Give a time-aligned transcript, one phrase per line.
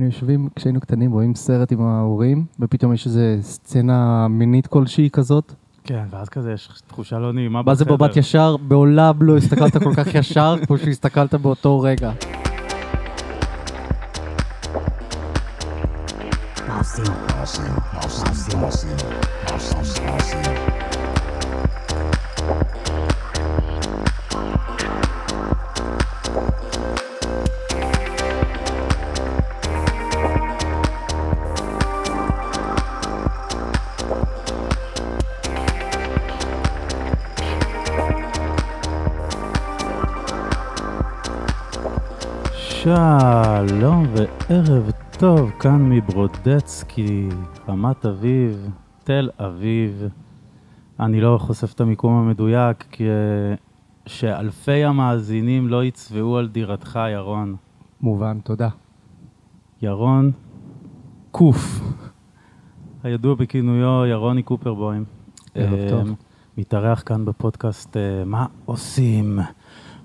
[0.00, 5.52] היינו יושבים כשהיינו קטנים, רואים סרט עם ההורים, ופתאום יש איזה סצנה מינית כלשהי כזאת.
[5.84, 7.94] כן, ואז כזה יש תחושה לא נעימה מה זה בחדר.
[7.94, 8.56] מבט ישר?
[8.68, 12.12] מעולם לא הסתכלת כל כך ישר כמו שהסתכלת באותו רגע.
[42.86, 47.28] שלום וערב טוב, כאן מברודצקי,
[47.68, 48.70] רמת אביב,
[49.04, 50.02] תל אביב.
[51.00, 53.54] אני לא חושף את המיקום המדויק, כי אה,
[54.06, 57.56] שאלפי המאזינים לא יצבעו על דירתך, ירון.
[58.00, 58.68] מובן, תודה.
[59.82, 60.32] ירון
[61.30, 61.80] קוף,
[63.02, 65.04] הידוע בכינויו ירוני קופרבוים.
[65.54, 66.14] ערב אה, טוב.
[66.58, 69.38] מתארח כאן בפודקאסט אה, מה עושים?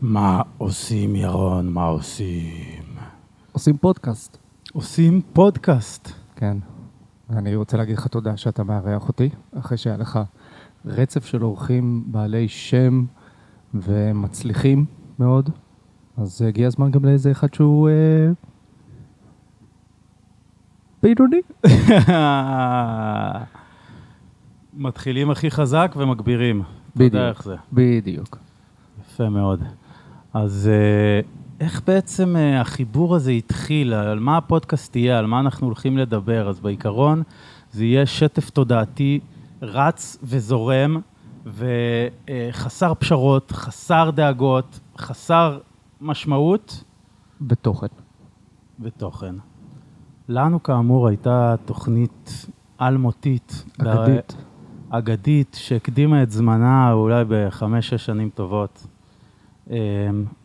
[0.01, 1.67] מה עושים, ירון?
[1.67, 2.85] מה עושים?
[3.51, 4.37] עושים פודקאסט.
[4.73, 6.09] עושים פודקאסט.
[6.35, 6.57] כן.
[7.29, 9.29] אני רוצה להגיד לך תודה שאתה מארח אותי,
[9.59, 10.19] אחרי שהיה לך
[10.85, 13.05] רצף של אורחים בעלי שם
[13.73, 14.85] ומצליחים
[15.19, 15.49] מאוד,
[16.17, 18.29] אז הגיע הזמן גם לאיזה אחד שהוא אה...
[21.03, 21.41] בינוני.
[24.73, 26.61] מתחילים הכי חזק ומגבירים.
[26.61, 27.13] אתה בדיוק.
[27.13, 27.55] יודע איך זה.
[27.73, 28.37] בדיוק.
[29.01, 29.63] יפה מאוד.
[30.33, 31.21] אז אה,
[31.65, 33.93] איך בעצם אה, החיבור הזה התחיל?
[33.93, 35.19] על מה הפודקאסט יהיה?
[35.19, 36.49] על מה אנחנו הולכים לדבר?
[36.49, 37.23] אז בעיקרון
[37.71, 39.19] זה יהיה שטף תודעתי
[39.61, 41.01] רץ וזורם
[41.45, 45.59] וחסר פשרות, חסר דאגות, חסר
[46.01, 46.83] משמעות
[47.41, 47.87] בתוכן.
[48.79, 49.35] ותוכן.
[50.29, 52.45] לנו כאמור הייתה תוכנית
[52.81, 53.65] אלמותית.
[53.79, 54.35] אגדית.
[54.89, 58.87] אגדית שהקדימה את זמנה אולי בחמש-שש שנים טובות.
[59.71, 59.73] Um,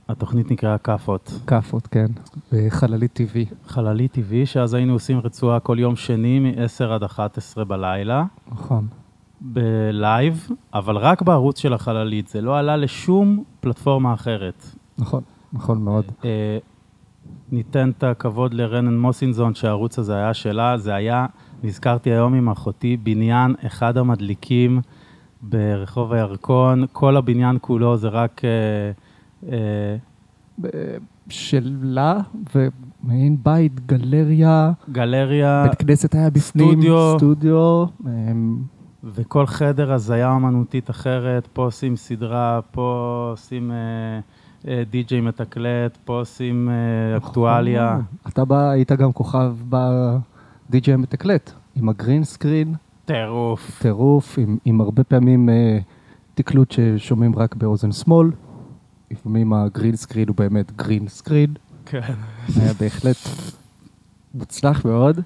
[0.09, 1.33] התוכנית נקראה כאפות.
[1.47, 2.07] כאפות, כן.
[2.53, 3.47] בחללית טבעי.
[3.67, 8.87] חללי טבעי, שאז היינו עושים רצועה כל יום שני מ-10 עד 11 בלילה, נכון.
[9.41, 12.29] בלייב, אבל רק בערוץ של החללית.
[12.29, 14.67] זה לא עלה לשום פלטפורמה אחרת.
[14.99, 15.23] נכון.
[15.53, 16.05] נכון מאוד.
[16.09, 16.25] Uh,
[17.53, 20.79] ניתן את הכבוד לרנן מוסינזון, שהערוץ הזה היה שלה.
[20.79, 21.27] זה היה,
[21.63, 24.81] נזכרתי היום עם אחותי, בניין אחד המדליקים
[25.43, 26.85] ברחוב הירקון.
[26.93, 28.41] כל הבניין כולו זה רק...
[28.41, 29.06] Uh,
[31.29, 32.19] שלה,
[32.55, 37.15] ומעין בית, גלריה, גלריה, בית כנסת היה בפנים, סטודיו.
[37.19, 37.85] סטודיו.
[38.07, 38.59] אמ,
[39.05, 43.77] וכל חדר הזיה אומנותית אחרת, פה עושים סדרה, פה עושים אה,
[44.69, 47.99] אה, די-ג'יי מתקלט, פה עושים אה, אקטואליה.
[48.29, 52.75] אתה בא, היית גם כוכב בדי.ג'יי המתקלט, עם ה green screen,
[53.05, 53.79] טירוף.
[53.83, 55.79] טירוף, עם, עם הרבה פעמים אה,
[56.35, 58.31] תקלוט ששומעים רק באוזן שמאל.
[59.11, 61.55] לפעמים ה green screen הוא באמת green screen.
[61.87, 62.15] כן.
[62.57, 63.17] היה בהחלט
[64.35, 65.21] מוצלח מאוד.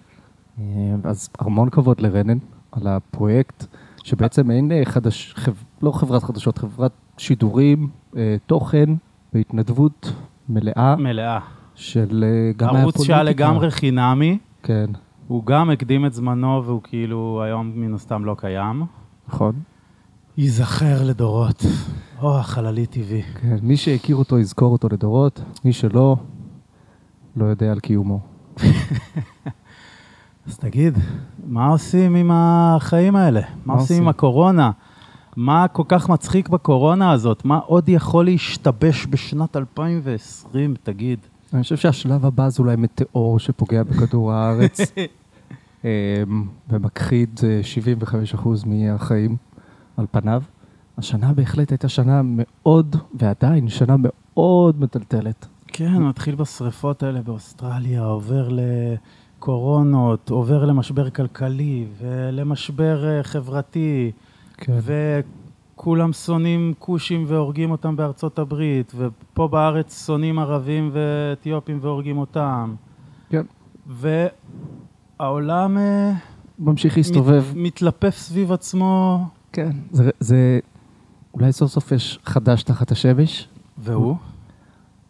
[1.04, 2.38] אז המון כבוד לרנן
[2.72, 3.66] על הפרויקט,
[4.04, 5.52] שבעצם אין אה, חדש, חב,
[5.82, 8.90] לא חברת חדשות, חברת שידורים, אה, תוכן
[9.32, 10.12] בהתנדבות
[10.48, 11.38] מלאה מלאה.
[11.74, 13.22] של אה, גם ערוץ שהיה.
[13.22, 14.86] לגמרי חינמי, כן,
[15.28, 18.84] הוא גם הקדים את זמנו והוא כאילו היום מן הסתם לא קיים.
[19.28, 19.52] נכון.
[20.40, 21.64] ייזכר לדורות.
[22.22, 23.22] או, החללי טבעי.
[23.22, 26.16] כן, מי שהכיר אותו יזכור אותו לדורות, מי שלא,
[27.36, 28.20] לא יודע על קיומו.
[30.46, 30.98] אז תגיד,
[31.46, 33.40] מה עושים עם החיים האלה?
[33.40, 34.08] מה מה עושים עם עושים?
[34.08, 34.70] הקורונה?
[35.36, 37.44] מה כל כך מצחיק בקורונה הזאת?
[37.44, 41.18] מה עוד יכול להשתבש בשנת 2020, תגיד?
[41.54, 44.80] אני חושב שהשלב הבא זה אולי מטאור שפוגע בכדור הארץ,
[45.84, 45.88] אמ,
[46.70, 47.60] ומכחיד אה,
[48.34, 49.36] 75% מהחיים
[50.00, 50.42] על פניו.
[50.98, 55.46] השנה בהחלט הייתה שנה מאוד, ועדיין שנה מאוד מטלטלת.
[55.66, 58.48] כן, מתחיל בשריפות האלה באוסטרליה, עובר
[59.38, 64.12] לקורונות, עובר למשבר כלכלי ולמשבר אה, חברתי,
[64.56, 64.78] כן.
[64.82, 72.74] וכולם שונאים כושים והורגים אותם בארצות הברית, ופה בארץ שונאים ערבים ואתיופים והורגים אותם.
[73.30, 73.46] כן.
[73.86, 76.12] והעולם אה,
[76.58, 77.44] ממשיך להסתובב.
[77.50, 79.70] מת, מתלפף סביב עצמו, כן.
[79.90, 80.58] זה, זה,
[81.34, 83.48] אולי סוף סוף יש חדש תחת השמש.
[83.78, 84.16] והוא?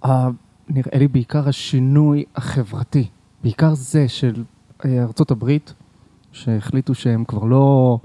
[0.05, 0.29] אה,
[0.69, 3.09] נראה לי בעיקר השינוי החברתי,
[3.43, 4.45] בעיקר זה של
[4.85, 5.75] אה, ארצות הברית,
[6.33, 7.99] שהחליטו שהם כבר לא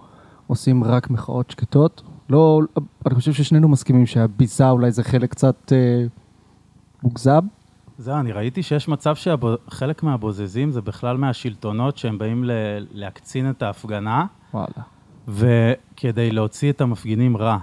[0.48, 2.02] עושים רק מחאות שקטות.
[2.30, 2.62] לא,
[3.06, 6.06] אני חושב ששנינו מסכימים שהביזה אולי זה חלק קצת אה,
[7.04, 7.40] מוגזם,
[7.98, 12.52] זהו, אני ראיתי שיש מצב שחלק מהבוזזים זה בכלל מהשלטונות שהם באים ל-
[12.92, 14.68] להקצין את ההפגנה, וואלה.
[15.28, 17.58] וכדי להוציא את המפגינים רע.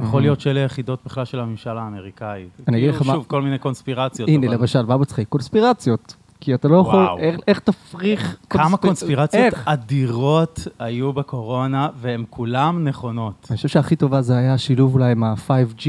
[0.00, 0.22] יכול.
[0.22, 2.48] להיות שאלה יחידות בכלל של הממשל האמריקאי.
[2.68, 4.28] אני אגיד לך כאילו, מה- שוב, כל מיני קונספירציות.
[4.28, 5.28] הנה, למשל, מה מצחיק?
[5.28, 6.14] קונספירציות.
[6.40, 7.06] כי אתה לא יכול.
[7.18, 8.36] איך- איך תפריך...
[8.50, 9.62] כמה קונספ- קונספירציות איך?
[9.68, 13.46] אדירות היו בקורונה, והן כולן נכונות.
[13.50, 15.88] אני חושב שהכי טובה זה היה השילוב אולי עם ה-5G.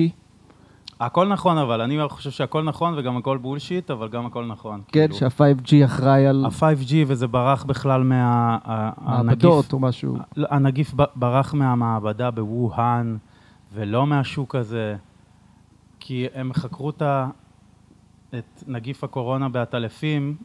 [0.99, 4.81] הכל נכון, אבל אני חושב שהכל נכון וגם הכל בולשיט, אבל גם הכל נכון.
[4.87, 5.15] כן, כאילו.
[5.15, 8.57] שה-5G אחראי על ה-5G וזה ברח בכלל מה...
[9.01, 10.17] מעבדות או משהו.
[10.37, 13.17] לא, הנגיף ברח מהמעבדה בווהאן,
[13.73, 14.95] ולא מהשוק הזה,
[15.99, 17.27] כי הם חקרו את ה-
[18.37, 20.35] את נגיף הקורונה בעטלפים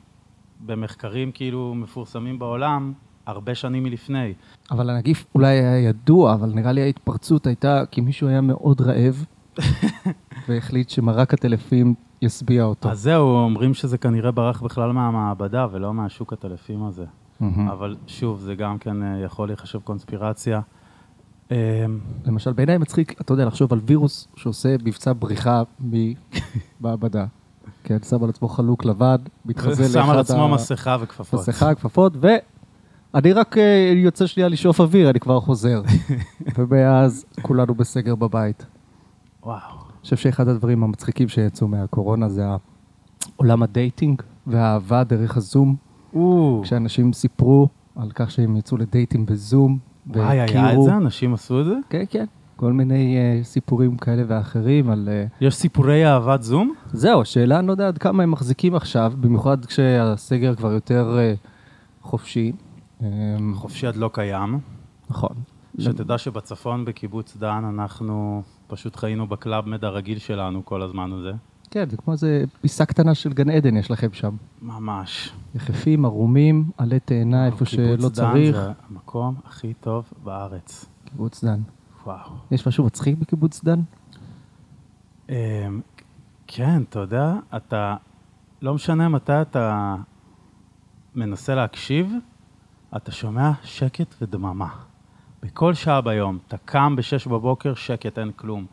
[0.67, 2.93] במחקרים כאילו מפורסמים בעולם
[3.27, 4.33] הרבה שנים מלפני.
[4.71, 9.25] אבל הנגיף אולי היה ידוע, אבל נראה לי ההתפרצות הייתה כי מישהו היה מאוד רעב,
[10.49, 12.91] והחליט שמרק הטלפים ישביע אותו.
[12.91, 17.05] אז זהו, אומרים שזה כנראה ברח בכלל מהמעבדה ולא מהשוק הטלפים הזה.
[17.73, 20.61] אבל שוב, זה גם כן אה, יכול להיחשב קונספירציה.
[21.51, 21.57] אמ,
[22.25, 27.25] למשל, בעיניי מצחיק, אתה יודע, לחשוב על וירוס שעושה מבצע בריחה ממעבדה.
[27.85, 31.41] כן, שם על עצמו חלוק לבן, מתחזה שם על לאחד עצמו ה- מסכה וכפפות.
[31.41, 35.83] מסכה, כפפות, ואני רק אה, יוצא שנייה לשאוף אוויר, אני כבר חוזר.
[36.57, 38.67] ומאז כולנו בסגר בבית.
[39.45, 39.59] וואו.
[39.59, 42.45] אני חושב שאחד הדברים המצחיקים שיצאו מהקורונה זה
[43.37, 45.77] עולם הדייטינג והאהבה דרך הזום.
[46.15, 50.97] או, כשאנשים סיפרו על כך שהם יצאו לדייטים בזום, וואי, היה את זה?
[50.97, 51.75] אנשים עשו את זה?
[51.91, 52.25] כן, כן.
[52.57, 55.09] כל מיני אה, סיפורים כאלה ואחרים על...
[55.09, 56.75] אה, יש סיפורי אהבת זום?
[56.93, 61.49] זהו, השאלה, אני לא יודע עד כמה הם מחזיקים עכשיו, במיוחד כשהסגר כבר יותר אה,
[62.03, 62.53] חופשי.
[63.01, 63.05] אמ,
[63.55, 64.59] חופשי עד לא קיים.
[65.11, 65.35] נכון.
[65.79, 71.33] שתדע שבצפון בקיבוץ דן אנחנו פשוט חיינו ב Club Med הרגיל שלנו כל הזמן הזה.
[71.71, 74.37] כן, זה כמו איזה פיסה קטנה של גן עדן יש לכם שם.
[74.63, 75.33] ממש.
[75.55, 78.57] יחפים, ערומים, עלי תאנה איפה שלא קיבוץ דן צריך.
[78.57, 80.85] זה המקום הכי טוב בארץ.
[81.05, 81.61] קיבוץ דן.
[82.07, 82.31] וואו.
[82.51, 83.81] יש משהו מצחיק בקיבוץ דן?
[85.29, 85.35] אמ,
[86.47, 87.97] כן, אתה יודע, אתה,
[88.63, 89.97] לא משנה מתי אתה
[91.15, 92.13] מנסה להקשיב,
[92.97, 94.69] אתה שומע שקט ודממה.
[95.45, 98.67] בכל שעה ביום, אתה קם ב-6 בבוקר, שקט, אין כלום.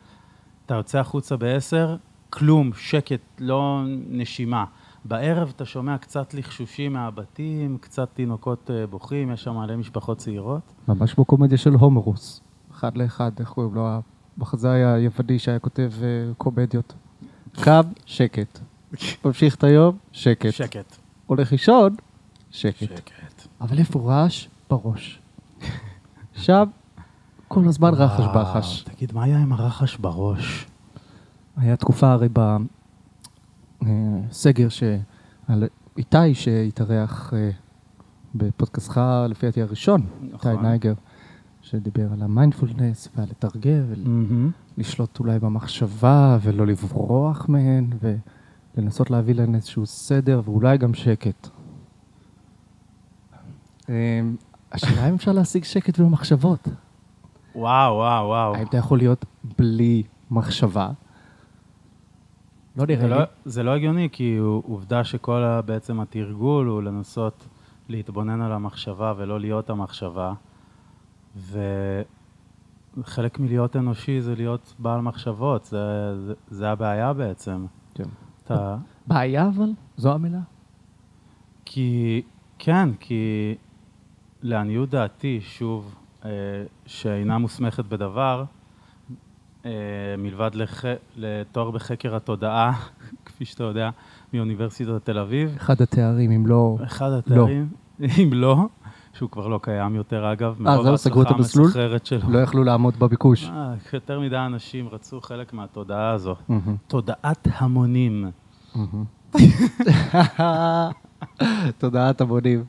[0.66, 1.98] אתה יוצא החוצה ב-10,
[2.30, 4.66] כלום, שקט, לא נשימה.
[5.06, 10.62] בערב אתה שומע קצת לחשושים מהבתים, קצת תינוקות אה, בוכים, יש שם מלא משפחות צעירות.
[10.88, 12.42] ממש כמו קומדיה של הומרוס.
[12.72, 13.88] אחד לאחד, איך קוראים לו?
[14.38, 16.94] המחזאי היווני שהיה כותב אה, קומדיות.
[17.52, 18.60] קם, שקט.
[19.26, 20.52] ממשיך את היום, שקט.
[20.52, 20.96] שקט.
[21.26, 21.96] הולך לישון,
[22.52, 22.80] שקט.
[22.80, 23.48] שקט.
[23.62, 24.48] אבל איפה רעש?
[24.70, 25.22] בראש.
[26.42, 26.64] שם,
[27.48, 28.84] כל הזמן רחש בחש.
[28.84, 30.68] תגיד, מה היה עם הרחש בראש?
[31.58, 32.30] היה תקופה הרי
[33.82, 34.84] בסגר ש...
[35.48, 35.64] על
[35.98, 37.50] איתי שהתארח אה,
[38.36, 40.66] בפודקאסטך, לפי דעתי הראשון, איתי נכון.
[40.66, 40.94] נייגר,
[41.62, 43.84] שדיבר על המיינדפולנס ועל לתרגל
[44.78, 47.90] ולשלוט אולי במחשבה ולא לברוח מהן
[48.78, 51.50] ולנסות להביא להן איזשהו סדר ואולי גם שקט.
[54.72, 56.68] השאלה אם אפשר להשיג שקט במחשבות.
[57.56, 58.56] וואו, וואו, וואו.
[58.56, 59.26] האם אתה יכול להיות
[59.58, 60.90] בלי מחשבה?
[62.76, 63.10] לא נראה לי.
[63.10, 67.48] לא, זה לא הגיוני, כי עובדה שכל בעצם התרגול הוא לנסות
[67.90, 70.34] להתבונן על המחשבה ולא להיות המחשבה.
[72.98, 77.66] וחלק מלהיות אנושי זה להיות בעל מחשבות, זה, זה, זה הבעיה בעצם.
[77.94, 78.04] כן.
[78.44, 79.70] אתה, בעיה אבל?
[79.98, 80.40] זו המילה?
[81.66, 82.22] כי,
[82.60, 83.56] כן, כי
[84.44, 85.96] לעניות דעתי, שוב,
[86.26, 86.30] אה,
[86.86, 88.44] שאינה מוסמכת בדבר,
[89.66, 89.72] אה,
[90.18, 90.84] מלבד לח...
[91.16, 92.74] לתואר בחקר התודעה,
[93.26, 93.90] כפי שאתה יודע,
[94.34, 96.78] מאוניברסיטת תל אביב, אחד התארים, אם לא...
[96.84, 97.70] אחד התארים,
[98.24, 98.58] אם לא,
[99.14, 101.72] שהוא כבר לא קיים יותר אגב, מרוב זהו, סגרו את המסלול?
[102.04, 102.30] שלו.
[102.30, 103.50] לא יכלו לעמוד בביקוש.
[103.50, 106.36] אה, יותר מדי אנשים רצו חלק מהתודעה הזו.
[106.50, 108.32] מהמם, תודעת המונים.
[108.76, 109.04] מהמם.
[111.80, 112.64] תודעת המונים.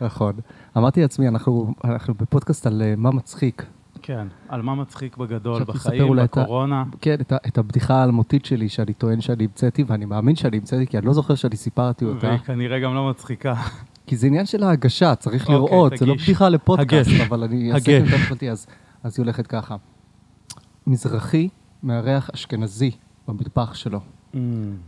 [0.00, 0.32] נכון.
[0.76, 3.66] אמרתי לעצמי, אנחנו אנחנו בפודקאסט על אה, מה מצחיק.
[4.02, 6.84] כן, על מה מצחיק בגדול, בחיים, אולי את ה- בקורונה.
[7.00, 10.86] כן, את ה- את הבדיחה האלמותית שלי שאני טוען שאני המצאתי, ואני מאמין שאני המצאתי,
[10.86, 12.26] כי אני לא זוכר שאני סיפרתי אותה.
[12.26, 13.54] והיא כנראה גם לא מצחיקה.
[14.06, 16.24] כי זה עניין של ההגשה, צריך אוקיי, לראות, זה לא תגיש.
[16.24, 17.20] בדיחה לפודקאסט, הגש.
[17.20, 17.98] אבל אני אעשה.
[17.98, 18.66] את המפלטי, אז
[19.02, 19.76] אז היא הולכת ככה.
[20.86, 21.48] מזרחי
[21.82, 22.90] מארח אשכנזי
[23.28, 24.00] במטבח שלו,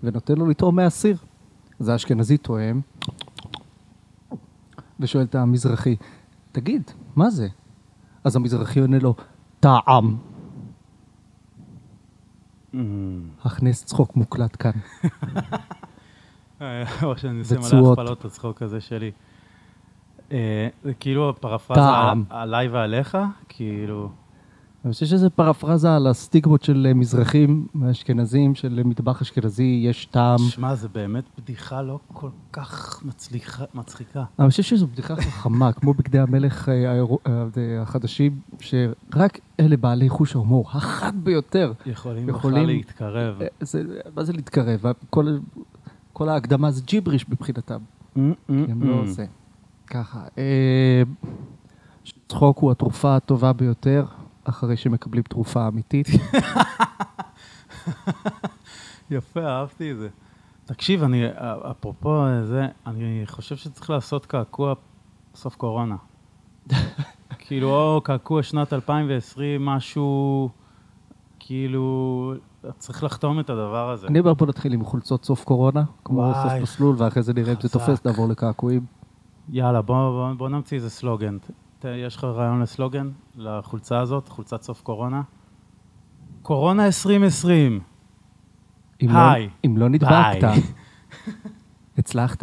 [0.03, 1.17] ונותן לו לטעום מהסיר.
[1.81, 2.81] אז האשכנזי טועם,
[5.03, 5.97] ושואל את המזרחי,
[6.53, 7.49] תגיד, מה זה?
[8.25, 9.15] אז המזרחי עונה לו,
[9.61, 10.17] טעם.
[13.45, 14.73] הכנס צחוק מוקלט כאן.
[17.03, 17.99] או שאני עושה מלא וצועות.
[17.99, 19.11] הכפלות הצחוק הזה שלי.
[20.33, 22.25] אה, זה כאילו פרפרזה טעם.
[22.31, 23.19] על- עליי ועליך,
[23.49, 24.11] כאילו...
[24.85, 30.07] אני חושב שזה פרפרזה על הסטיגמות של אה, מזרחים אשכנזים, של אה, מטבח אשכנזי, יש
[30.07, 30.39] טעם.
[30.39, 34.25] שמע, זה באמת בדיחה לא כל כך מצליחה- מצחיקה.
[34.39, 37.03] אני חושב שזו בדיחה חכמה, כמו בגדי המלך אה,
[37.83, 41.73] החדשים, שרק אלה בעלי חוש ההומור, החד ביותר.
[41.87, 43.39] יכולים יכולים- בכלל להתקרב.
[43.61, 43.83] זה,
[44.17, 44.81] מה זה להתקרב?
[45.11, 45.39] כל,
[46.13, 47.79] כל ההקדמה זה ג'יבריש מבחינתם.
[48.17, 48.35] הם
[48.83, 49.07] לא Mm.
[49.07, 49.27] זה.
[49.87, 50.21] ככה.
[52.29, 54.05] צחוק הוא התרופה הטובה ביותר,
[54.45, 56.07] אחרי שמקבלים תרופה אמיתית.
[59.11, 60.09] יפה, אהבתי את זה.
[60.65, 61.23] תקשיב, אני,
[61.71, 64.75] אפרופו זה, אני חושב שצריך לעשות קעקוע
[65.35, 65.97] בסוף קורונה.
[67.39, 70.49] כאילו, או קעקוע שנת 2020, משהו,
[71.39, 72.35] כאילו,
[72.79, 74.07] צריך לחתום את הדבר הזה.
[74.07, 77.61] אני אומר, בוא נתחיל עם חולצות סוף קורונה, כמו סוף מסלול, ואחרי זה נראה אם
[77.61, 77.69] זה.
[77.69, 78.85] תופס, נעבור לקעקועים.
[79.49, 81.37] יאללה, בוא, בוא, בוא נמציא איזה סלוגן.
[81.83, 85.23] ת, יש לך רעיון לסלוגן לחולצה הזאת, חולצת סוף קורונה?
[86.43, 87.81] קורונה 2020.
[89.03, 89.49] אם לא- היי.
[89.67, 90.49] אם לא נדבקת.
[91.99, 92.43] הצלחת.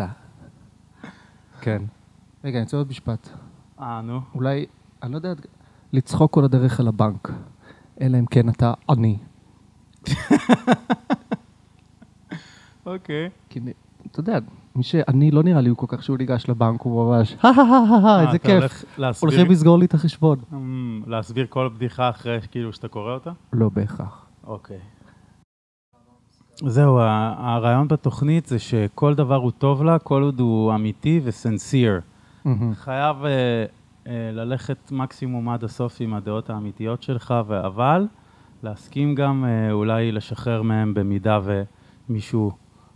[1.62, 1.82] כן.
[2.44, 3.30] רגע, אני רוצה עוד משפט.
[3.80, 4.22] אה, נו.
[4.36, 4.66] אולי,
[5.04, 5.34] אני לא יודע,
[5.94, 7.30] לצחוק כל הדרך על הבנק,
[8.02, 9.18] אלא אם כן אתה עני.
[12.86, 13.30] אוקיי.
[14.12, 14.40] אתה יודע,
[14.76, 17.50] מי שעני לא נראה לי הוא כל כך שהוא ניגש לבנק, הוא ממש, הא
[18.06, 18.86] אה, איזה כיף.
[19.22, 20.40] הולכים לסגור לי את החשבון.
[20.54, 23.32] אמ, להסביר כל בדיחה אחרי כאילו שאתה קורא אותה?
[23.54, 24.26] לא בהכרח.
[24.48, 24.78] אוקיי.
[26.56, 32.02] זהו, הרעיון בתוכנית זה שכל דבר הוא טוב לה, כל עוד הוא אמיתי וסנסיר.
[32.74, 33.30] חייב אה,
[34.08, 37.34] אה, ללכת מקסימום עד הסוף עם הדעות האמיתיות שלך,
[37.66, 38.08] אבל
[38.64, 41.40] להסכים גם אולי לשחרר מהם במידה
[42.10, 42.52] ומישהו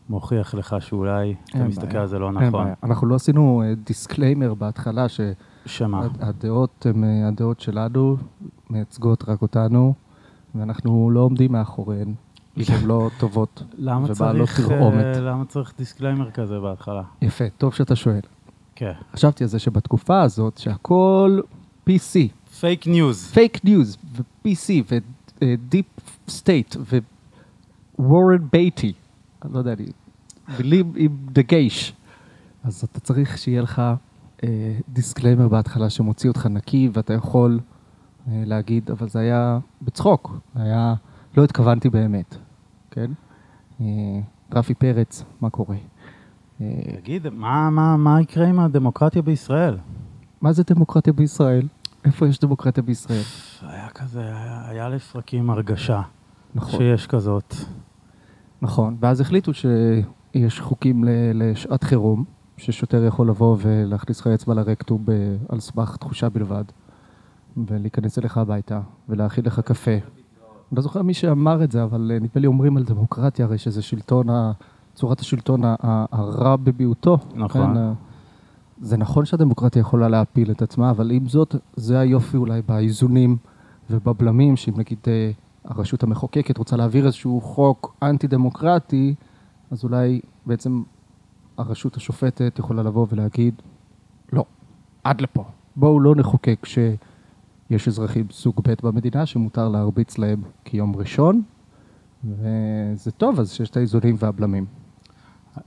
[0.10, 2.02] מוכיח לך שאולי אתה אין מסתכל בעיה.
[2.02, 2.64] על זה לא אין נכון.
[2.64, 2.76] בעיה.
[2.84, 5.06] אנחנו לא עשינו disclaimer בהתחלה,
[5.66, 6.08] שמה?
[6.20, 8.18] שהדעות הן אה, הדעות שלנו,
[8.70, 9.94] מייצגות רק אותנו,
[10.56, 12.14] ואנחנו לא עומדים מאחוריהן,
[12.58, 15.06] אם הן לא טובות ובעלות צריך, תרעומת.
[15.06, 17.04] אה, למה צריך disclaimer כזה בהתחלה?
[17.22, 18.22] יפה, טוב שאתה שואל.
[18.76, 18.92] כן.
[19.14, 21.40] חשבתי על זה שבתקופה הזאת, שהכל
[21.90, 22.14] PC,
[22.60, 23.32] פייק ניוז.
[23.34, 24.94] פייק ניוז, ו-PC,
[26.28, 26.76] state,
[28.00, 28.94] ווורן בייטי, אני
[29.52, 29.86] לא יודע, אני,
[30.60, 31.94] מילים עם דגש.
[32.64, 33.82] אז אתה צריך שיהיה לך
[34.44, 37.60] אה, disclaimer בהתחלה שמוציא אותך נקי, ואתה יכול
[38.28, 40.94] אה, להגיד, אבל זה היה בצחוק, זה היה,
[41.38, 42.36] לא התכוונתי באמת,
[42.92, 43.12] כן?
[43.82, 43.86] אה,
[44.52, 45.76] רפי פרץ, מה קורה?
[46.62, 46.68] אה,
[47.02, 49.78] תגיד, מה, מה, מה יקרה עם הדמוקרטיה בישראל?
[50.42, 51.68] מה זה דמוקרטיה בישראל?
[52.06, 53.24] איפה יש דמוקרטיה בישראל?
[53.62, 56.02] היה כזה, היה, היה לפרקים הרגשה
[56.56, 56.80] נכון.
[56.80, 57.56] שיש כזאת.
[58.64, 61.04] נכון, ואז החליטו שיש חוקים
[61.34, 62.24] לשעת חירום,
[62.58, 65.06] ששוטר יכול לבוא ולהכניס לך אצבע לרקטום
[65.50, 66.64] על סמך תחושה בלבד,
[67.58, 69.92] ולהיכנס אליך הביתה, ולהכין לך קפה.
[69.92, 70.02] אני
[70.78, 73.82] לא זוכר מי שאמר את זה, אבל אה, נדמה לי אומרים על דמוקרטיה, הרי שזה
[73.82, 74.28] שלטון,
[74.94, 75.62] צורת השלטון
[76.12, 77.18] הרע במיעוטו.
[77.36, 77.74] נכון.
[77.74, 77.94] כן, ה-
[78.82, 83.38] זה נכון שהדמוקרטיה יכולה להפיל את עצמה, אבל עם זאת, זה היופי אולי באיזונים
[83.90, 85.32] ובבלמים, שאם נגיד אה,
[85.66, 89.16] הרשות המחוקקת רוצה להעביר איזשהו חוק אנטי-דמוקרטי,
[89.72, 90.84] אז אולי בעצם
[91.58, 93.62] הרשות השופטת יכולה לבוא ולהגיד,
[94.34, 94.46] לא,
[95.04, 95.44] עד לפה.
[95.76, 101.42] בואו לא נחוקק שיש אזרחים סוג ב' במדינה שמותר להרביץ להם כיום ראשון,
[102.24, 104.66] וזה טוב, אז שיש את האיזונים והבלמים.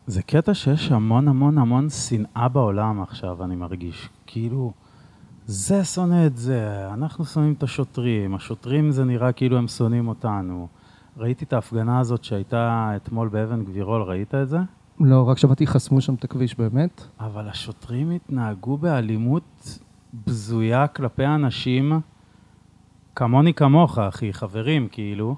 [0.06, 4.08] זה קטע שיש המון המון המון שנאה בעולם עכשיו, אני מרגיש.
[4.26, 4.72] כאילו,
[5.48, 10.68] זה שונא את זה, אנחנו שונאים את השוטרים, השוטרים זה נראה כאילו הם שונאים אותנו.
[11.16, 14.58] ראיתי את ההפגנה הזאת שהייתה אתמול באבן גבירול, ראית את זה?
[15.00, 17.06] לא, רק שמעתי, חסמו שם את הכביש באמת.
[17.20, 19.78] אבל השוטרים התנהגו באלימות
[20.26, 22.00] בזויה כלפי אנשים
[23.14, 25.36] כמוני כמוך, אחי, חברים, כאילו.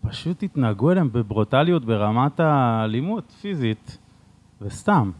[0.00, 3.98] פשוט התנהגו אליהם בברוטליות ברמת האלימות פיזית,
[4.60, 5.10] וסתם.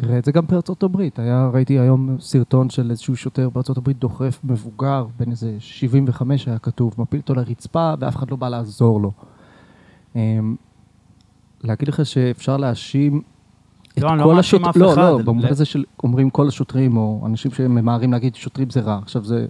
[0.00, 1.18] תראה את זה גם בארצות הברית.
[1.18, 6.58] היה, ראיתי היום סרטון של איזשהו שוטר בארצות הברית דוחף מבוגר, בן איזה 75 היה
[6.58, 9.12] כתוב, מפיל אותו לרצפה ואף אחד לא בא לעזור לו.
[10.16, 10.56] אמ,
[11.64, 13.22] להגיד לך שאפשר להאשים
[13.98, 14.94] את לא, לא כל השוטרים, לא.
[14.96, 18.98] לא, במובן הזה של אומרים כל השוטרים, או אנשים שממהרים להגיד שוטרים זה רע.
[19.02, 19.46] עכשיו זה,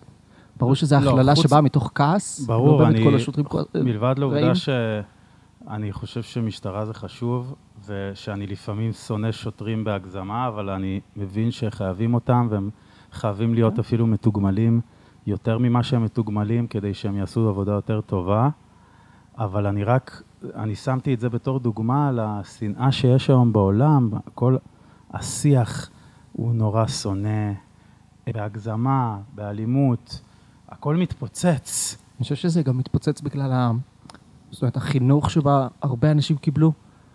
[0.57, 3.05] ברור שזו לא, הכללה חוץ- שבאה מתוך כעס, ברור, לא אני...
[3.05, 4.55] כל השוטרים כל- מלבד לעובדה רעים.
[4.55, 7.55] שאני חושב שמשטרה זה חשוב,
[7.87, 12.71] ושאני לפעמים שונא שוטרים בהגזמה, אבל אני מבין שחייבים אותם, והם
[13.13, 14.81] חייבים להיות אפילו מתוגמלים
[15.27, 18.49] יותר ממה שהם מתוגמלים, כדי שהם יעשו עבודה יותר טובה.
[19.39, 20.23] אבל אני רק
[20.55, 24.57] אני שמתי את זה בתור דוגמה לשנאה שיש היום בעולם, כל
[25.11, 25.91] השיח
[26.33, 27.53] הוא נורא שונא,
[28.27, 30.21] בהגזמה, באלימות,
[30.69, 31.97] הכל מתפוצץ.
[32.17, 33.71] אני חושב שזה גם מתפוצץ בגלל ה...
[34.51, 36.73] זאת אומרת, החינוך שבה הרבה אנשים קיבלו.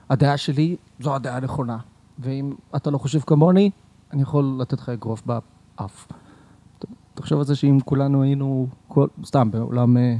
[0.09, 1.77] הדעה שלי זו הדעה הנכונה.
[2.19, 3.71] ואם אתה לא חושב כמוני,
[4.13, 6.07] אני יכול לתת לך אגרוף באף.
[7.13, 10.15] תחשוב על זה שאם כולנו היינו, כל, סתם בעולם אה,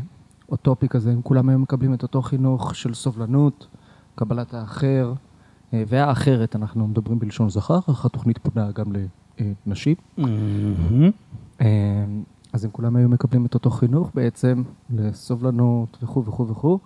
[0.49, 3.67] אוטופי כזה, אם כולם היו מקבלים את אותו חינוך של סובלנות,
[4.15, 5.13] קבלת האחר,
[5.73, 8.85] אה, והאחרת, אנחנו מדברים בלשון זכר, אך התוכנית פונה גם
[9.67, 9.95] לנשים.
[11.61, 12.05] אה,
[12.53, 16.79] אז אם כולם היו מקבלים את אותו חינוך בעצם, לסובלנות וכו' וכו' וכו',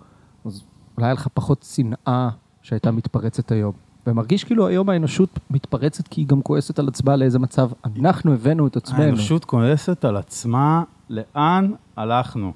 [0.44, 0.62] אז
[0.96, 2.28] אולי היה לך פחות שנאה
[2.62, 3.72] שהייתה מתפרצת היום.
[4.06, 8.66] ומרגיש כאילו היום האנושות מתפרצת כי היא גם כועסת על עצמה לאיזה מצב אנחנו הבאנו
[8.66, 9.02] את עצמנו.
[9.02, 12.52] האנושות כועסת על עצמה, לאן הלכנו?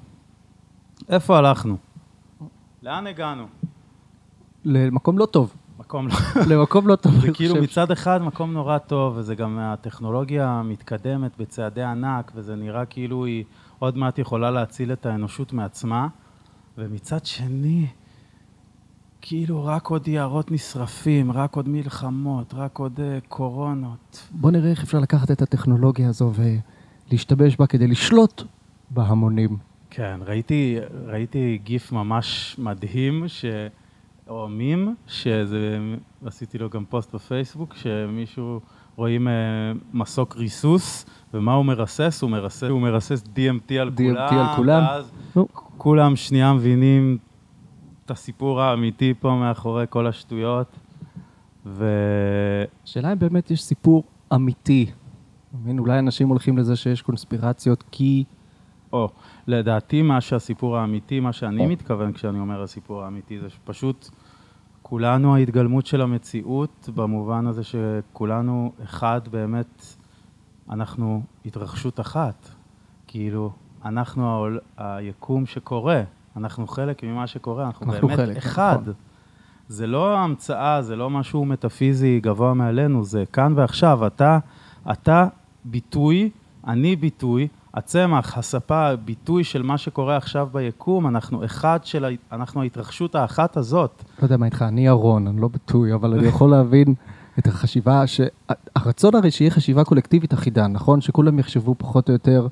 [1.09, 1.77] איפה הלכנו?
[2.83, 3.45] לאן הגענו?
[4.65, 5.53] למקום לא טוב.
[5.79, 6.13] מקום לא...
[6.49, 7.19] למקום לא טוב.
[7.21, 7.55] זה כאילו.
[7.61, 13.43] מצד אחד מקום נורא טוב, וזה גם הטכנולוגיה מתקדמת בצעדי ענק, וזה נראה כאילו היא
[13.79, 16.07] עוד מעט יכולה להציל את האנושות מעצמה,
[16.77, 17.87] ומצד שני,
[19.27, 24.27] כאילו רק עוד יערות נשרפים, רק עוד מלחמות, רק עוד אה, קורונות.
[24.31, 26.31] בוא נראה איך אפשר לקחת את הטכנולוגיה הזו
[27.11, 28.43] ולהשתמש בה כדי לשלוט
[28.89, 29.57] בהמונים.
[29.89, 33.45] כן, ראיתי, ראיתי גיף ממש מדהים, ש...
[34.27, 35.77] או מים, שזה,
[36.25, 38.59] עשיתי לו גם פוסט בפייסבוק, שמישהו,
[38.95, 39.33] רואים אה,
[39.93, 42.19] מסוק ריסוס, ומה הוא מרסס?
[42.21, 44.83] הוא מרסס, הוא מרסס DMT על DMT כולם, על כולם.
[44.83, 45.47] ואז נו.
[45.77, 47.17] כולם שנייה מבינים
[48.05, 50.67] את הסיפור האמיתי פה מאחורי כל השטויות,
[51.65, 51.85] ו...
[52.83, 54.91] השאלה אם באמת יש סיפור אמיתי.
[55.53, 55.79] מבין?
[55.79, 58.23] אולי אנשים הולכים לזה שיש קונספירציות כי...
[58.93, 59.09] או,
[59.47, 64.09] לדעתי מה שהסיפור האמיתי, מה שאני מתכוון כשאני אומר הסיפור האמיתי, זה שפשוט
[64.81, 69.85] כולנו ההתגלמות של המציאות, במובן הזה שכולנו אחד באמת,
[70.69, 72.49] אנחנו התרחשות אחת.
[73.07, 73.51] כאילו,
[73.85, 76.03] אנחנו העול, היקום שקורה,
[76.37, 78.77] אנחנו חלק ממה שקורה, אנחנו, אנחנו באמת חלק, אחד.
[78.81, 78.93] נכון.
[79.67, 84.07] זה לא המצאה, זה לא משהו מטאפיזי גבוה מעלינו, זה כאן ועכשיו.
[84.07, 84.39] אתה,
[84.91, 85.27] אתה
[85.65, 86.29] ביטוי,
[86.67, 93.15] אני ביטוי, הצמח, הספה, ביטוי של מה שקורה עכשיו ביקום, אנחנו אחד של, אנחנו ההתרחשות
[93.15, 94.03] האחת הזאת.
[94.19, 96.93] לא יודע מה איתך, אני ארון, אני לא ביטוי, אבל אני יכול להבין
[97.39, 101.01] את החשיבה, שהרצון הרי שיהיה חשיבה קולקטיבית אחידה, נכון?
[101.01, 102.47] שכולם יחשבו פחות או יותר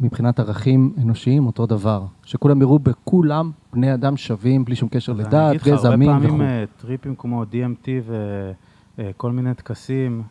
[0.00, 2.04] מבחינת ערכים אנושיים אותו דבר.
[2.24, 5.96] שכולם יראו בכולם בני אדם שווים, בלי שום קשר אז אני לדת, אגיד לך, גזע,
[5.96, 6.28] מין הרבה וכו'.
[6.28, 7.88] פעמים אה, טריפים כמו DMT
[8.98, 10.22] וכל מיני טקסים,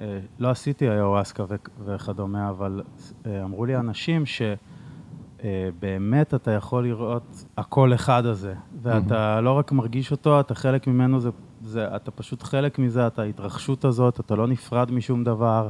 [0.00, 1.44] אה, לא עשיתי איוואסקה
[1.84, 2.82] וכדומה, אבל
[3.26, 10.10] אה, אמרו לי אנשים שבאמת אתה יכול לראות הקול אחד הזה, ואתה לא רק מרגיש
[10.10, 11.30] אותו, אתה חלק ממנו, זה,
[11.62, 15.68] זה, אתה פשוט חלק מזה, אתה ההתרחשות הזאת, אתה לא נפרד משום דבר,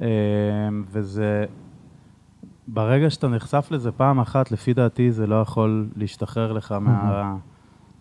[0.00, 0.06] אה,
[0.90, 1.44] וזה...
[2.72, 6.74] ברגע שאתה נחשף לזה פעם אחת, לפי דעתי זה לא יכול להשתחרר לך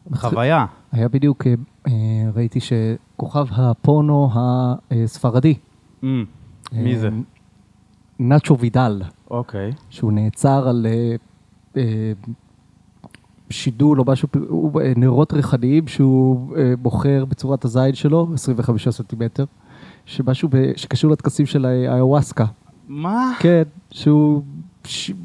[0.09, 0.65] מהחוויה.
[0.91, 1.47] היה בדיוק,
[1.87, 1.93] אה,
[2.33, 4.29] ראיתי שכוכב הפורנו
[4.91, 5.53] הספרדי,
[6.03, 6.05] Mm,
[6.71, 7.07] מי זה?
[7.07, 7.13] אה,
[8.19, 9.01] נאצ'ו וידל,
[9.31, 9.71] אוקיי.
[9.89, 10.87] שהוא נעצר על
[11.77, 11.81] אה,
[13.49, 14.27] שידול או משהו,
[14.95, 19.45] נרות ריחניים שהוא בוחר בצורת הזין שלו, 25 סנטימטר,
[20.05, 22.45] שמשהו שקשור לטקסים של האיוואסקה.
[22.87, 23.31] מה?
[23.39, 24.43] כן, שהוא,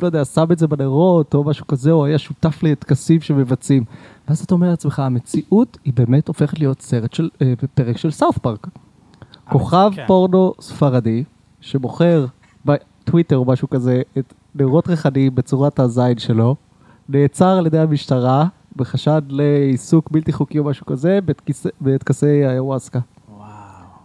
[0.03, 3.85] לא יודע, שם את זה בנרות או משהו כזה, או היה שותף לטקסים שמבצעים.
[4.29, 8.38] ואז אתה אומר לעצמך, המציאות היא באמת הופכת להיות סרט של, אה, פרק של סאוף
[8.38, 8.66] פארק.
[9.51, 10.05] כוכב כן.
[10.07, 11.25] פורנו ספרדי,
[11.61, 12.27] שבוחר
[12.64, 16.57] בטוויטר או משהו כזה את נרות ריחניים בצורת הזין שלו,
[17.09, 18.46] נעצר על ידי המשטרה
[18.77, 22.98] בחשד לעיסוק בלתי חוקי או משהו כזה בטקס- בטקסי האיוואסקה.
[23.37, 23.46] וואו.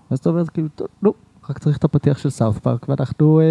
[0.10, 0.68] אז אתה אומר, כאילו,
[1.02, 1.14] נו,
[1.50, 3.46] רק צריך את הפתיח של סאוף פארק, ואנחנו אה,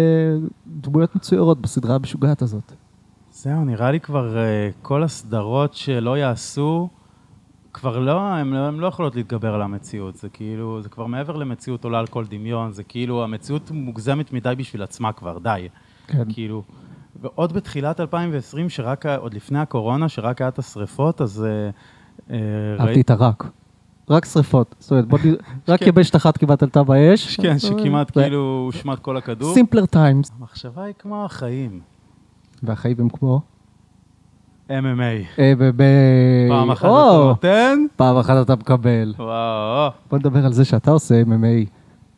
[0.67, 2.71] דמויות מצוירות בסדרה המשוגעת הזאת.
[3.31, 6.89] זהו, נראה לי כבר אה, כל הסדרות שלא יעשו,
[7.73, 10.15] כבר לא, הן לא, לא יכולות להתגבר על המציאות.
[10.15, 14.53] זה כאילו, זה כבר מעבר למציאות עולה על כל דמיון, זה כאילו, המציאות מוגזמת מדי
[14.57, 15.67] בשביל עצמה כבר, די.
[16.07, 16.33] כן.
[16.33, 16.63] כאילו,
[17.21, 21.69] ועוד בתחילת 2020, שרק, עוד לפני הקורונה, שרק היה את השריפות, אז אה,
[22.35, 23.43] אה, אהבתי את הרק.
[24.09, 24.75] רק שריפות.
[24.79, 25.87] זאת אומרת, בוא נראה, רק כן.
[25.87, 27.35] יבשת אחת כמעט עלתה באש.
[27.43, 29.53] כן, שכמעט כאילו הושמד כל הכדור.
[29.53, 30.31] סימפלר טיימס.
[30.39, 31.79] המחשבה היא כמו החיים.
[32.63, 33.41] והחיים הם כמו...
[34.69, 35.39] MMA.
[36.49, 39.13] פעם אחת אתה נותן, פעם אחת אתה מקבל.
[39.17, 39.91] וואו.
[40.09, 41.69] בוא נדבר על זה שאתה עושה MMA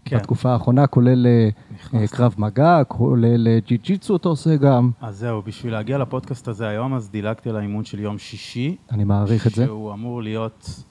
[0.06, 0.18] כן.
[0.18, 1.50] בתקופה האחרונה, כולל אה.
[1.94, 4.92] אה, קרב מגע, כולל אה, ג'י ג'יצו אתה עושה גם.
[5.02, 8.76] אז זהו, בשביל להגיע לפודקאסט הזה היום, אז דילגתי על האימון של יום שישי.
[8.92, 9.66] אני מעריך את זה.
[9.66, 10.84] שהוא אמור להיות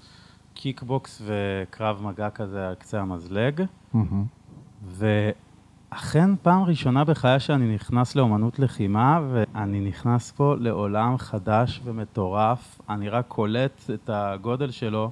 [0.58, 3.62] קיקבוקס וקרב מגע כזה על קצה המזלג.
[4.88, 12.80] ואכן, פעם ראשונה בחיי שאני נכנס לאומנות לחימה, ואני נכנס פה לעולם חדש ומטורף.
[12.88, 15.10] אני רק קולט את הגודל שלו,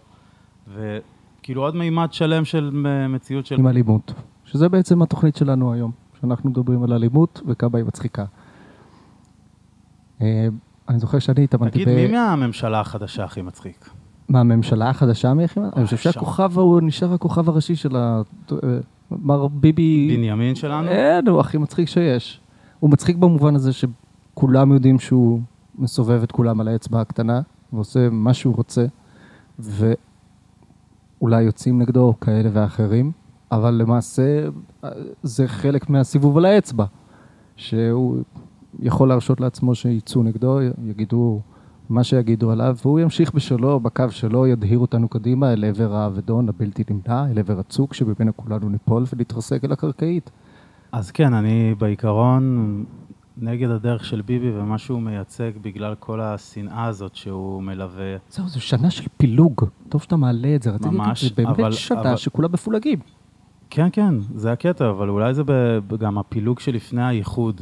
[0.74, 2.70] וכאילו עוד מימד שלם של
[3.08, 3.54] מציאות של...
[3.58, 4.12] עם אלימות,
[4.44, 8.24] שזה בעצם התוכנית שלנו היום, שאנחנו מדברים על אלימות וכמה היא מצחיקה.
[10.20, 10.48] אה,
[10.88, 13.90] אני זוכר שאני התאמנתי תגיד, מי מהממשלה החדשה הכי מצחיק?
[14.28, 15.68] מהממשלה החדשה מהיחידה?
[15.76, 15.96] אני חושב.
[15.96, 18.22] שהכוכב הוא נשאר הכוכב הראשי של ה...
[19.10, 20.16] מר ביבי...
[20.16, 20.88] בנימין שלנו?
[20.88, 22.40] אין, הוא הכי מצחיק שיש.
[22.80, 25.40] הוא מצחיק במובן הזה שכולם יודעים שהוא
[25.78, 27.40] מסובב את כולם על האצבע הקטנה,
[27.72, 28.86] ועושה מה שהוא רוצה,
[29.58, 33.12] ואולי יוצאים נגדו כאלה ואחרים,
[33.52, 34.48] אבל למעשה
[34.84, 34.90] אה,
[35.22, 36.84] זה חלק מהסיבוב על האצבע,
[37.56, 38.18] שהוא
[38.80, 41.40] יכול להרשות לעצמו שיצאו נגדו, יגידו
[41.88, 46.82] מה שיגידו עליו, והוא ימשיך בשלו, בקו שלו, ידהיר אותנו קדימה אל עבר האבדון הבלתי
[46.90, 50.30] נמנע, אל עבר הצוק שבמנו כולנו ניפול ונתרסק אל הקרקעית.
[50.92, 52.84] אז כן, אני בעיקרון
[53.38, 58.16] נגד הדרך של ביבי ומה שהוא מייצג בגלל כל השנאה הזאת שהוא מלווה.
[58.30, 59.64] זהו, זו שנה של פילוג.
[59.88, 62.98] טוב שאתה מעלה את זה, רציתי להגיד, ממש, זה באמת אבל- שנה אבל- שכולם מפולגים.
[63.70, 65.42] כן, כן, זה הקטע, אבל אולי זה
[65.98, 67.60] גם הפילוג שלפני האיחוד.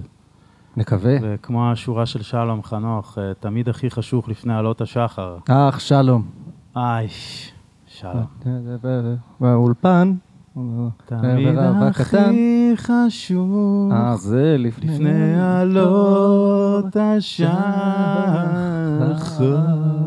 [0.77, 1.17] נקווה.
[1.23, 5.39] וכמו השורה של שלום חנוך, אה, תמיד הכי חשוך לפני עלות השחר.
[5.49, 6.27] אח, שלום.
[6.77, 7.09] איי,
[7.87, 8.25] שלום.
[9.41, 10.15] באולפן.
[11.07, 11.59] תמיד.
[11.59, 15.41] הכי חשוך אה, זה לפני...
[15.41, 17.55] עלות השחר.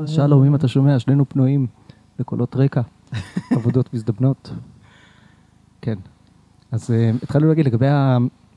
[0.06, 1.68] שלום, אם אתה שומע, שנינו פנויים
[2.20, 2.82] לקולות רקע,
[3.56, 4.52] עבודות מזדבנות.
[5.82, 5.96] כן.
[6.72, 7.88] אז אה, התחלנו להגיד לגבי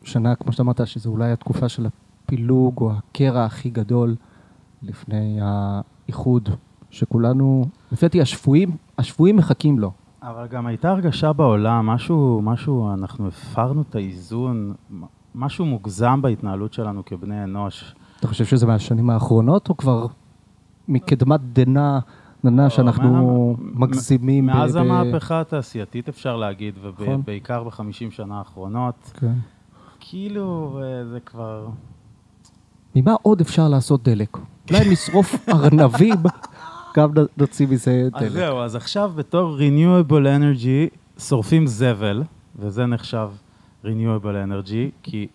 [0.04, 1.86] השנה, כמו שאתה אמרת, שזו אולי התקופה של
[2.26, 4.14] הפילוג או הקרע הכי גדול
[4.82, 6.48] לפני האיחוד,
[6.90, 9.90] שכולנו, לפי דעתי, השפויים, השפויים מחכים לו.
[10.22, 14.74] אבל גם הייתה הרגשה בעולם, משהו, משהו, אנחנו הפרנו את האיזון,
[15.34, 17.94] משהו מוגזם בהתנהלות שלנו כבני אנוש.
[18.18, 20.06] אתה חושב שזה מהשנים האחרונות, או כבר
[20.88, 21.98] מקדמת דנא,
[22.44, 24.46] דנא שאנחנו מה- מגזימים?
[24.46, 27.08] מאז המהפכה התעשייתית אפשר להגיד, נכון.
[27.14, 29.32] ובעיקר בחמישים שנה האחרונות, כן.
[30.10, 30.80] כאילו
[31.12, 31.66] זה כבר...
[32.94, 34.38] ממה עוד אפשר לעשות דלק?
[34.70, 36.14] אולי נשרוף ארנבים,
[36.96, 38.32] גם נוציא מזה אז דלק.
[38.32, 42.22] זהו, אז עכשיו בתור Renewable Energy שורפים זבל,
[42.56, 43.28] וזה נחשב
[43.84, 45.26] Renewable Energy, כי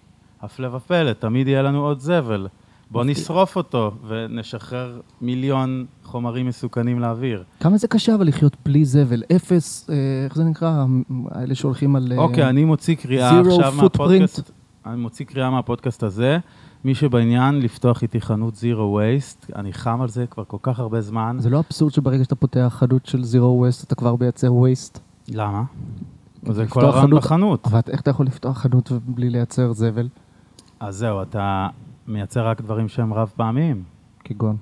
[0.41, 2.47] הפלא ופלא, תמיד יהיה לנו עוד זבל.
[2.91, 7.43] בוא נשרוף אותו ונשחרר מיליון חומרים מסוכנים לאוויר.
[7.59, 9.23] כמה זה קשה אבל לחיות בלי זבל?
[9.35, 10.85] אפס, אה, איך זה נקרא?
[11.31, 12.11] האלה שהולכים על...
[12.11, 13.73] אה, אוקיי, אני מוציא קריאה עכשיו.
[13.77, 14.51] מהפודקאסט.
[14.85, 16.37] אני מוציא קריאה מהפודקאסט הזה.
[16.85, 18.61] מי שבעניין, לפתוח איתי חנות Zero
[18.97, 19.55] Waste.
[19.55, 21.35] אני חם על זה כבר כל כך הרבה זמן.
[21.39, 24.99] זה לא אבסורד שברגע שאתה פותח חנות של זירו ווסט, אתה כבר מייצר ווסט?
[25.29, 25.63] למה?
[26.49, 27.65] זה כל הרעיון חנות- בחנות.
[27.67, 30.07] אבל איך אתה יכול לפתוח חנות בלי לייצר זבל?
[30.79, 31.67] אז זהו, אתה
[32.07, 33.83] מייצר רק דברים שהם רב פעמיים.
[34.23, 34.57] כגון.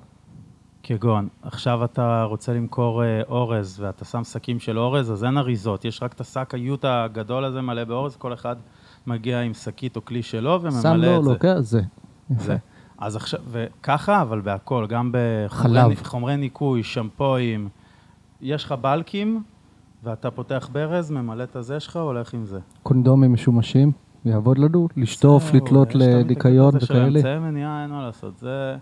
[0.84, 5.86] כגון, עכשיו אתה רוצה למכור אה, אורז ואתה שם שקים של אורז, אז אין אריזות,
[5.86, 8.56] יש רק את השק היוט הגדול הזה מלא באורז, כל אחד
[9.08, 11.30] מגיע עם שקית או כלי שלו שם וממלא לו, את זה.
[11.30, 11.82] לוקח, זה.
[12.38, 12.58] זה.
[12.98, 15.12] אז עכשיו, וככה, אבל בהכל, גם.
[15.14, 17.70] בחומרי חומרי ניקוי, שמפואים,
[18.42, 19.44] יש לך בלקים,
[20.04, 22.60] ואתה פותח ברז, ממלא את הזה שלך, הולך עם זה.
[22.84, 23.92] קונדומים משומשים,
[24.26, 24.88] יעבוד לנו?
[24.98, 27.20] לשטוף, לתלות יש תמיד את לניקיון הקטע של וכאלה?
[27.20, 28.38] אמצעי מניעה, אין מה לעשות.
[28.38, 28.78] זה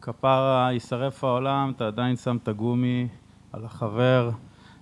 [0.00, 3.08] כפרה, יישרף העולם, אתה עדיין שם את הגומי
[3.52, 4.30] על החבר.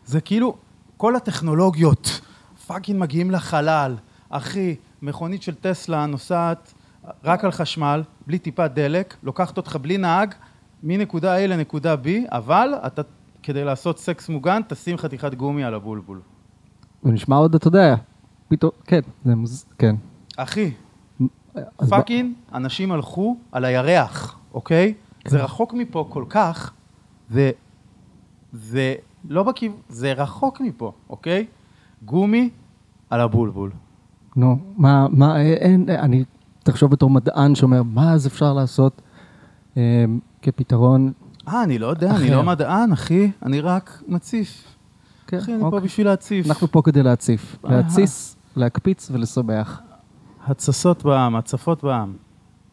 [0.05, 0.57] זה כאילו,
[0.97, 2.21] כל הטכנולוגיות
[2.67, 3.97] fucking מגיעים לחלל.
[4.31, 6.75] אחי, מכונית של טסלה נוסעת
[7.25, 10.35] רק על חשמל, בלי טיפת דלק, לוקחת אותך בלי נהג,
[10.83, 13.03] מנקודה A לנקודה B, אבל אתה,
[13.43, 16.21] כדי לעשות סקס מוגן, תשים חתיכת גומי על הבולבול.
[17.05, 17.95] ונשמע עוד, אתה יודע,
[18.49, 19.65] פתאום, כן, זה מוז...
[19.79, 19.97] כן.
[20.37, 20.71] אחי,
[21.79, 24.95] אז ב- fucking, אנשים הלכו על הירח, אוקיי?
[25.21, 25.31] כן.
[25.31, 26.73] זה רחוק מפה כל כך,
[27.31, 27.51] זה,
[28.53, 28.95] זה
[29.29, 31.47] לא בכיוון, זה רחוק מפה, אוקיי?
[32.05, 32.51] גומי
[33.11, 33.71] על הבולבול.
[34.37, 36.25] נו, מה, מה, אה, אין, אה, אני,
[36.63, 39.03] תחשוב בתור מדען שאומר, מה אז אפשר לעשות
[39.77, 40.05] אה,
[40.43, 41.13] כפתרון?
[41.49, 42.37] אה, אני לא יודע, אני אחר.
[42.37, 44.65] לא מדען, אחי, אני רק מציף.
[45.27, 45.81] כן, אחי, אני פה אוקיי.
[45.81, 46.47] בשביל להציף.
[46.47, 47.77] אנחנו פה כדי להציף, אהה.
[47.77, 49.81] להתסיס, להקפיץ ולשמח.
[50.47, 52.13] התססות בעם, הצפות בעם.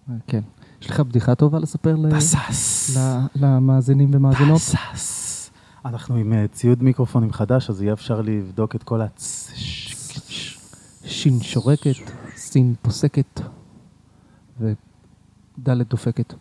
[0.09, 0.41] אה, כן.
[0.81, 2.97] יש לך בדיחה טובה לספר תסס.
[2.97, 4.57] ל- למאזינים ומאזינות?
[4.61, 5.51] תסס.
[5.85, 9.51] אנחנו עם אה, ציוד מיקרופונים חדש, אז יהיה אפשר לבדוק את כל הצ...
[11.07, 11.95] שין שורקת,
[12.35, 13.41] סין פוסקת,
[14.59, 16.33] ודלת דופקת.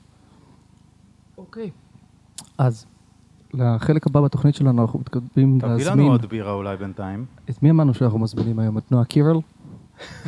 [1.38, 1.70] אוקיי.
[2.58, 2.86] אז,
[3.54, 6.06] לחלק הבא בתוכנית שלנו אנחנו מתכוונים תביא לנו להזמין...
[6.06, 7.24] עוד בירה אולי בינתיים.
[7.50, 8.78] את מי אמרנו שאנחנו מזמינים היום?
[8.78, 9.36] את נועה קירל?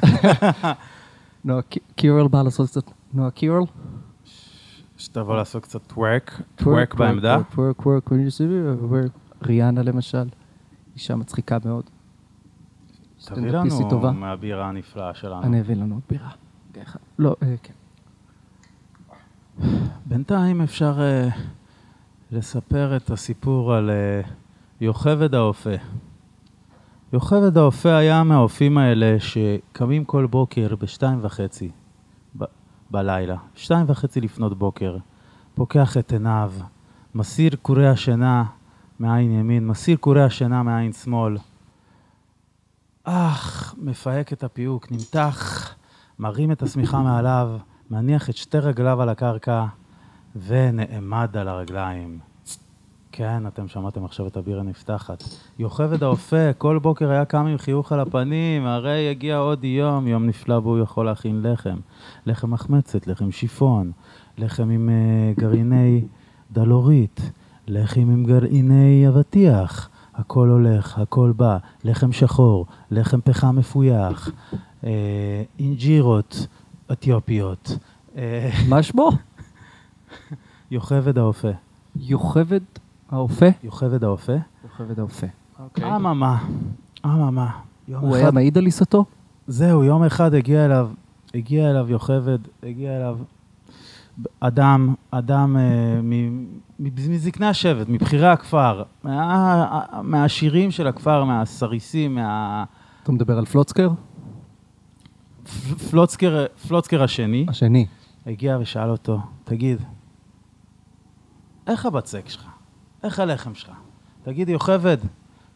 [1.44, 2.90] נועה קי- קירל באה לעשות קצת...
[3.12, 3.62] נועה קירל?
[4.96, 7.38] שתבוא לעשות קצת twerk, twerk בעמדה.
[7.54, 8.04] twerk, twerk,
[8.78, 9.12] twerk.
[9.42, 10.28] ריאנה למשל,
[10.94, 11.84] אישה מצחיקה מאוד.
[13.24, 14.10] תביא לנו טובה.
[14.10, 15.42] מהבירה הנפלאה שלנו.
[15.42, 16.30] אני אביא לנו עוד בירה.
[17.18, 17.72] לא, אה, כן.
[20.06, 21.28] בינתיים אפשר אה,
[22.30, 24.20] לספר את הסיפור על אה,
[24.80, 25.74] יוכבד האופה.
[27.12, 31.70] יוכבד האופה היה מהאופים האלה שקמים כל בוקר בשתיים וחצי
[32.38, 32.44] ב-
[32.90, 34.96] בלילה, שתיים וחצי לפנות בוקר,
[35.54, 36.52] פוקח את עיניו,
[37.14, 38.44] מסיר קורי השינה
[38.98, 41.36] מעין ימין, מסיר קורי השינה מעין שמאל.
[43.10, 45.68] אך, מפהק את הפיוק, נמתח,
[46.18, 47.50] מרים את השמיכה מעליו,
[47.90, 49.66] מניח את שתי רגליו על הקרקע
[50.46, 52.18] ונעמד על הרגליים.
[53.12, 55.24] כן, אתם שמעתם עכשיו את הבירה נפתחת.
[55.58, 60.26] יוכבד האופה, כל בוקר היה קם עם חיוך על הפנים, הרי יגיע עוד יום, יום
[60.26, 61.76] נפלא בו הוא יכול להכין לחם.
[62.26, 63.92] לחם מחמצת, לחם שיפון,
[64.38, 66.04] לחם עם uh, גרעיני
[66.52, 67.30] דלורית,
[67.66, 69.90] לחם עם גרעיני אבטיח.
[70.18, 74.30] הכל הולך, הכל בא, לחם שחור, לחם פחם מפויח,
[74.84, 74.90] אה,
[75.58, 76.46] אינג'ירות
[76.92, 77.78] אתיופיות,
[78.16, 79.10] אה, מה שמו?
[80.70, 81.48] יוכבד האופה.
[81.96, 82.60] יוכבד
[83.10, 83.46] האופה?
[83.64, 84.32] יוכבד האופה.
[84.64, 85.26] יוכבד האופה.
[85.78, 86.38] אממה,
[87.04, 87.50] אממה.
[87.88, 89.04] יום הוא אחד- היה מעיד על עיסתו?
[89.46, 90.90] זהו, יום אחד הגיע אליו,
[91.34, 93.18] הגיע אליו יוכבד, הגיע אליו
[94.40, 96.00] אדם, אדם אה,
[96.78, 99.66] מזקני השבט, מבכירי הכפר, מה-
[100.02, 102.64] מהעשירים של הכפר, מהסריסים, מה...
[103.02, 103.90] אתה מדבר על פלוצקר?
[105.90, 107.86] פלוצקר, פלוצקר השני, השני.
[108.26, 109.78] הגיע ושאל אותו, תגיד,
[111.66, 112.46] איך הבצק שלך?
[113.02, 113.70] איך הלחם שלך?
[114.22, 114.96] תגיד, יוכבד,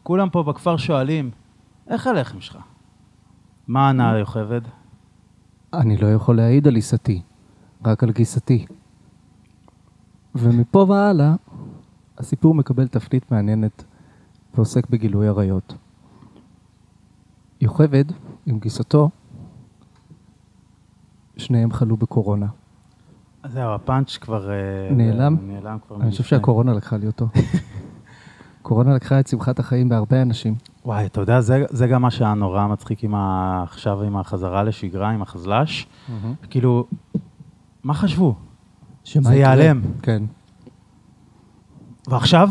[0.03, 1.31] כולם פה בכפר שואלים,
[1.87, 2.57] איך הלחם שלך?
[3.67, 4.61] מה ענה יוכבד?
[5.73, 7.21] אני לא יכול להעיד על עיסתי,
[7.85, 8.65] רק על גיסתי.
[10.35, 11.35] ומפה והלאה,
[12.17, 13.83] הסיפור מקבל תפנית מעניינת
[14.55, 15.75] ועוסק בגילוי עריות.
[17.61, 18.05] יוכבד,
[18.45, 19.09] עם גיסתו,
[21.37, 22.47] שניהם חלו בקורונה.
[23.47, 24.49] זהו, הפאנץ' כבר...
[24.49, 24.55] אה,
[24.91, 25.37] נעלם?
[25.41, 26.23] נעלם כבר אני חושב.
[26.23, 27.27] שהקורונה לקחה לי אותו.
[28.61, 30.55] קורונה לקחה את שמחת החיים בהרבה אנשים.
[30.85, 33.63] וואי, אתה יודע, זה, זה גם מה שהיה נורא מצחיק עם ה...
[33.63, 35.87] עכשיו עם החזרה לשגרה, עם החזל"ש.
[36.49, 36.87] כאילו,
[37.83, 38.35] מה חשבו?
[39.03, 39.53] שמה זה יקרה?
[39.55, 39.81] ייעלם.
[40.01, 40.23] כן.
[42.07, 42.49] ועכשיו,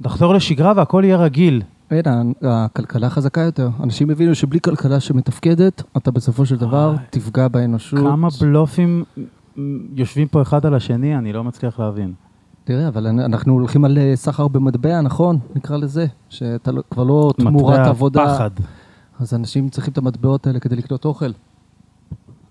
[0.00, 1.62] נחזור לשגרה והכל יהיה רגיל.
[1.90, 2.02] אין,
[2.42, 3.68] הכלכלה חזקה יותר.
[3.82, 7.04] אנשים הבינו שבלי כלכלה שמתפקדת, אתה בסופו של דבר וואי.
[7.10, 8.00] תפגע באנושות.
[8.00, 9.04] כמה בלופים
[9.94, 12.12] יושבים פה אחד על השני, אני לא מצליח להבין.
[12.64, 15.38] תראה, אבל אנ- אנחנו הולכים על אה, סחר במטבע, נכון?
[15.56, 16.06] נקרא לזה.
[16.28, 18.24] שאתה לא- כבר לא תמורת מטבע עבודה.
[18.34, 18.50] פחד.
[19.20, 21.30] אז אנשים צריכים את המטבעות האלה כדי לקנות אוכל.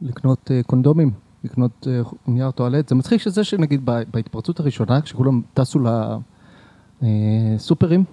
[0.02, 1.12] לקנות אה, קונדומים,
[1.46, 2.90] לקנות אה, נייר טואלט.
[2.90, 5.80] זה מצחיק שזה שנגיד בהתפרצות הראשונה, כשכולם טסו
[7.02, 8.04] לסופרים,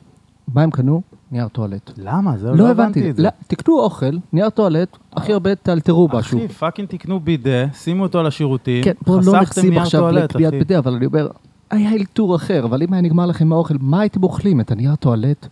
[0.55, 1.03] מה הם קנו?
[1.33, 1.91] נייר טואלט.
[1.97, 2.39] למה?
[2.39, 3.11] זהו, לא הבנתי.
[3.11, 3.23] את זה.
[3.23, 6.39] לא, תקנו אוכל, נייר טואלט, הכי הרבה תאלתרו משהו.
[6.39, 10.53] אחי, fucking תקנו בידה, שימו אותו על השירותים, כן, בואו לא נייר עכשיו לקביעת.
[10.53, 11.29] בידי, אבל אני אומר,
[11.71, 14.61] היה אלתור אחר, אבל אם היה נגמר לכם האוכל, מה הייתם אוכלים?
[14.61, 15.49] את הנייר טואלט?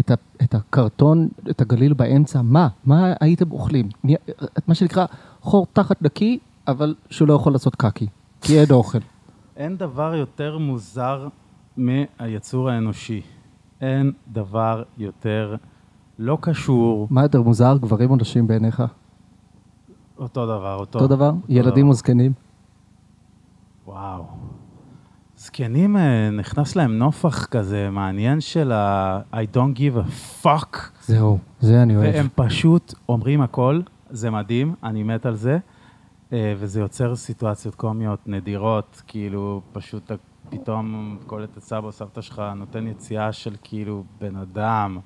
[0.00, 2.42] את, ה, את הקרטון, את הגליל באמצע?
[2.42, 2.68] מה?
[2.84, 3.88] מה הייתם אוכלים?
[4.68, 5.06] מה שנקרא
[5.40, 8.06] חור תחת נקי, אבל שהוא לא יכול לעשות קקי,
[8.40, 8.98] כי אין אוכל.
[9.56, 11.28] אין דבר יותר מוזר
[11.76, 13.20] מהיצור האנושי.
[13.80, 15.56] אין דבר יותר
[16.18, 18.82] לא קשור, מה יותר מוזר, גברים או נשים בעיניך?
[20.18, 21.32] אותו דבר, אותו, אותו דבר?
[21.48, 21.88] ילדים דבר.
[21.88, 22.32] או זקנים?
[23.86, 24.24] וואו.
[25.36, 30.10] זקנים, אה, נכנס להם נופח כזה מעניין של ה- I don't give a
[30.46, 32.14] fuck, זהו, זה אני אוהב.
[32.14, 35.58] והם פשוט אומרים הכל, זה מדהים, אני מת על זה,
[36.32, 40.10] וזה יוצר סיטואציות קומיות נדירות, כאילו פשוט
[40.50, 44.98] פתאום קולט את סבא או סבתא שלך נותן יציאה של כאילו בן אדם.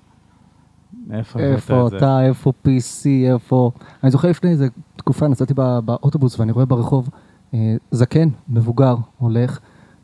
[1.07, 1.97] מאיפה הבאת איפה את זה?
[1.97, 3.71] אתה, איפה PC, איפה...
[4.03, 7.09] אני זוכר לפני איזה תקופה, נסעתי בא- באוטובוס ואני רואה ברחוב
[7.55, 7.59] אה,
[7.91, 9.59] זקן, מבוגר, הולך,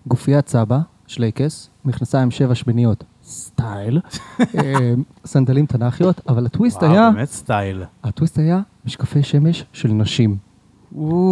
[0.07, 4.01] גופיית סבא, שלייקס, מכנסיים שבע שמיניות, סטייל,
[4.41, 4.45] אה,
[5.25, 7.85] סנדלים תנ"כיות, אבל הטוויסט היה, וואו, באמת סטייל.
[8.03, 10.48] הטוויסט היה משקפי שמש של נשים.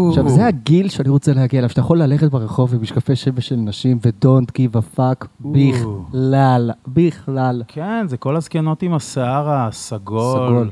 [0.08, 3.56] עכשיו, זה הגיל שאני רוצה להגיע אליו, שאתה יכול ללכת ברחוב עם משקפי שמש של
[3.56, 7.62] נשים ו-don't give a fuck בכלל, בכלל.
[7.68, 10.48] כן, זה כל הזקנות עם השיער הסגול.
[10.48, 10.70] סגול.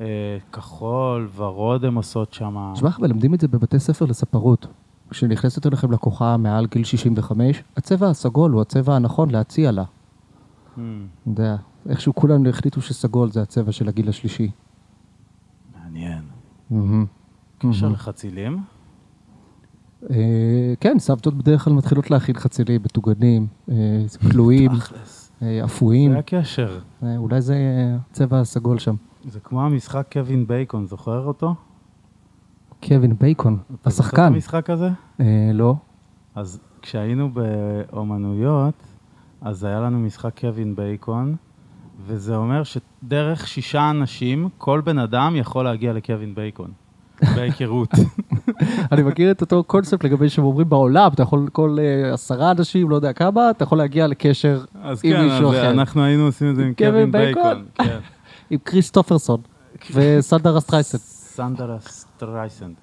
[0.00, 0.06] אה,
[0.52, 2.72] כחול, ורוד הם עושות שם.
[2.74, 4.66] תשמע, מלמדים את זה בבתי ספר לספרות.
[5.10, 9.82] כשנכנסת אליכם לקוחה מעל גיל 65, הצבע הסגול הוא הצבע הנכון להציע לה.
[9.82, 11.56] Hmm, אתה יודע,
[11.88, 14.50] איכשהו כולם החליטו שסגול זה הצבע של הגיל השלישי.
[15.84, 16.22] מעניין.
[17.58, 17.88] קשר.
[17.88, 18.62] לחצילים?
[20.10, 23.74] אה, כן, סבתות בדרך כלל מתחילות להכין חצילים, מטוגנים, אה,
[24.30, 24.70] כלואים.
[25.42, 26.12] אה, אפויים.
[26.12, 26.78] זה הקשר.
[27.02, 27.56] אולי זה
[28.10, 28.94] הצבע הסגול שם.
[29.24, 31.54] זה כמו המשחק קווין בייקון, זוכר אותו?
[32.88, 34.22] קווין בייקון, אתה זוכר את השחקן.
[34.22, 34.88] המשחק הזה?
[35.54, 35.74] לא.
[36.34, 38.74] אז כשהיינו באומנויות,
[39.40, 41.36] אז היה לנו משחק קווין בייקון,
[42.06, 46.70] וזה אומר שדרך שישה אנשים, כל בן אדם יכול להגיע לקווין בייקון.
[47.34, 47.90] בהיכרות.
[48.92, 52.90] אני מכיר את אותו קונספט לגבי שהם אומרים בעולם, אתה יכול, כל אה, עשרה אנשים,
[52.90, 55.70] לא יודע כמה, אתה יכול להגיע לקשר אז עם כן, מישהו אז אחר.
[55.70, 57.64] אנחנו היינו עושים את זה עם קווין בייקון.
[57.74, 57.98] כן.
[58.50, 59.40] עם כריסטופרסון
[59.94, 60.98] וסנדרה סטרייסן.
[60.98, 62.74] סנדרה סטרייסנד.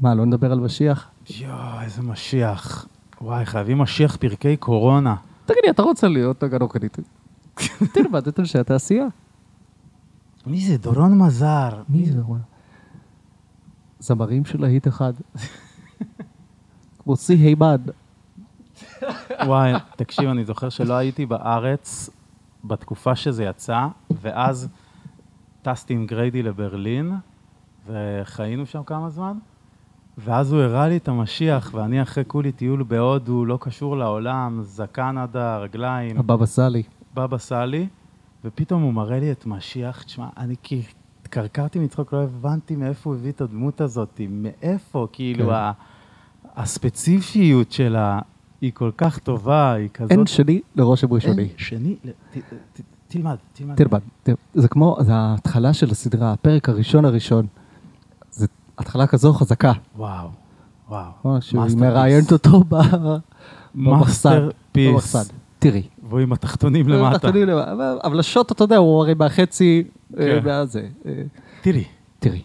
[0.00, 1.08] מה, לא נדבר על משיח?
[1.30, 2.86] יואו, איזה משיח.
[3.20, 5.14] וואי, חייבים משיח פרקי קורונה.
[5.46, 6.98] תגיד לי, אתה רוצה להיות הגנוקנית?
[7.94, 9.06] תלמד את אנשי התעשייה.
[10.46, 10.76] מי זה?
[10.76, 11.70] דורון מזר.
[11.88, 12.20] מי זה?
[13.98, 15.12] זמרים של להיט אחד.
[16.98, 17.76] כמו סי הימן.
[19.46, 22.10] וואי, תקשיב, אני זוכר שלא הייתי בארץ
[22.64, 24.68] בתקופה שזה יצא, ואז
[25.62, 27.12] טסתי עם גריידי לברלין,
[27.86, 29.38] וחיינו שם כמה זמן,
[30.18, 35.18] ואז הוא הראה לי את המשיח, ואני אחרי כולי טיול בהודו, לא קשור לעולם, זקן
[35.18, 36.82] עד הרגליים, הבבא סאלי.
[37.14, 37.88] בבא סאלי,
[38.44, 40.56] ופתאום הוא מראה לי את משיח, תשמע, אני
[41.28, 45.50] התקרקרתי מצחוק, לא הבנתי מאיפה הוא הביא את הדמות הזאת, מאיפה, כאילו, כן.
[45.52, 45.72] ה-
[46.56, 48.18] הספציפיות שלה
[48.60, 50.10] היא כל כך טובה, היא כזאת...
[50.10, 51.42] אין שני לרושם ראשוני.
[51.42, 52.38] אין שני, ל- ת-
[52.72, 53.74] ת- תלמד, תלמד.
[53.76, 54.00] תלמד.
[54.22, 57.46] תל- זה כמו, זה ההתחלה של הסדרה, הפרק הראשון הראשון.
[58.30, 58.46] זה
[58.78, 59.72] התחלה כזו חזקה.
[59.96, 60.28] וואו,
[60.88, 61.40] וואו.
[61.40, 61.60] שהיא.
[61.76, 62.64] מראיינת אותו
[63.74, 64.48] במחסן.
[64.74, 65.16] masterpiece.
[65.58, 65.82] תראי.
[66.08, 67.16] והוא עם התחתונים למטה.
[67.16, 67.72] התחתונים למטה.
[68.04, 69.84] אבל- השוט, אתה יודע, הוא הרי מהחצי,
[70.18, 70.40] אה, כן.
[70.44, 70.86] מהזה.
[71.06, 71.22] אה,
[71.62, 71.84] תראי,
[72.18, 72.42] תראי,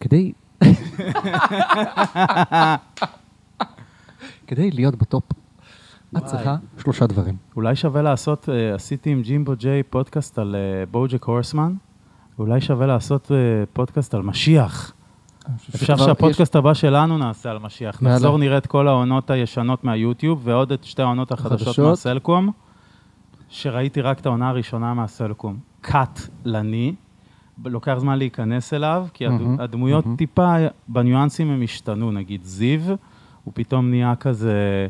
[0.00, 0.32] כדי...
[4.46, 5.24] כדי להיות בטופ,
[6.16, 6.24] את.
[6.24, 7.36] צריכה שלושה דברים.
[7.56, 10.56] אולי שווה לעשות, אה, עשיתי עם ג'ימבו ג'יי פודקאסט על
[10.90, 11.74] בוג'ק הורסמן,
[12.38, 13.30] אולי שווה לעשות
[13.72, 14.92] פודקאסט על משיח.
[15.74, 18.02] אפשר שהפודקאסט הבא שלנו נעשה על משיח.
[18.02, 21.78] נחזור נראה את כל העונות הישנות מהיוטיוב, ועוד את שתי העונות החדשות.
[21.78, 22.50] מהסלקום,
[23.60, 25.56] שראיתי רק את העונה הראשונה מהסלקום.
[25.80, 26.94] קאט-לני,
[27.64, 30.16] לוקח זמן להיכנס אליו, כי מהמם, הדמויות מהמם.
[30.16, 30.54] טיפה,
[30.88, 32.12] בניואנסים הם השתנו.
[32.12, 32.80] נגיד זיו,
[33.44, 34.86] הוא פתאום נהיה כזה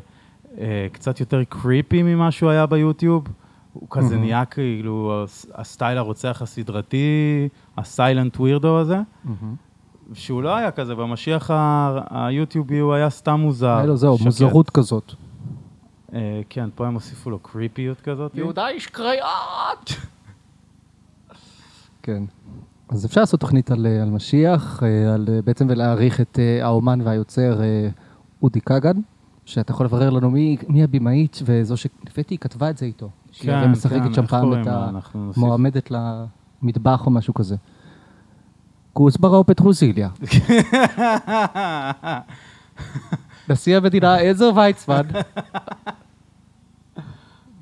[0.59, 3.25] אה, קצת יותר קריפי ממה שהוא היה ביוטיוב.
[3.73, 4.21] הוא כזה מהמם.
[4.25, 8.99] נהיה כאילו הס- הסטייל הרוצח הסדרתי, הסיילנט ווירדו הזה.
[9.25, 9.55] מהמם.
[10.15, 11.51] שהוא לא היה כזה, במשיח
[12.11, 13.77] היוטיובי הוא היה סתם מוזר.
[13.77, 14.25] היה לו זהו, שקט.
[14.27, 15.15] מוזרות כזאת.
[16.15, 18.39] אה, כן, פה הם הוסיפו לו קריפיות כזאת.
[18.69, 19.91] איש קריאות!
[22.03, 22.23] כן.
[22.89, 27.61] אז אפשר לעשות תוכנית על, אה, על משיח, אה, על בעצם ולהעריך את האומן והיוצר
[28.43, 29.01] אודי כגן,
[29.45, 33.11] שאתה יכול לברר לנו מי, מי הבמאית וזו שלפי כתבה את זה איתו.
[33.33, 34.67] שהיא הרי משחקת שם פעם את.
[35.15, 37.57] המועמדת למטבח או משהו כזה.
[38.93, 40.09] כוסברה או פטרוזיליה.
[43.49, 45.03] נשיא המדינה עזר ויצמן.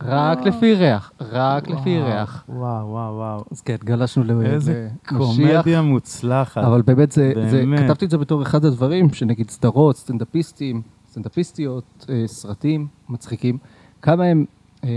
[0.03, 2.44] רק לפי ריח, רק לפי ריח.
[2.49, 3.44] וואו, וואו, וואו.
[3.51, 5.18] אז כן, גלשנו ל- איזה למשיח.
[5.57, 6.64] קומדיה מוצלחת.
[6.64, 7.79] אבל באמת, זה, זה, באמת.
[7.81, 13.59] כתבתי את זה בתור אחד הדברים, שנגיד סדרות, סטנדאפיסטים, סטנדאפיסטיות, אה, סרטים מצחיקים,
[14.03, 14.44] כמה הם
[14.85, 14.88] אה,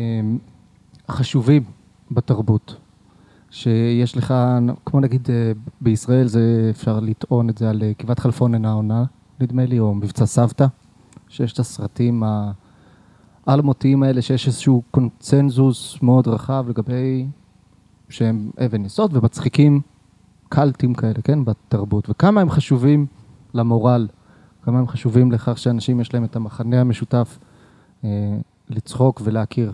[1.12, 1.64] חשובים
[2.12, 2.76] בתרבות.
[3.50, 4.34] שיש לך,
[4.86, 9.04] כמו נגיד אה, בישראל, זה אפשר לטעון את זה על אה, גבעת חלפון אינה עונה,
[9.40, 10.66] נדמה לי, או מבצע סבתא,
[11.30, 12.24] שיש את הסרטים
[13.48, 17.28] האלמותיים האלה, שיש איזשהו קונצנזוס מאוד רחב לגבי
[18.10, 19.82] שהם אבן יסוד ומצחיקים
[20.50, 23.06] קלטים כאלה, כן, בתרבות, וכמה הם חשובים
[23.54, 24.08] למורל,
[24.64, 27.40] כמה הם חשובים לכך שאנשים יש להם את המחנה המשותף
[28.04, 28.10] אה,
[28.70, 29.72] לצחוק ולהכיר.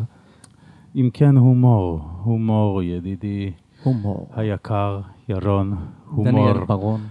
[0.96, 2.02] אם כן, הומור.
[2.24, 3.52] הומור, ידידי
[3.84, 4.28] הומור.
[4.36, 5.76] היקר, ירון.
[6.10, 6.26] הומור.
[6.26, 7.02] דניאל ברון.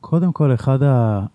[0.00, 0.78] קודם כל, אחד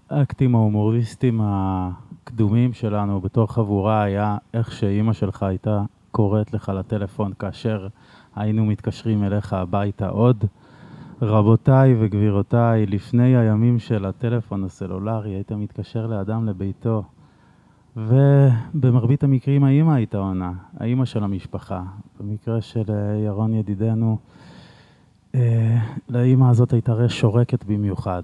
[0.10, 7.88] האקטים ההומוריסטיים הקדומים שלנו בתור חבורה היה איך שאימא שלך הייתה קוראת לך לטלפון כאשר
[8.36, 10.46] היינו מתקשרים אליך הביתה עוד.
[11.22, 17.04] רבותיי וגבירותיי, לפני הימים של הטלפון הסלולרי, היית מתקשר לאדם לביתו,
[17.98, 21.84] ובמרבית המקרים האימא הייתה עונה, האימא של המשפחה.
[22.20, 22.84] במקרה של
[23.26, 24.18] ירון ידידנו,
[26.10, 28.24] לאימא הזאת הייתה רש שורקת במיוחד.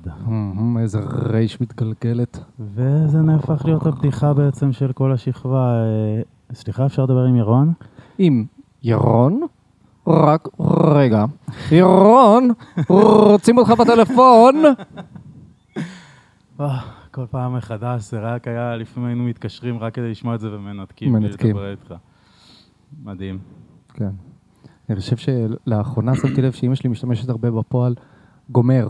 [0.79, 2.39] איזה רייש מתגלגלת.
[2.59, 5.73] וזה נהפך להיות הבדיחה בעצם של כל השכבה.
[5.73, 6.21] אה,
[6.53, 7.73] סליחה, אפשר לדבר עם ירון?
[8.17, 8.45] עם
[8.83, 9.41] ירון,
[10.07, 10.47] רק
[10.95, 11.25] רגע.
[11.71, 12.49] ירון,
[12.89, 14.55] רוצים אותך בטלפון.
[16.59, 16.79] אה,
[17.11, 21.13] כל פעם מחדש, זה רק היה, לפעמים היינו מתקשרים רק כדי לשמוע את זה ומנתקים.
[21.13, 21.55] מנתקים.
[23.03, 23.39] מדהים.
[23.93, 24.30] כן.
[24.91, 27.95] אני חושב שלאחרונה שמתי לב שאימא שלי משתמשת הרבה בפועל
[28.49, 28.89] גומר,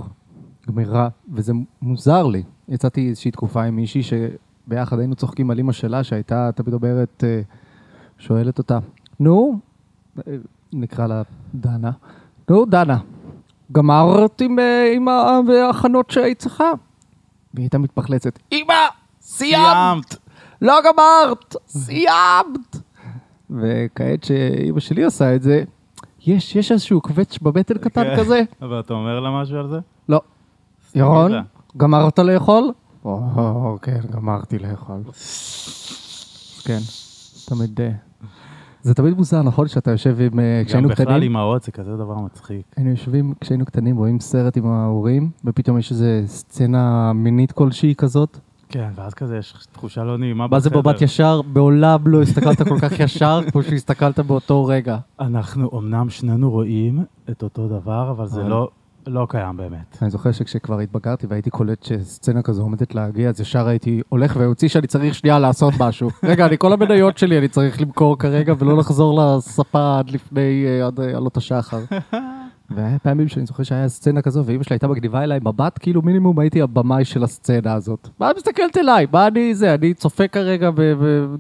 [0.67, 2.43] גמירה, וזה מוזר לי.
[2.67, 7.41] יצאתי איזושהי תקופה עם מישהי שביחד היינו צוחקים על אימא שלה, שהייתה תמיד אומרת, אה,
[8.17, 8.79] שואלת אותה,
[9.19, 9.59] נו,
[10.17, 10.35] אה,
[10.73, 11.21] נקרא לה
[11.55, 11.91] דנה,
[12.49, 12.97] נו, דנה,
[13.71, 16.71] גמרת עם, אה, עם ההכנות שהיית צריכה?
[17.53, 18.73] והיא הייתה מתפחלצת, אמא,
[19.21, 20.15] סיימת!
[20.61, 22.77] לא גמרת, סיימת!
[23.49, 25.63] וכעת שאימא שלי עושה את זה,
[26.27, 28.17] יש, יש איזשהו קווץ' בבטן קטן כן.
[28.19, 28.41] כזה?
[28.61, 29.79] אבל אתה אומר לה משהו על זה?
[30.09, 30.21] לא.
[30.95, 31.31] ירון.
[31.77, 32.71] גמרת לאכול?
[33.05, 35.01] או, כן, גמרתי לאכול.
[36.63, 36.79] כן,
[37.45, 37.81] תמיד...
[37.81, 37.91] אה,
[38.81, 39.67] זה תמיד מוזר, נכון?
[39.67, 40.39] שאתה יושב עם...
[40.39, 42.65] אה, גם כשהיינו בכלל קטנים, אימהות זה כזה דבר מצחיק.
[42.77, 48.37] היינו יושבים, כשהיינו קטנים, רואים סרט עם ההורים, ופתאום יש איזו סצנה מינית כלשהי כזאת.
[48.71, 50.79] כן, ואז כזה יש תחושה לא נעימה מה זה בחדר.
[50.79, 51.41] מבט ישר?
[51.53, 54.97] מעולם לא הסתכלת כל כך ישר כמו שהסתכלת באותו רגע.
[55.19, 58.69] אנחנו אמנם שנינו רואים את אותו דבר, אבל זה לא,
[59.07, 59.97] לא קיים באמת.
[60.01, 64.69] אני זוכר שכשכבר התבגרתי והייתי קולט שסצנה כזו עומדת להגיע, אז ישר הייתי הולך והוציא
[64.69, 66.09] שאני צריך שנייה לעשות משהו.
[66.23, 70.87] רגע, אני כל המניות שלי אני צריך למכור כרגע ולא לחזור לספה עד לפני, אה,
[70.87, 71.79] עד אה, עלות השחר.
[72.75, 76.39] והיה פעמים שאני זוכר שהיה סצנה כזו, ואימא שלי הייתה מגניבה אליי מבט, כאילו מינימום
[76.39, 78.09] הייתי הבמאי של הסצנה הזאת.
[78.19, 79.07] מה את מסתכלת אליי?
[79.11, 79.73] מה אני זה?
[79.73, 80.81] אני צופה כרגע ב...
[80.81, 81.35] ב...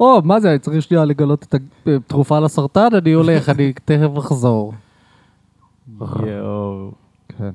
[0.00, 1.54] או, מה זה, אני צריך שנייה לגלות את
[1.86, 2.88] התרופה לסרטן?
[2.92, 4.72] אני הולך, אני תכף אחזור.
[6.00, 6.90] יואו,
[7.28, 7.50] כן.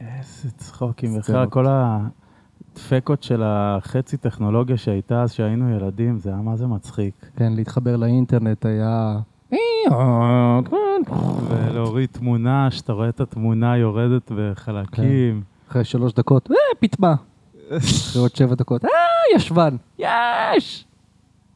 [0.00, 1.18] איזה צחוקים.
[1.18, 7.14] בכלל, כל הדפקות של החצי טכנולוגיה שהייתה אז שהיינו ילדים, זה היה מה זה מצחיק.
[7.36, 9.16] כן, להתחבר לאינטרנט היה...
[11.48, 15.42] ולהוריד תמונה, שאתה רואה את התמונה יורדת בחלקים.
[15.70, 17.14] אחרי שלוש דקות, אה, פטמה.
[17.76, 18.90] אחרי עוד שבע דקות, אה,
[19.36, 20.84] ישבן, יש!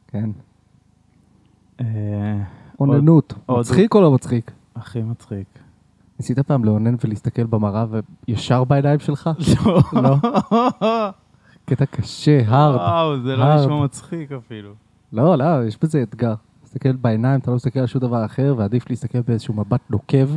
[0.07, 0.29] כן,
[1.79, 1.85] אה,
[2.79, 3.33] אוננות.
[3.49, 4.51] מצחיק או לא מצחיק?
[4.75, 5.47] הכי מצחיק.
[6.19, 7.85] ניסית פעם לאונן ולהסתכל במראה
[8.27, 9.29] וישר בעיניים שלך?
[9.93, 10.15] לא.
[11.65, 12.75] קטע קשה, הרד.
[12.75, 13.55] וואו, זה לא.
[13.55, 14.73] נשמע מצחיק אפילו.
[15.13, 16.33] לא, לא, יש בזה אתגר.
[16.71, 20.29] תסתכל בעיניים, אתה לא מסתכל על שום דבר אחר, ועדיף להסתכל באיזשהו מבט נוקב.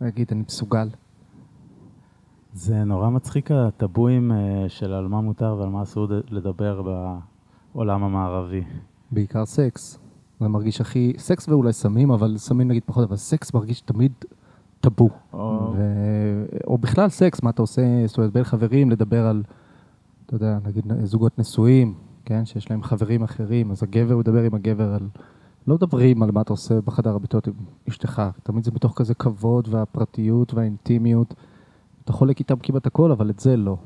[0.00, 0.88] ולהגיד, אני מסוגל.
[2.52, 6.82] זה נורא מצחיק הטאבואים אה, של על מה מותר ועל מה אסור לדבר
[7.74, 8.62] בעולם המערבי.
[9.10, 9.98] בעיקר סקס.
[10.40, 14.12] זה מרגיש הכי, סקס ואולי סמים, אבל סמים נגיד פחות, אבל סקס מרגיש תמיד
[14.80, 15.08] טאבו.
[15.32, 15.82] או- ו...
[16.66, 19.42] או בכלל סקס, מה אתה עושה, זאת אומרת, בין חברים, לדבר על,
[20.26, 21.94] אתה יודע, נגיד זוגות נשואים,
[22.30, 25.08] כן, שיש להם חברים אחרים, אז הגבר מדבר עם הגבר על...
[25.66, 27.52] לא מדברים על מה אתה עושה בחדר הביטות עם
[27.88, 31.34] אשתך, תמיד זה בתוך כזה כבוד והפרטיות והאינטימיות.
[32.04, 33.76] אתה חולק איתם כמעט הכל, אבל את זה לא.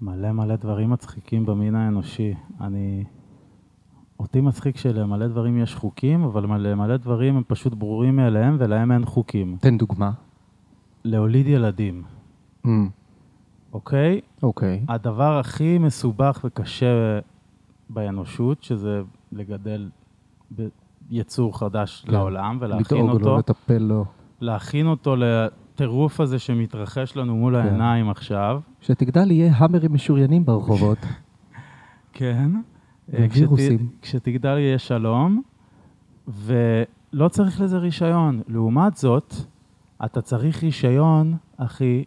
[0.00, 2.34] מלא מלא דברים מצחיקים במין האנושי.
[2.60, 3.04] אני...
[4.20, 8.92] אותי מצחיק שלמלא דברים יש חוקים, אבל מלא מלא דברים הם פשוט ברורים מאליהם ולהם
[8.92, 9.56] אין חוקים.
[9.60, 10.10] תן דוגמה.
[11.04, 12.02] להוליד ילדים,
[12.66, 12.68] Mm,
[13.76, 14.20] אוקיי?
[14.42, 14.84] אוקיי.
[14.88, 17.18] הדבר הכי מסובך וקשה
[17.90, 19.00] באנושות, שזה
[19.32, 19.90] לגדל
[21.10, 22.12] יצור חדש כן.
[22.12, 24.04] לעולם ולהכין לדאוג אותו, לו, לטפל לו.
[24.40, 27.68] להכין אותו לטירוף הזה שמתרחש לנו מול כן.
[27.68, 28.60] העיניים עכשיו.
[28.80, 30.98] כשתגדל יהיה האמרים משוריינים ברחובות.
[32.12, 32.50] כן.
[33.08, 33.78] ווירוסים.
[33.78, 35.42] כשת- כשתגדל יהיה שלום,
[36.28, 38.42] ולא צריך לזה רישיון.
[38.48, 39.34] לעומת זאת,
[40.04, 42.04] אתה צריך רישיון, אחי,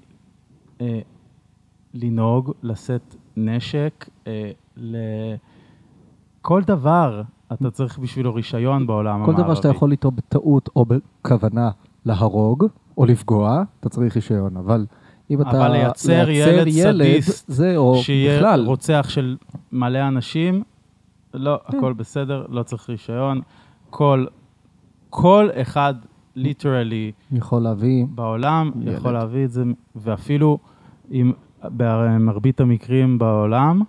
[0.81, 0.99] אה,
[1.93, 7.21] לנהוג, לשאת נשק, אה, לכל דבר
[7.53, 9.43] אתה צריך בשבילו רישיון בעולם כל המערבי.
[9.43, 11.69] דבר שאתה יכול איתו בטעות או בכוונה
[12.05, 12.65] להרוג
[12.97, 14.57] או לפגוע, אתה צריך רישיון.
[14.57, 14.85] אבל
[15.29, 15.49] אם אתה...
[15.49, 19.37] אבל לייצר ילד סדיסט, זה, או שיהיה בכלל, רוצח של
[19.71, 20.63] מלא אנשים,
[21.33, 21.77] לא, כן.
[21.77, 23.41] הכל בסדר, לא צריך רישיון.
[23.89, 24.25] כל,
[25.09, 25.93] כל אחד,
[26.35, 28.05] ליטרלי, יכול להביא...
[28.09, 28.97] בעולם ילד.
[28.97, 29.63] יכול להביא את זה,
[29.95, 30.57] ואפילו
[31.11, 31.31] אם
[31.63, 33.81] במרבית המקרים בעולם,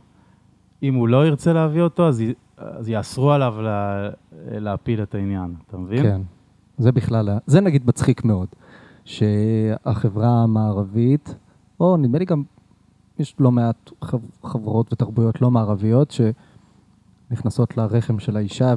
[0.83, 4.09] אם הוא לא ירצה להביא אותו, אז, י- אז יאסרו עליו לה,
[4.51, 6.03] להפיל את העניין, אתה מבין?
[6.03, 6.21] כן.
[6.79, 8.49] זה בכלל, זה נגיד מצחיק מאוד,
[9.05, 11.35] שהחברה המערבית,
[11.81, 12.43] או נדמה לי גם,
[13.19, 16.15] יש לא מעט חב- חברות ותרבויות לא מערביות
[17.31, 18.75] שנכנסות לרחם של האישה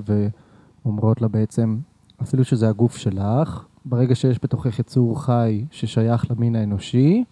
[0.86, 1.78] ואומרות לה בעצם,
[2.22, 7.24] אפילו שזה הגוף שלך, ברגע שיש בתוכך יצור חי ששייך למין האנושי,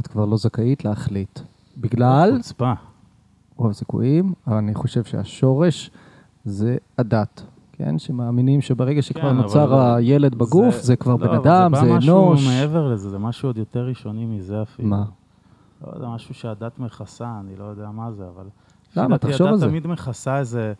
[0.00, 1.40] את כבר לא זכאית להחליט.
[1.78, 2.72] בגלל, חוצפה.
[3.56, 5.90] רוב הסיכויים, אבל אני חושב שהשורש
[6.44, 7.42] זה הדת.
[7.72, 11.36] כן, שמאמינים שברגע שכבר כן, אבל נוצר זה- הילד בגוף, זה, כבר לא, בן אבל
[11.36, 12.46] אדם, זה זה בא משהו אנוש.
[12.46, 14.88] מעבר לזה, זה משהו עוד יותר ראשוני מזה אפילו.
[14.88, 15.04] מה?
[15.86, 18.44] לא יודע, משהו שהדת מכסה, אני לא יודע מה זה, אבל...
[18.96, 19.18] למה?
[19.18, 19.64] תחשוב על זה.
[19.64, 20.72] הדת תמיד מכסה איזה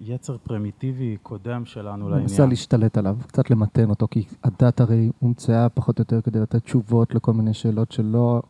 [0.00, 2.48] יצר פרימיטיבי קודם שלנו הוא ניסה לעניין.
[2.50, 7.14] להשתלט עליו, קצת למתן אותו, כי הדת הרי הומצאה פחות או יותר כדי לתת תשובות
[7.14, 8.42] לכל מיני שאלות שלא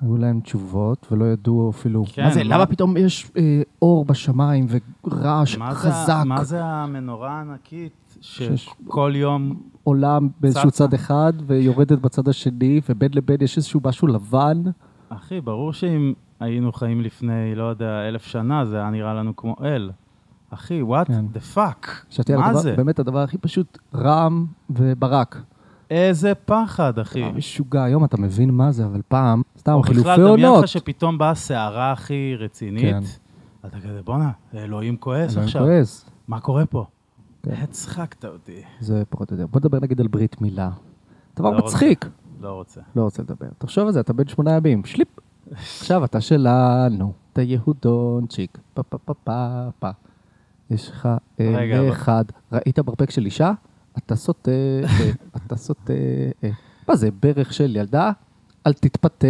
[0.00, 4.04] היו להם תשובות, ולא ידעו אפילו, כן, מה זה, מה- למה פתאום יש אה, אור
[4.04, 4.66] בשמיים
[5.04, 9.60] ורעש מה זה חזק, מה זה המנורה הענקית שכל יום...
[9.84, 10.70] עולה באיזשהו.
[10.70, 14.62] צד אחד ויורדת בצד השני, ובין לבין יש איזשהו משהו לבן?
[15.08, 19.56] אחי, ברור שאם היינו חיים לפני, לא יודע, אלף שנה, זה היה נראה לנו כמו
[19.64, 19.90] אל.
[20.50, 21.24] אחי, what כן.
[21.34, 21.88] the fuck?
[22.36, 22.74] מה הדבר, זה?
[22.76, 25.42] באמת הדבר הכי פשוט, רעם וברק.
[25.90, 27.32] איזה פחד, אחי.
[27.32, 30.64] משוגע, היום אתה מבין מה זה, אבל פעם, סתם חילופי בכלל, דמיין עונות.
[30.64, 32.82] לך שפתאום באה סערה הכי רצינית.
[32.82, 33.00] כן.
[33.66, 35.62] אתה כזה, בואנה, אלוהים כועס אלוהים עכשיו.
[35.62, 36.10] כועס.
[36.28, 36.84] מה קורה פה?
[37.42, 37.50] כן.
[37.62, 38.62] הצחקת אותי.
[38.80, 39.46] זה פחות או יותר.
[39.46, 40.70] בוא נדבר נגיד על ברית מילה.
[41.36, 41.66] דבר לא רוצה.
[41.76, 42.08] מצחיק.
[42.40, 42.80] לא רוצה.
[42.96, 43.46] לא רוצה לדבר.
[43.58, 45.08] תחשוב על זה, אתה בן שמונה ימים, שליפ.
[45.52, 49.88] עכשיו אתה שלנו, אתה יהודונצ'יק, פה פה פה פה פה.
[50.70, 51.08] יש לך
[51.40, 52.24] רגע, אל אבל- אחד.
[52.52, 53.52] ראית מרפק של אישה?
[53.98, 55.92] אתה סוטה, אה, אתה סוטה.
[56.44, 56.50] אה.
[56.88, 58.12] מה זה, ברך של ילדה?
[58.66, 59.26] אל תתפתה,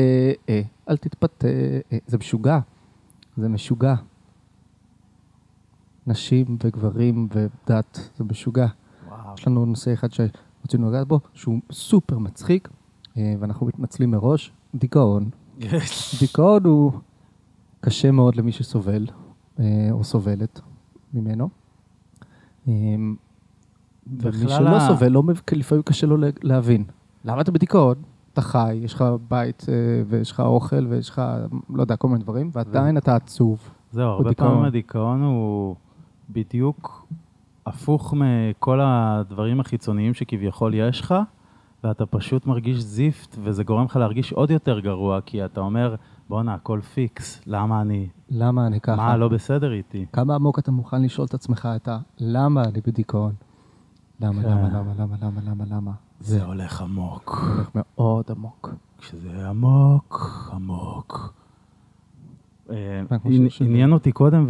[0.48, 1.46] אה, אל תתפתה.
[1.92, 1.98] אה.
[2.06, 2.58] זה משוגע.
[3.36, 3.94] זה משוגע.
[6.06, 8.66] נשים וגברים ודת, זה משוגע.
[9.08, 9.34] וואו.
[9.38, 12.68] יש לנו נושא אחד שרצינו לגעת בו, שהוא סופר מצחיק,
[13.16, 15.30] אה, ואנחנו מתנצלים מראש, דיכאון.
[16.20, 16.92] דיכאון הוא
[17.80, 19.06] קשה מאוד למי שסובל,
[19.60, 20.60] אה, או סובלת
[21.16, 21.48] ממנו.
[22.68, 22.72] אה,
[24.20, 26.84] ומי שלא ה- סובל, לא, לפעמים קשה לו לה- להבין.
[27.24, 27.94] למה אתה בדיכאון?
[28.32, 29.74] אתה חי, יש לך בית, אה,
[30.08, 31.22] ויש לך אוכל, ויש לך,
[31.70, 33.70] לא יודע, כל מיני דברים, ועדיין אתה עצוב.
[33.92, 34.48] זהו, הרבה דיכאון.
[34.50, 35.76] פעמים הדיכאון הוא
[36.30, 37.06] בדיוק
[37.66, 41.14] הפוך מכל הדברים החיצוניים שכביכול יש לך,
[41.84, 45.94] ואתה פשוט מרגיש זיפט, וזה גורם לך להרגיש עוד יותר גרוע, כי אתה אומר,
[46.28, 48.96] בואנה, הכל פיקס, למה אני, למה אני ככה?
[48.96, 50.06] מה לא בסדר איתי?
[50.12, 51.98] כמה עמוק אתה מוכן לשאול את עצמך את ה...
[52.18, 53.32] למה אני בדיכאון?
[54.20, 54.48] למה, כן.
[54.48, 55.92] למה, למה, למה, למה, למה, למה?
[56.20, 57.44] זה הולך עמוק.
[57.46, 58.74] זה הולך מאוד עמוק.
[58.98, 61.34] כשזה עמוק, עמוק.
[62.70, 63.02] אה,
[63.60, 64.46] עניין אותי קודם,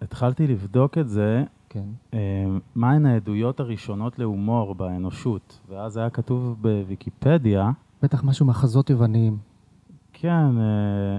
[0.00, 1.88] והתחלתי לבדוק את זה, כן.
[2.14, 5.60] אה, מהן העדויות הראשונות להומור באנושות.
[5.68, 7.70] ואז היה כתוב בוויקיפדיה,
[8.02, 9.38] בטח משהו מחזות יווניים.
[10.18, 11.18] כן, אה,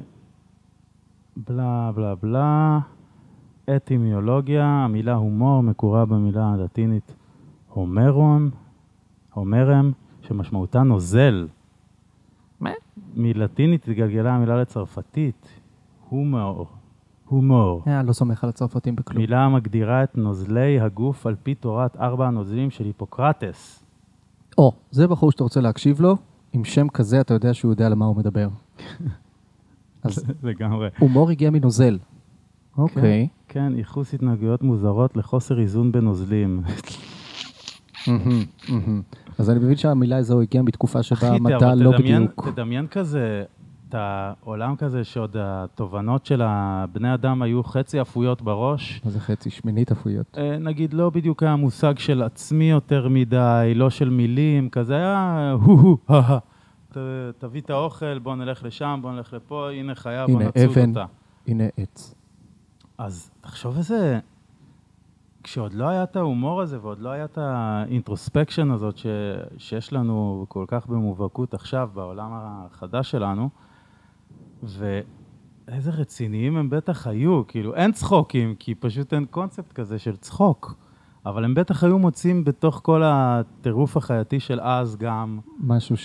[1.38, 2.80] בלה בלה בלה,
[3.76, 7.16] אטימיולוגיה, המילה הומור מקורה במילה הלטינית
[7.70, 8.50] הומרון,
[9.34, 9.92] הומרם,
[10.22, 11.48] שמשמעותה נוזל.
[12.60, 12.70] מה?
[13.16, 15.48] מלטינית התגלגלה המילה לצרפתית,
[16.10, 16.68] הומור,
[17.26, 17.84] הומור.
[17.88, 19.22] אה, לא סומך על הצרפתים בכלום.
[19.22, 23.84] מילה המגדירה את נוזלי הגוף על פי תורת ארבע הנוזלים של היפוקרטס.
[24.58, 26.16] או, זה בחור שאתה רוצה להקשיב לו,
[26.54, 28.48] עם שם כזה אתה יודע שהוא יודע על מה הוא מדבר.
[30.04, 30.88] אז לגמרי.
[31.00, 31.98] הומור הגיע מנוזל.
[32.78, 33.28] אוקיי.
[33.48, 36.62] כן, ייחוס התנהגויות מוזרות לחוסר איזון בנוזלים.
[39.40, 42.50] אז אני מבין שהמילה הזו הגיעה מתקופה שבה המדע לא בדיוק.
[42.50, 43.44] תדמיין כזה,
[43.90, 49.02] את העולם כזה שעוד התובנות של הבני אדם היו חצי אפויות בראש.
[49.06, 49.50] מה זה חצי?
[49.50, 50.38] שמינית אפויות.
[50.38, 55.56] אה, נגיד, לא בדיוק היה מושג של עצמי יותר מדי, לא של מילים, כזה היה
[55.62, 56.38] הו-הו, הא-הא.
[56.40, 56.42] ת-
[57.38, 60.90] תביא את האוכל, בוא נלך לשם, בוא נלך לפה, הנה חיה, בוא נצוד אבן.
[60.90, 61.06] אותה.
[61.48, 62.16] הנה עץ.
[62.98, 64.20] אז תחשוב איזה...
[65.44, 69.06] כשעוד לא היה את ההומור הזה ועוד לא היה את האינטרוספקשן הזאת ש...
[69.58, 73.50] שיש לנו כל כך במובהקות עכשיו בעולם החדש שלנו,
[74.64, 80.76] ואיזה רציניים הם בטח היו, כאילו אין צחוקים, כי פשוט אין קונספט כזה של צחוק,
[81.26, 85.98] אבל הם בטח היו מוצאים בתוך כל הטירוף החייתי של אז גם, משהו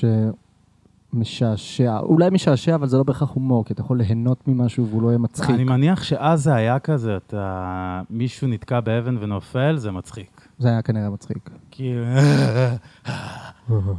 [1.12, 5.08] שמשעשע, אולי משעשע, אבל זה לא בהכרח הומור, כי אתה יכול ליהנות ממשהו והוא לא
[5.08, 5.50] יהיה מצחיק.
[5.50, 8.02] אני מניח שאז זה היה כזה, אתה...
[8.10, 10.48] מישהו נתקע באבן ונופל, זה מצחיק.
[10.58, 11.50] זה היה כנראה מצחיק.
[11.70, 12.04] כאילו,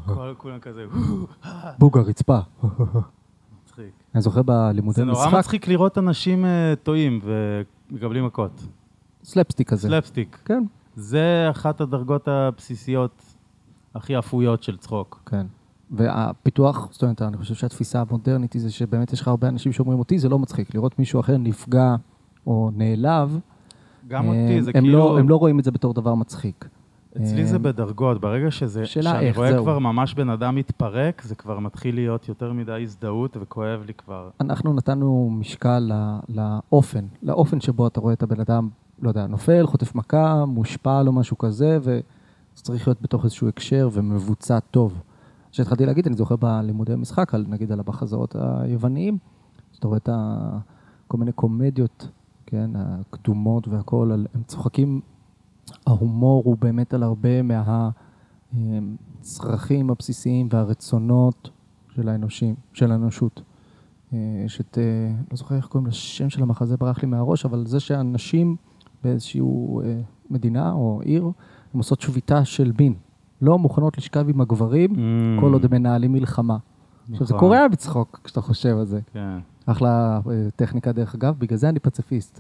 [0.06, 0.86] כל- כולם כזה,
[1.80, 2.40] בוג הרצפה.
[3.64, 3.92] מצחיק.
[4.16, 7.20] אני זוכר בלימודי זה נורא משחק, מצחיק לראות אנשים אה, טועים
[7.92, 8.62] ומקבלים מכות.
[9.24, 9.88] סלפסטיק כזה.
[9.88, 10.40] סלפסטיק.
[10.46, 10.64] כן,
[10.96, 13.22] זה אחת הדרגות הבסיסיות
[13.96, 15.22] הכי אפויות של צחוק.
[15.26, 15.46] כן.
[15.94, 20.00] והפיתוח, זאת אומרת, אני חושב שהתפיסה המודרנית היא זה שבאמת יש לך הרבה אנשים שאומרים
[20.00, 20.76] אותי, זה לא מצחיק.
[20.76, 21.96] לראות מישהו אחר נפגע
[22.48, 23.40] או נעלב,
[24.08, 24.98] גם אה, אותי, זה הם כאילו...
[24.98, 26.70] לא, הם לא רואים את זה בתור דבר מצחיק.
[27.18, 29.64] אצלי זה אה, בדרגות, ברגע שזה, שאני איך, רואה זהו.
[29.64, 34.30] כבר ממש בן אדם מתפרק, זה כבר מתחיל להיות יותר מדי הזדהות וכואב לי כבר.
[34.42, 38.70] אנחנו נתנו משקל ל- לאופן, לאופן שבו אתה רואה את הבן אדם,
[39.02, 42.02] לא יודע, נופל, חוטף מכה, מושפל או משהו כזה, וזה
[42.54, 45.02] צריך להיות בתוך איזשהו הקשר ומבוצע טוב.
[45.54, 49.18] כשהתחלתי להגיד, אני זוכר בלימודי משחק, על, נגיד על המחזאות היווניים,
[49.72, 50.58] שאתה רואה את ה...
[51.08, 52.08] כל מיני קומדיות,
[52.46, 55.02] כן, הקדומות והכול, על, הם צוחקים,
[55.88, 57.30] ההומור הוא באמת על הרבה
[59.22, 61.50] מהצרכים הבסיסיים והרצונות
[61.96, 63.42] של האנושים, של האנושות.
[64.14, 67.66] אה, יש את, אה, לא זוכר איך קוראים לשם של המחזה, ברח לי מהראש, אבל
[67.68, 68.56] זה שאנשים
[69.04, 71.24] באיזושהי אה, מדינה או עיר,
[71.74, 72.94] הן עושות שביתה של מין.
[73.44, 74.98] לא מוכנות לשכב עם הגברים, Mm,
[75.42, 76.58] כל עוד הם מנהלים מלחמה.
[77.12, 77.40] עכשיו, זה נכון.
[77.40, 79.00] קורע בצחוק כשאתה חושב על זה.
[79.14, 79.38] כן.
[79.66, 82.40] אחלה אה, טכניקה, דרך אגב, בגלל זה אני פציפיסט.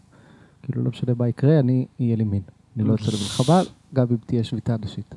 [0.61, 2.41] כאילו, לא משנה מה יקרה, אני אהיה לי מין.
[2.77, 3.61] אני לא יוצא למלחמה,
[3.93, 5.15] גם אם תהיה שביתה נשית.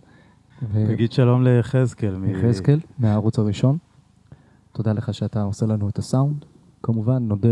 [0.72, 2.16] ו- תגיד שלום ליחזקאל.
[2.16, 3.78] מ- יחזקאל, מהערוץ הראשון.
[4.72, 6.44] תודה לך שאתה עושה לנו את הסאונד.
[6.82, 7.48] כמובן, נודה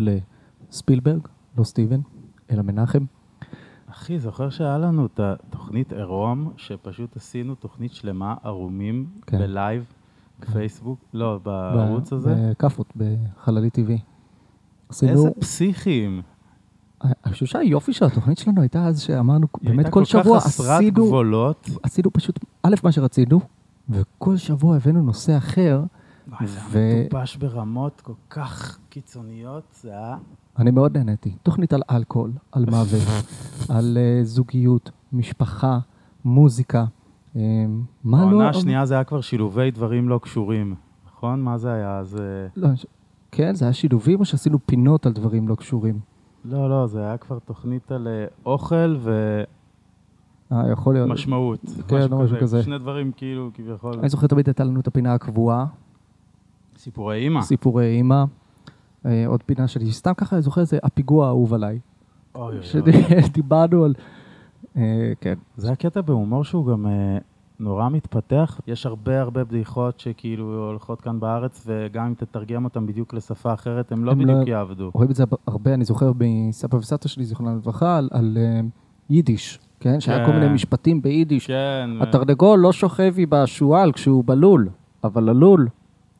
[0.70, 1.20] לספילברג,
[1.58, 2.00] לא סטיבן,
[2.50, 3.04] אלא מנחם.
[3.90, 5.20] אחי, זוכר שהיה לנו את
[5.76, 9.38] התוכנית עירום, שפשוט עשינו תוכנית שלמה, ערומים, כן.
[9.38, 9.84] בלייב,
[10.40, 12.34] בפייסבוק, לא, בערוץ ב- הזה?
[12.50, 13.98] בכאפות, בחללי טבעי.
[14.88, 16.22] עשינו, איזה פסיכים.
[17.04, 20.40] אני חושב שהיופי של התוכנית שלנו הייתה אז שאמרנו, היא באמת הייתה כל שבוע כל
[20.40, 21.70] כך חסרת עשינו, גבולות.
[21.82, 23.40] עשינו פשוט, א', מה שרצינו,
[23.88, 25.82] וכל שבוע הבאנו נושא אחר.
[26.28, 30.16] וואי, זה היה מטופש ברמות כל כך קיצוניות, זה היה...
[30.58, 31.36] אני מאוד נהניתי.
[31.42, 33.02] תוכנית על אלכוהול, על מוות,
[33.76, 35.78] על uh, זוגיות, משפחה,
[36.24, 36.84] מוזיקה.
[37.34, 37.36] Um,
[38.04, 38.26] מה לא...
[38.26, 40.74] העונה השנייה זה היה כבר שילובי דברים לא קשורים,
[41.06, 41.42] נכון?
[41.42, 41.98] מה זה היה?
[41.98, 42.16] אז...
[42.16, 42.68] אה, לא,
[43.32, 45.98] כן, זה היה שילובים או שעשינו פינות על דברים לא קשורים?
[46.44, 48.96] לא, לא, זה היה כבר תוכנית על אה, אוכל
[50.52, 51.10] אה, יכול להיות.
[51.10, 51.60] ומשמעות.
[51.88, 52.62] כן, או משהו כזה.
[52.62, 53.98] שני דברים כאילו, כביכול.
[53.98, 55.66] אני זוכר תמיד הייתה לנו את הפינה הקבועה,
[56.78, 57.42] סיפורי אימא.
[57.42, 58.24] סיפורי אימא.
[59.06, 61.78] אה, עוד פינה שלי, סתם ככה, אני זוכר, זה הפיגוע האהוב עליי.
[62.34, 63.22] אוי, אוי, אוי.
[63.26, 63.94] שדיברנו על...
[64.76, 65.34] אה, כן.
[65.56, 67.18] זה הקטע בהומור שהוא גם אה,
[67.60, 68.60] נורא מתפתח.
[68.66, 73.92] יש הרבה הרבה בדיחות שכאילו הולכות כאן בארץ, וגם אם תתרגם אותן בדיוק לשפה אחרת,
[73.92, 74.90] הם לא הם לא- בדיוק יעבדו.
[74.94, 78.60] רואים את זה הרבה, אני זוכר מסבא וסבתא שלי, זיכרונם לברכה, על, על אה,
[79.10, 80.00] יידיש, כן?
[80.00, 80.38] שהיה כל כן.
[80.40, 81.46] מיני משפטים ביידיש.
[81.46, 81.90] כן.
[82.00, 84.68] התרנגול לא שוכב עם השועל כשהוא בלול,
[85.04, 85.68] אבל ללול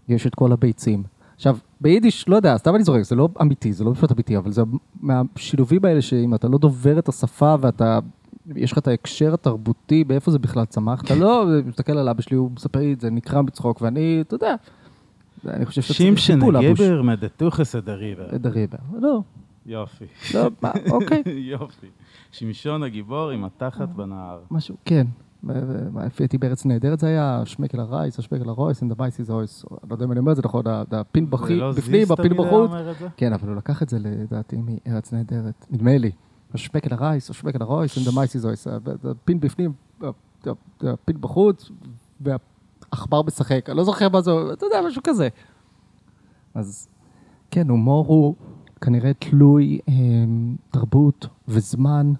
[0.08, 1.02] יש את כל הביצים.
[1.34, 4.52] עכשיו, ביידיש, לא יודע, סתם אני זורק, זה לא אמיתי, זה לא משפט אמיתי, אבל
[4.52, 4.62] זה
[5.00, 7.98] מהשילובים האלה שאם אתה לא דובר את השפה ואתה,
[8.56, 12.36] יש לך את ההקשר התרבותי, באיפה זה בכלל צמח, אתה לא מסתכל על אבא שלי,
[12.36, 14.54] הוא מספר לי את זה, נקרע בצחוק, ואני, אתה יודע,
[15.46, 16.80] אני חושב שאתה צריך שימשן טיפול, אבוש.
[16.80, 18.36] גבר מדתוכס אדריבר.
[18.36, 18.78] דריבר.
[19.00, 19.20] לא,
[19.66, 20.04] יופי.
[20.34, 21.22] לא, מה, אוקיי.
[21.60, 21.86] יופי.
[22.32, 24.38] שמשון הגיבור עם התחת בנהר.
[24.50, 25.06] משהו, כן.
[26.20, 29.94] דעתי בארץ נהדרת זה היה שמקל הרייס, השמקל הרויס, the vice is always, אני לא
[29.94, 32.70] יודע אם אני אומר את זה נכון, הפין בכי- לא בפנים, הפין בחוץ.
[33.16, 36.10] כן, אבל הוא לקח את זה לדעתי מארץ נהדרת, נדמה לי.
[36.54, 39.72] השמקל הרייס, השמקל הרויס, vice is always, הפין בפנים,
[40.80, 41.70] הפין בחוץ,
[42.20, 45.28] והעכבר משחק, אני לא זוכר מה זה, אתה יודע, משהו כזה.
[46.54, 46.88] אז
[47.50, 48.34] כן, הומור הוא
[48.80, 49.94] כנראה תלוי אה,
[50.70, 52.12] תרבות וזמן,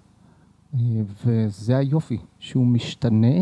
[0.73, 0.79] אה,
[1.25, 3.37] וזה היופי, שהוא משתנה.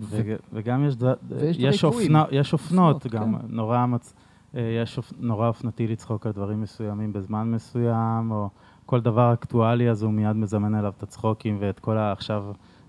[0.00, 1.04] ו- וגם יש, ד...
[1.28, 3.46] ויש יש, דברים אופנה, יש אופנות אופנות, גם, כן.
[3.48, 4.14] נורא, מצ...
[4.56, 5.12] אה, יש אופ...
[5.18, 8.48] נורא אופנתי לצחוק על דברים מסוימים בזמן מסוים, או
[8.86, 12.12] כל דבר אקטואלי, אז הוא מיד מזמן אליו את הצחוקים ואת כל ה...
[12.12, 12.44] עכשיו,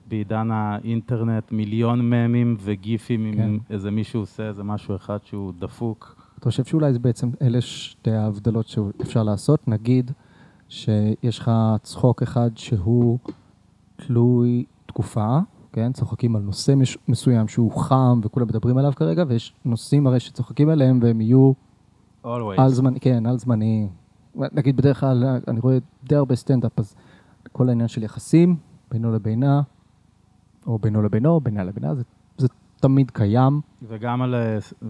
[0.08, 3.42] בעידן האינטרנט, מיליון ממים וגיפים, כן.
[3.42, 6.16] אם איזה מישהו עושה איזה משהו אחד שהוא דפוק.
[6.40, 9.68] אתה חושב שאולי זה בעצם אלה שתי ההבדלות שאפשר לעשות?
[9.68, 10.12] נגיד
[10.70, 13.18] שיש לך צחוק אחד שהוא
[13.96, 15.40] תלוי תקופה,
[15.74, 15.92] כן?
[15.92, 20.70] צוחקים על נושא מש- מסוים שהוא חם וכולם מדברים עליו כרגע, ויש נושאים הרי שצוחקים
[20.70, 21.52] עליהם והם יהיו
[22.26, 22.30] always.
[22.58, 23.88] על זמני, כן, על זמני.
[24.36, 26.96] נגיד בדרך כלל, אני רואה די הרבה סטנדאפ, אז
[27.52, 28.56] כל העניין של יחסים,
[28.92, 29.62] בינו לבינה,
[30.68, 32.04] או בינו לבינו, בינה לבינה, זה,
[32.38, 32.48] זה
[32.80, 33.62] תמיד קיים.
[33.88, 34.36] וגם על,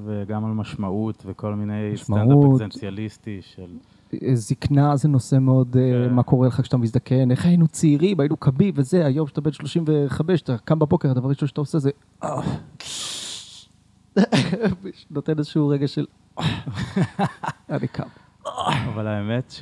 [0.05, 2.21] וגם על משמעות וכל מיני משמעות.
[2.21, 3.77] סטנדאפ אקזנציאליסטי של...
[4.33, 6.13] זקנה זה נושא מאוד, אה, כן.
[6.13, 10.41] מה קורה לך כשאתה מזדקן, איך היינו צעירים, היינו קמים וזה, היום כשאתה בן 35,
[10.41, 11.89] אתה קם בבוקר, הדבר הראשון שאתה עושה זה...
[15.11, 16.05] נותן איזשהו רגע של...
[17.69, 18.24] אני קם.
[18.93, 19.53] אבל האמת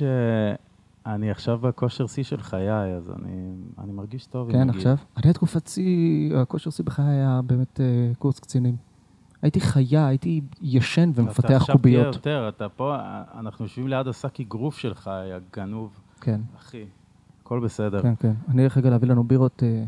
[1.04, 4.52] שאני עכשיו בכושר שיא של חיי, אז אני, אני מרגיש טוב.
[4.52, 4.70] כן.
[4.70, 4.96] עכשיו?
[5.16, 8.76] אני התקופת שיא, הכושר שיא בחיי היה באמת אה, קורס קצינים.
[9.42, 12.14] הייתי חיה, הייתי ישן אתה ומפתח עכשיו תהיה קוביות.
[12.14, 12.96] יותר, אתה פה,
[13.38, 16.00] אנחנו יושבים ליד השק אגרוף שלך, יא גנוב.
[16.20, 16.84] כן, אחי,
[17.42, 18.02] הכל בסדר.
[18.02, 18.32] כן, כן.
[18.48, 19.84] אני אלך רגע להביא לנו בירות אה,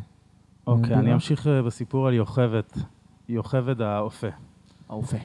[0.66, 1.00] אוקיי, בירה?
[1.00, 2.62] אני אמשיך אה, בסיפור על יוכבד,
[3.28, 4.26] יוכבד האופה.
[4.88, 5.16] האופה.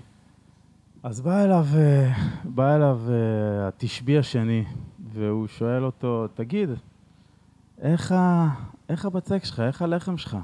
[1.04, 4.66] אז בא אליו, אה, בא אליו אה, התשבי השני,
[5.14, 6.70] והוא שואל אותו, תגיד,
[7.80, 8.50] איך, ה...
[8.90, 10.38] איך הבצק שלך, איך הלחם שלך?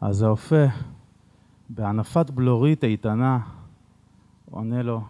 [0.00, 0.64] אז האופה,
[1.68, 3.38] בהנפת בלורית איתנה,
[4.50, 5.02] עונה לו,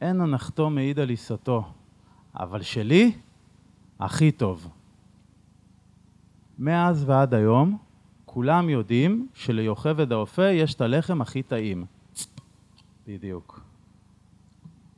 [0.00, 1.64] אין הנחתו מעיד על עיסתו,
[2.34, 3.12] אבל שלי,
[4.00, 4.68] הכי טוב.
[6.58, 7.78] מאז ועד היום,
[8.24, 11.97] כולם יודעים שליוכבד האופה יש את הלחם הכי טעים.
[13.08, 13.60] בדיוק.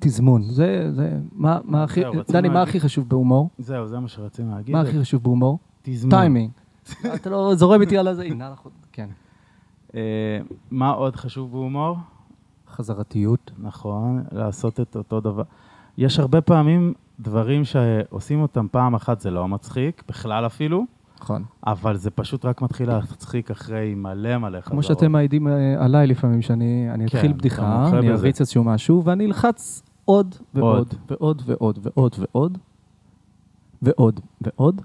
[0.00, 0.42] תזמון.
[0.42, 3.50] זה, זה, מה, מה הכי, דני, מה הכי חשוב בהומור?
[3.58, 4.74] זהו, זה מה שרצינו להגיד.
[4.74, 5.58] מה הכי חשוב בהומור?
[5.82, 6.11] תזמון.
[6.11, 6.50] טיימינג.
[7.14, 8.54] אתה לא זורם איתי על הזה, הנה
[8.92, 9.08] כן.
[9.94, 10.00] אה,
[10.70, 11.96] מה עוד חשוב בהומור?
[12.68, 13.50] חזרתיות.
[13.58, 15.42] נכון, לעשות את אותו דבר.
[15.98, 20.86] יש הרבה פעמים דברים שעושים אותם פעם אחת, זה לא מצחיק, בכלל אפילו,
[21.20, 21.44] נכון.
[21.66, 24.72] אבל זה פשוט רק מתחיל להצחיק אחרי מלא מלא חזרות.
[24.72, 28.10] כמו שאתם מעידים אה, עליי לפעמים, שאני אני כן, אתחיל בדיחה, אני.
[28.10, 32.58] אריץ איזשהו משהו, ואני אלחץ עוד ועוד, ועוד ועוד ועוד ועוד,
[33.82, 34.82] ועוד ועוד,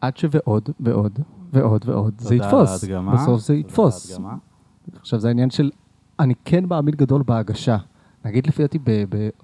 [0.00, 1.18] עד שוועוד ועוד
[1.52, 2.84] ועוד ועוד, זה תודה על יתפוס.
[2.84, 4.18] ההדגמה, בסוף זה יתפוס.
[5.00, 5.70] עכשיו, זה העניין של,
[6.20, 7.76] אני כן מאמין גדול בהגשה.
[8.24, 8.78] נגיד לפי דעתי,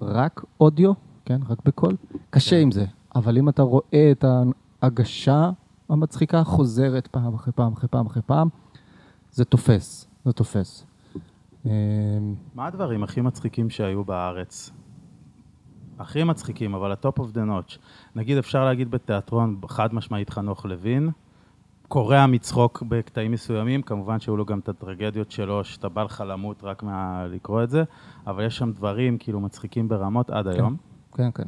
[0.01, 0.93] רק אודיו,
[1.25, 1.95] כן, רק בקול,
[2.29, 2.61] קשה כן.
[2.61, 2.85] עם זה.
[3.15, 4.25] אבל אם אתה רואה את
[4.81, 5.49] ההגשה
[5.89, 8.49] המצחיקה חוזרת פעם אחרי פעם אחרי פעם אחרי פעם,
[9.31, 10.85] זה תופס, זה תופס.
[11.65, 11.71] אמ,
[12.55, 14.71] מה הדברים הכי מצחיקים שהיו בארץ?
[15.99, 17.79] הכי מצחיקים, אבל ה top of the notch.
[18.15, 21.09] נגיד, אפשר להגיד בתיאטרון, חד משמעית חנוך לוין,
[21.87, 26.63] קורע מצחוק בקטעים מסוימים, כמובן שהיו לו גם את הטרגדיות שלו, שאתה בא לך למות
[26.63, 27.83] רק מלקרוא את זה,
[28.27, 30.77] אבל יש שם דברים כאילו מצחיקים ברמות עד היום.
[31.13, 31.47] כן, כן.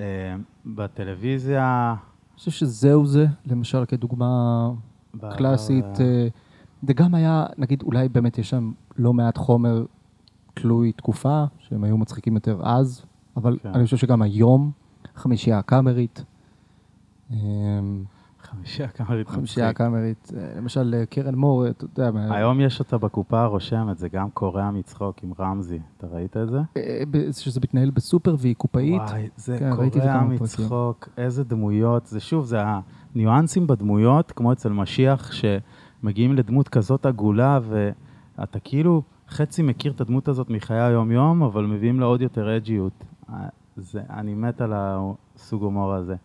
[0.00, 0.36] אה,
[0.66, 1.94] בטלוויזיה...
[2.30, 4.70] אני חושב שזהו זה, למשל כדוגמה
[5.36, 6.00] קלאסית.
[6.00, 6.28] אה,
[6.82, 9.84] זה גם היה, נגיד, אולי באמת יש שם לא מעט חומר
[10.54, 13.04] תלוי תקופה, שהם היו מצחיקים יותר אז,
[13.36, 13.68] אבל כן.
[13.68, 14.70] אני חושב שגם היום,
[15.14, 16.24] חמישייה הקאמרית,
[17.30, 17.36] אה,
[18.50, 19.80] חמישייה קאמרית חמישייה מצחיק.
[19.80, 24.30] הקאמרית, אה, למשל אה, קרן מור, אתה יודע, היום יש אותה בקופה הרושמת, זה גם
[24.30, 25.78] קורע מצחוק עם רמזי.
[25.96, 26.58] אתה ראית את זה?
[26.76, 29.02] אה, שזה מתנהל בסופר והיא קופאית.
[29.10, 30.24] וואי, זה כן, קורע.
[30.24, 32.06] מצחוק, איזה דמויות.
[32.06, 32.58] זה שוב, זה
[33.14, 40.28] הניואנסים בדמויות, כמו אצל משיח, שמגיעים לדמות כזאת עגולה, ואתה כאילו חצי מכיר את הדמות
[40.28, 43.04] הזאת מחיי היום-יום, אבל מביאים לה עוד יותר אג'יות.
[43.30, 43.34] אה,
[43.76, 46.16] זה, אני מת על הסוג הומור הזה.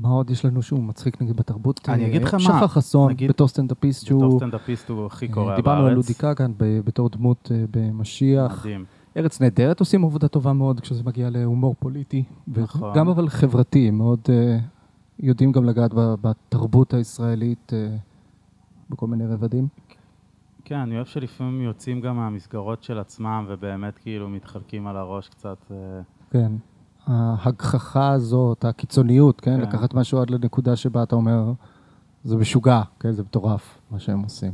[0.00, 1.80] מה עוד יש לנו שהוא מצחיק נגיד בתרבות?
[1.88, 4.38] אני אה, אגיד לך מה, שחר חסון, נגיד- בתור סטנדאפיסט בתור שהוא...
[4.40, 5.56] סטנדאפיסט הוא הכי אה, קורע בארץ.
[5.56, 8.60] דיברנו על לודי כגן ב- בתור דמות אה, במשיח.
[8.60, 8.84] מדהים.
[9.16, 12.24] ארץ נהדרת עושים עבודה טובה מאוד כשזה מגיע להומור פוליטי.
[12.48, 12.92] נכון.
[12.96, 14.58] גם אבל חברתי, מאוד אה,
[15.18, 17.96] יודעים גם לגעת בתרבות הישראלית אה,
[18.90, 19.68] בכל מיני רבדים.
[20.64, 25.56] כן, אני אוהב שלפעמים יוצאים גם מהמסגרות של עצמם, ובאמת כאילו מתחלקים על הראש קצת.
[25.70, 25.76] אה,
[26.30, 26.52] כן.
[27.10, 29.56] ההגחכה הזאת, הקיצוניות, כן?
[29.56, 29.60] כן.
[29.60, 31.52] לקחת משהו עד לנקודה שבה אתה אומר,
[32.24, 33.12] זה משוגע, כן?
[33.12, 34.52] זה מטורף, מה שהם עושים.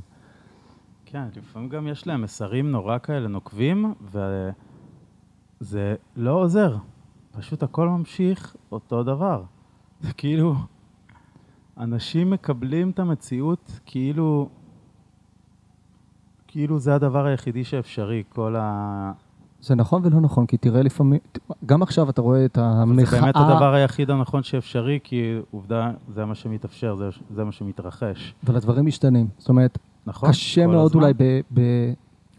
[1.06, 3.94] כן, לפעמים גם יש להם מסרים נורא כאלה נוקבים,
[5.60, 6.76] וזה לא עוזר.
[7.30, 9.42] פשוט הכל ממשיך אותו דבר.
[10.02, 10.54] זה כאילו,
[11.78, 14.48] אנשים מקבלים את המציאות כאילו,
[16.46, 19.12] כאילו זה הדבר היחידי שאפשרי, כל ה...
[19.66, 21.20] זה נכון ולא נכון, כי תראה לפעמים,
[21.66, 23.04] גם עכשיו אתה רואה את המחאה...
[23.04, 28.34] זה באמת הדבר היחיד הנכון שאפשרי, כי עובדה, זה מה שמתאפשר, זה, זה מה שמתרחש.
[28.46, 29.28] אבל הדברים משתנים.
[29.38, 30.28] זאת אומרת, נכון?
[30.28, 31.02] קשה מאוד הזמן.
[31.02, 31.40] אולי ב...
[31.54, 31.60] ב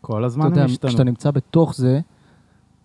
[0.02, 0.90] כל הזמן יודע, הם השתנו.
[0.90, 2.00] כשאתה נמצא בתוך זה,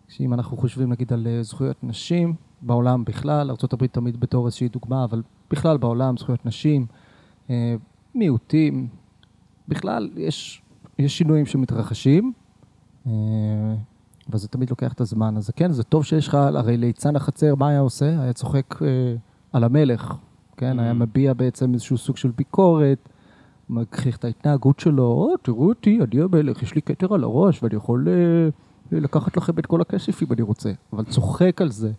[0.08, 5.04] שאם אנחנו חושבים נגיד על אה, זכויות נשים בעולם בכלל, ארה"ב תמיד בתור איזושהי דוגמה,
[5.04, 6.86] אבל בכלל בעולם, זכויות נשים,
[7.50, 7.74] אה,
[8.14, 8.88] מיעוטים,
[9.68, 10.62] בכלל יש,
[10.98, 12.32] יש שינויים שמתרחשים,
[14.22, 15.36] אה, אבל זה תמיד לוקח את הזמן.
[15.36, 18.20] אז כן, זה טוב שיש לך, הרי ליצן החצר, מה היה עושה?
[18.22, 18.86] היה צוחק אה,
[19.52, 20.14] על המלך,
[20.56, 20.78] כן?
[20.78, 20.94] היה Mhm.
[20.94, 23.08] מביע בעצם איזשהו סוג של ביקורת.
[23.70, 27.74] מגחיך את ההתנהגות שלו, או, תראו אותי, אני המלך, יש לי כתר על הראש, ואני
[27.76, 28.48] יכול אה,
[29.00, 30.72] לקחת לכם את כל הכסף אם אני רוצה.
[30.92, 31.92] אבל צוחק על זה.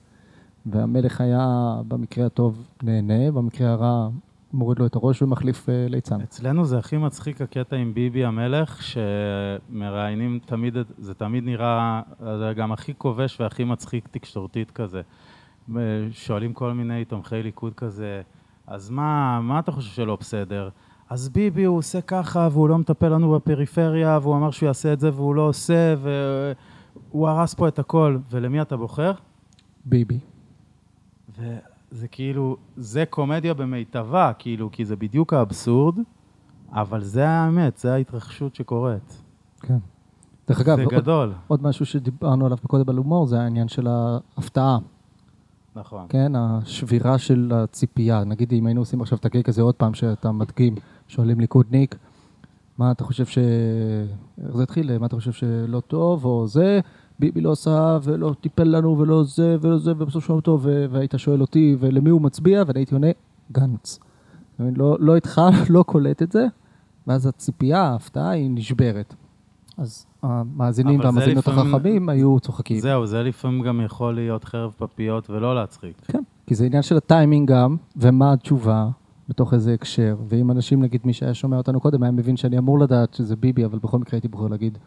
[0.65, 4.09] והמלך היה, במקרה הטוב, נהנה, במקרה הרע,
[4.54, 6.22] מוריד לו את הראש ומחליף אה, ליצן.
[6.22, 12.72] אצלנו זה הכי מצחיק הקטע עם ביבי המלך, שמראיינים תמיד, זה תמיד נראה, זה גם
[12.72, 15.01] הכי כובש והכי מצחיק תקשורתית כזה.
[16.12, 18.22] שואלים כל מיני תומכי ליכוד כזה,
[18.68, 20.70] אז מה, מה אתה חושב שלא בסדר?
[21.10, 24.99] אז ביבי הוא עושה ככה, והוא לא מטפל לנו בפריפריה, והוא אמר שהוא יעשה את
[24.99, 25.95] זה והוא לא עושה,
[27.12, 28.18] והוא הרס פה את הכל.
[28.32, 29.12] ולמי אתה בוחר?
[29.86, 30.20] ביבי.
[31.94, 35.96] זה כאילו, זה קומדיה במיטבה, כאילו, כי זה בדיוק האבסורד,
[36.72, 39.22] אבל זה האמת, זה ההתרחשות שקורית.
[39.60, 39.78] כן.
[40.48, 41.34] דרך אגב, זה עוד, גדול.
[41.48, 44.78] עוד משהו שדיברנו עליו קודם על הומור, זה העניין של ההפתעה,
[45.76, 46.06] נכון.
[46.10, 46.32] כן?
[46.36, 48.24] השבירה של הציפייה.
[48.24, 50.76] נגיד, אם היינו עושים עכשיו את הגיג הזה עוד פעם, שאתה מדגים,
[51.08, 51.96] שואלים ליכודניק,
[52.78, 53.38] מה אתה חושב ש...
[54.46, 54.98] איך זה התחיל?
[54.98, 56.80] מה אתה חושב שלא טוב, או זה?
[57.20, 60.59] ביבי לא עשה, ולא טיפל לנו, ולא זה, ולא זה, ובסוף שומעים אותו,
[60.91, 63.07] והיית שואל אותי, ולמי הוא מצביע, ואני הייתי עונה,
[63.51, 63.99] גנץ.
[64.59, 66.45] לא, לא איתך, לא קולט את זה,
[67.07, 69.16] ואז הציפייה, ההפתעה, היא נשברת.
[69.78, 72.80] אז המאזינים והמאזינות לפעמים- החכמים היו צוחקים.
[72.80, 76.01] זהו, זה לפעמים גם יכול להיות חרב פפיות ולא להצחיק.
[76.07, 78.88] כן, כי זה עניין של הטיימינג גם, ומה התשובה
[79.30, 80.16] בתוך איזה הקשר.
[80.30, 83.66] ואם אנשים, נגיד מי שהיה שומע אותנו קודם, היה מבין שאני אמור לדעת שזה ביבי,
[83.66, 84.78] אבל בכל מקרה הייתי בוחר להגיד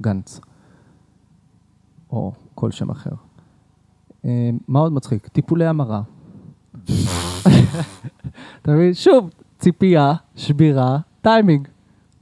[0.00, 0.40] גנץ.
[2.12, 3.10] או כל שם אחר.
[4.24, 5.28] אה, מה עוד מצחיק?
[5.28, 6.02] טיפולי המרה.
[8.62, 8.94] אתה מבין?
[8.94, 11.68] שוב, ציפייה, שבירה, טיימינג.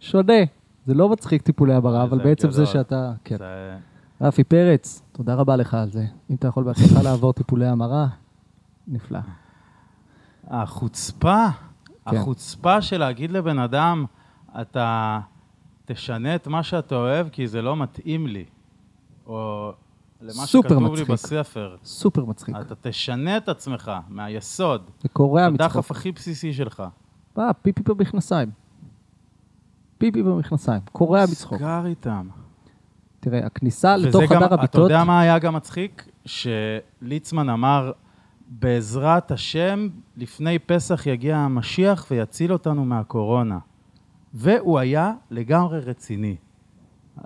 [0.00, 0.44] שונה.
[0.86, 2.66] זה לא מצחיק טיפולי המרה, אבל בעצם זה.
[2.66, 3.12] שאתה...
[3.24, 3.36] כן.
[4.20, 6.04] רפי פרץ, תודה רבה לך על זה.
[6.30, 8.06] אם אתה יכול בהצלחה לעבור טיפולי המרה,
[8.88, 9.18] נפלא.
[10.48, 11.46] החוצפה,
[12.10, 12.16] כן.
[12.16, 14.04] החוצפה של להגיד לבן אדם,
[14.60, 15.20] אתה
[15.84, 18.44] תשנה את מה שאתה אוהב כי זה לא מתאים לי,
[19.26, 19.72] או
[20.20, 21.08] למה סופר שכתוב מצחיק.
[21.08, 21.76] לי בספר.
[21.84, 22.56] סופר מצחיק.
[22.60, 25.60] אתה תשנה את עצמך מהיסוד, זה קורע מצחוק.
[25.60, 26.82] הדחף הכי בסיסי שלך.
[27.38, 28.50] אה, פיפי במכנסיים.
[29.98, 30.80] פיפי במכנסיים.
[30.92, 31.58] קורע מצחוק.
[31.58, 32.28] סגר איתם.
[33.20, 36.08] תראה, הכניסה לתוך גם, חדר אתה הביטות, יודע מה היה גם מצחיק?
[36.24, 37.92] שליצמן אמר,
[38.48, 43.58] בעזרת השם, לפני פסח יגיע המשיח ויציל אותנו מהקורונה.
[44.34, 46.36] והוא היה לגמרי רציני.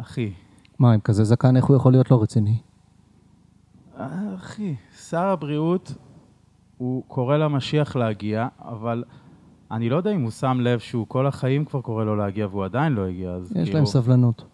[0.01, 0.33] אחי,
[0.81, 2.59] מה, עם כזה זקן, איך הוא יכול להיות לא רציני?
[4.37, 4.75] אחי,
[5.09, 5.95] שר הבריאות,
[6.79, 9.05] הוא קורא למשיח להגיע, אבל
[9.71, 12.65] אני לא יודע אם הוא שם לב שהוא כל החיים כבר קורא לו להגיע והוא
[12.65, 14.45] עדיין לא הגיע, אז יש להם סבלנות.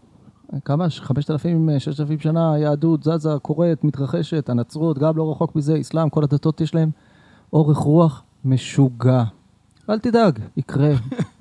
[0.65, 0.91] כמה?
[0.91, 6.25] ש- 5,000, 6,000 שנה, היהדות זזה, קורית, מתרחשת, הנצרות, גם לא רחוק מזה, אסלאם, כל
[6.25, 6.91] הדתות יש להם
[7.53, 9.25] אורך רוח משוגע.
[9.91, 10.91] אל תדאג, יקרה.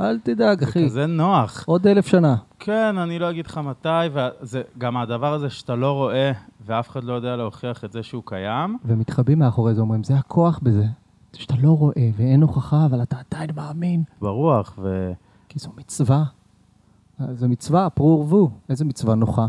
[0.01, 0.85] אל תדאג, זה אחי.
[0.85, 1.63] כזה נוח.
[1.67, 2.35] עוד אלף שנה.
[2.59, 6.31] כן, אני לא אגיד לך מתי, וזה גם הדבר הזה שאתה לא רואה,
[6.65, 8.77] ואף אחד לא יודע להוכיח את זה שהוא קיים.
[8.85, 10.85] ומתחבאים מאחורי זה, אומרים, זה הכוח בזה.
[11.33, 14.03] שאתה לא רואה ואין הוכחה, אבל אתה עדיין מאמין.
[14.21, 15.11] ברוח, ו...
[15.49, 16.23] כי זו מצווה.
[17.33, 18.49] זו מצווה, פרו ורבו.
[18.69, 19.45] איזה מצווה נוחה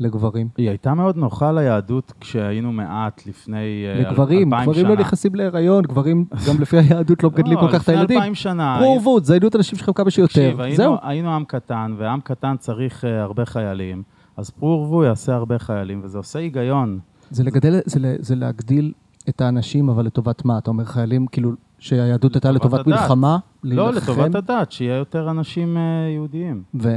[0.00, 0.48] לגברים.
[0.56, 4.94] היא הייתה מאוד נוחה ליהדות כשהיינו מעט לפני אה, אל- לגברים, אלפיים גברים שנה.
[4.94, 8.04] לא נכנסים להיריון, גברים גם לפי היהדות לא מגדלים כל כך את הילדים.
[8.04, 8.76] לפני אלפיים שנה.
[8.80, 10.56] פרו ורבו, תזיינו את הנשים שלכם כמה שיותר.
[10.76, 10.96] זהו.
[11.02, 14.02] היינו עם קטן, ועם קטן צריך uh, הרבה חיילים,
[14.36, 16.98] אז פרו ורבו יעשה הרבה חיילים, וזה עושה היגיון.
[17.30, 18.92] זה לגדל, זה, ל- זה להגדיל
[19.28, 20.58] את האנשים, אבל לטובת מה?
[20.58, 22.86] אתה אומר חיילים, כאילו, שהיהדות הייתה לטובת הדת.
[22.86, 23.38] מלחמה?
[23.64, 25.80] לא, להילחם, לטובת הדת, שיהיה יותר אנשים uh,
[26.14, 26.62] יהודיים.
[26.80, 26.96] ו...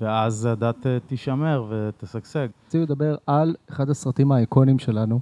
[0.00, 2.48] ואז הדת אה, תישמר ותשגשג.
[2.66, 5.20] רציתי לדבר על אחד הסרטים האיקונים שלנו,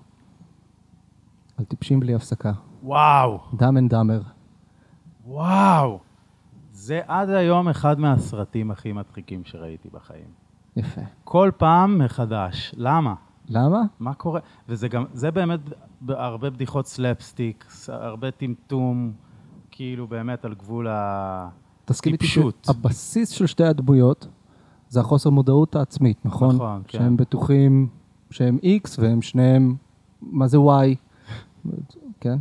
[1.58, 2.52] על טיפשים בלי הפסקה.
[2.82, 4.20] וואו, Dumb and Dumber.
[5.26, 5.98] וואו.
[6.72, 10.28] זה עד היום אחד מהסרטים הכי מצחיקים שראיתי בחיים.
[10.76, 11.00] יפה.
[11.24, 12.74] כל פעם מחדש.
[12.76, 13.14] למה?
[13.48, 13.82] למה?
[13.98, 14.40] מה קורה?
[14.68, 15.60] וזה גם, זה באמת
[16.08, 19.12] הרבה בדיחות סלפסטיק, הרבה טמטום,
[19.70, 21.48] כאילו באמת על גבול ה...
[21.84, 22.26] תסכים איתי.
[22.26, 24.26] שהבסיס של שתי הדמויות
[24.88, 26.54] זה החוסר מודעות העצמית, נכון?
[26.54, 26.98] נכון, כן.
[26.98, 27.88] שהם בטוחים
[28.30, 29.76] שהם X והם שניהם,
[30.22, 30.94] מה זה Y,
[32.20, 32.38] כן?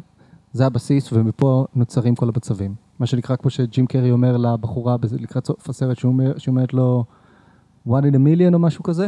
[0.54, 2.76] זה הבסיס, ומפה נוצרים כל המצבים.
[3.00, 7.06] מה שנקרא, כמו שג'ים קרי אומר לבחורה לקראת סוף הסרט, שהוא אומר- שהיא אומרת לו,
[7.88, 9.08] one in a million או משהו כזה?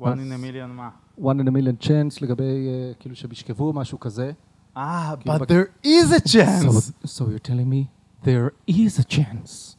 [0.00, 0.88] one in a million מה?
[1.20, 4.32] one in a million chance לגבי, אה, כאילו שהם ישכבו, משהו כזה.
[4.76, 6.72] אה, כאילו, but there is a chance!
[7.04, 7.86] So, so you're telling me
[8.24, 9.76] there is a chance.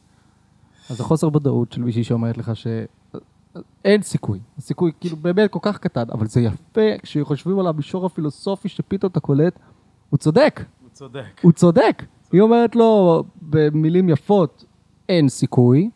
[0.90, 4.38] אז החוסר ודאות של מישהי שאומרת לך שאין סיכוי.
[4.58, 9.20] הסיכוי כאילו באמת כל כך קטן, אבל זה יפה כשחושבים על המישור הפילוסופי שפתאום אתה
[9.20, 9.58] קולט,
[10.10, 11.40] הוא צודק, הוא צודק.
[11.42, 12.02] הוא צודק.
[12.32, 14.64] היא אומרת לו במילים יפות,
[15.08, 15.90] אין סיכוי,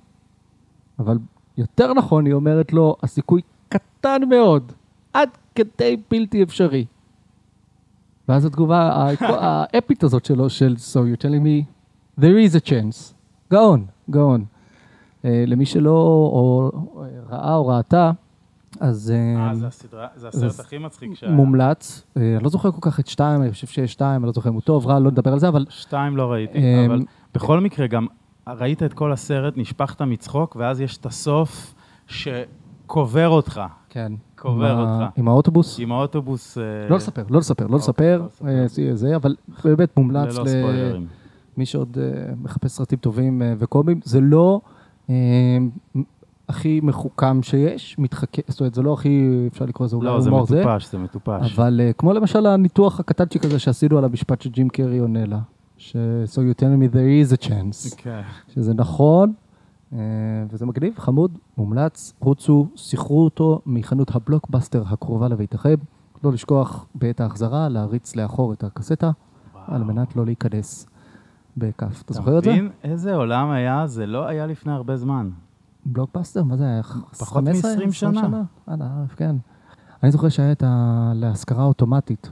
[0.98, 1.18] אבל
[1.56, 4.72] יותר נכון, היא אומרת לו, הסיכוי קטן מאוד,
[5.12, 6.86] עד כדי בלתי אפשרי.
[8.28, 11.64] ואז התגובה האפית הזאת שלו, של So you're telling me
[12.20, 13.14] there is a chance.
[13.50, 14.44] גאון, גאון.
[15.46, 16.70] למי שלא או, או,
[17.30, 18.10] ראה או ראתה,
[18.80, 21.32] אז אה, אה, זה הסדרה, זה הסרט הכי מצחיק שהיה.
[21.32, 22.02] מומלץ.
[22.16, 24.48] אה, אני לא זוכר כל כך את שתיים, אני חושב שיש שתיים, אני לא זוכר
[24.48, 27.02] אם הוא טוב, רע, לא נדבר על זה, אבל שתיים לא ראיתי, אבל
[27.34, 28.06] בכל מקרה גם
[28.48, 31.74] ראית את כל הסרט, נשפכת מצחוק, ואז יש את הסוף
[32.06, 33.60] שקובר אותך.
[33.88, 34.12] כן.
[34.36, 35.18] קובר אותך.
[35.18, 35.80] עם האוטובוס?
[35.80, 36.58] עם האוטובוס...
[36.58, 38.48] אה, לא לספר, לא לספר, לא אוקיי, לספר, לא.
[38.50, 41.06] אה, זה- אבל באמת מומלץ ללא ל- ספוילרים.
[41.56, 42.04] מי שעוד אה,
[42.42, 44.00] מחפש סרטים טובים אה, וקומיים.
[44.04, 44.70] זה לא אה,
[46.48, 50.30] הכי מחוכם שיש, מתחכה, זאת אומרת, זה לא הכי, אפשר לקרוא לזה אולי לא, זה
[50.30, 51.52] הומור זה, מטופש, זה מטופש.
[51.58, 55.38] אבל אה, כמו למשל הניתוח הקטנצ'יק הזה שעשינו על המשפט שג'ים קרי עונה לה,
[55.76, 55.96] ש-
[56.34, 57.94] So you tell me there is a chance.
[57.96, 58.20] כן.
[58.54, 59.32] שזה נכון,
[59.92, 59.98] אה,
[60.50, 65.74] וזה מגניב, חמוד, מומלץ, רוצו, שכרו אותו מחנות הבלוקבאסטר הקרובה לביתכם.
[66.24, 69.10] לא לשכוח בעת ההחזרה להריץ לאחור את הקסטה,
[69.66, 70.86] על מנת לא להיקנס
[71.58, 72.02] בכסף.
[72.02, 72.50] אתה זוכר את זה?
[72.50, 73.86] מבין איזה עולם היה?
[73.86, 75.30] זה לא היה לפני הרבה זמן.
[75.86, 76.42] בלוקבאסטר?
[76.42, 76.82] מה זה היה?
[76.82, 77.76] פחות 15?
[77.76, 78.42] מ-20 שנה.
[78.68, 78.84] אנא,
[79.16, 79.36] כן.
[80.02, 81.12] אני זוכר שהיה את ה...
[81.14, 82.30] להשכרה אוטומטית,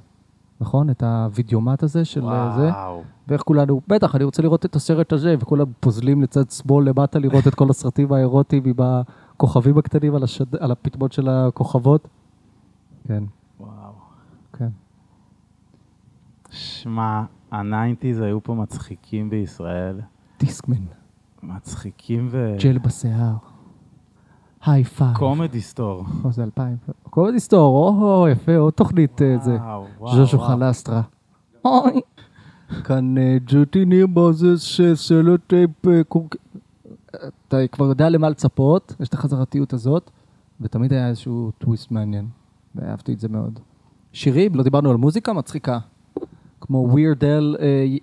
[0.61, 0.91] נכון?
[0.91, 2.69] את הווידאומט הזה של אה, זה.
[2.69, 3.03] וואו.
[3.29, 7.47] ואיך כולנו, בטח, אני רוצה לראות את הסרט הזה, וכולם פוזלים לצד שמאל למטה לראות
[7.47, 10.57] את כל הסרטים האירוטיים עם הכוכבים הקטנים על, השד...
[10.57, 12.03] על הפטמות של הכוכבות.
[12.03, 12.13] וואו.
[13.09, 13.25] כן.
[16.57, 20.01] שמע, ה nineties היו פה מצחיקים בישראל.
[20.41, 20.85] דיסקמן,
[21.43, 22.57] מצחיקים ו...
[22.63, 23.35] ג'ל בשיער,
[24.67, 25.17] היי פייב.
[25.17, 26.05] קומדי סטור.
[26.25, 26.77] או, זה אלפיים.
[27.11, 29.57] קומדי סטור, או, יפה, עוד תוכנית אה, זה.
[29.57, 30.39] וואו, וואו, ז'וז'ו.
[30.39, 31.03] חלסטרה.
[31.65, 32.01] אוי.
[32.85, 34.81] כאן אה, ג'וטי ניר מוזס
[35.87, 36.37] אה, קורק...
[37.49, 40.11] אתה כבר יודע למה לצפות, יש את החזרתיות הזאת,
[40.61, 42.29] ותמיד היה איזשהו טוויסט מעניין,
[42.75, 43.61] ואהבתי את זה מאוד.
[44.13, 45.79] שירים, לא דיברנו על מוזיקה, מצחיקה.
[46.61, 47.57] כמו ווירדל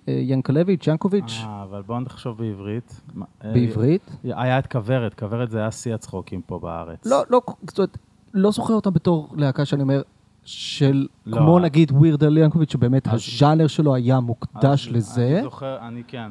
[0.06, 3.00] ינקלביץ', ינקוביץ', אה, אבל בואו נחשוב בעברית.
[3.44, 4.16] אה, בעברית.
[4.24, 7.06] היה את כוורת, כוורת זה היה שיא הצחוקים פה בארץ.
[7.06, 7.98] לא, לא, זאת אומרת,
[8.34, 10.02] לא זוכר אותה בתור להקה שאני אומר,
[10.44, 11.36] של, לא.
[11.36, 15.32] כמו נגיד ווירדל ינקוביץ', שבאמת אז- הז'אנר שלו היה מוקדש אז לזה.
[15.34, 16.30] אני זוכר, אני כן.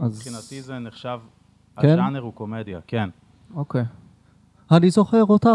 [0.00, 1.18] אז- מבחינתי זה נחשב,
[1.80, 1.88] כן?
[1.88, 3.08] הז'אנר הוא קומדיה, כן.
[3.54, 3.84] אוקיי.
[4.70, 5.54] אני זוכר אותה.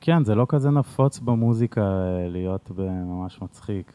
[0.00, 3.92] כן, זה לא כזה נפוץ במוזיקה אה, להיות ממש מצחיק.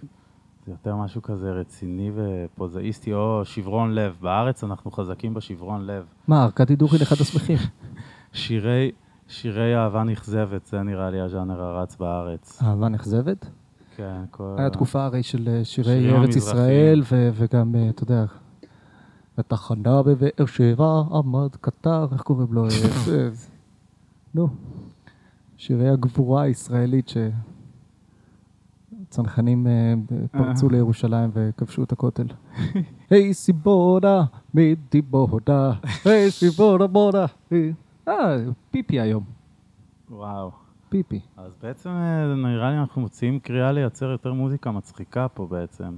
[0.67, 4.15] זה יותר משהו כזה רציני ופוזאיסטי, או שברון לב.
[4.21, 6.05] בארץ אנחנו חזקים בשברון לב.
[6.27, 7.57] מה, ארכדי דוכין אחד השמחים.
[8.33, 8.91] שירי,
[9.27, 12.61] שירי אהבה נכזבת, זה נראה לי הז'אנר הרץ בארץ.
[12.63, 13.49] אהבה נכזבת.
[13.95, 14.55] כן, כל...
[14.57, 16.37] היה תקופה הרי של אה, שירי ארץ המזרחיים.
[16.37, 18.25] ישראל, ו- וגם, אה, אתה יודע,
[19.37, 22.65] בתחנה בבאר שבע עמד קטר, איך קוראים לו?
[23.11, 23.29] אה,
[24.35, 24.47] נו,
[25.57, 27.56] שירי הגבורה הישראלית שצנחנים
[29.67, 29.93] אה,
[30.31, 32.27] פרצו לירושלים וכבשו את הכותל.
[33.09, 35.71] היי סיבונה, מדיבונה,
[36.05, 37.25] היי סיבונה בונה.
[37.51, 37.73] היי.
[38.07, 38.37] אה,
[38.71, 39.23] פיפי היום,
[40.09, 40.51] וואו.
[40.89, 41.19] פיפי.
[41.37, 45.97] אז בעצם אה, נראה לי אנחנו מוציאים קריאה לייצר יותר מוזיקה מצחיקה פה בעצם.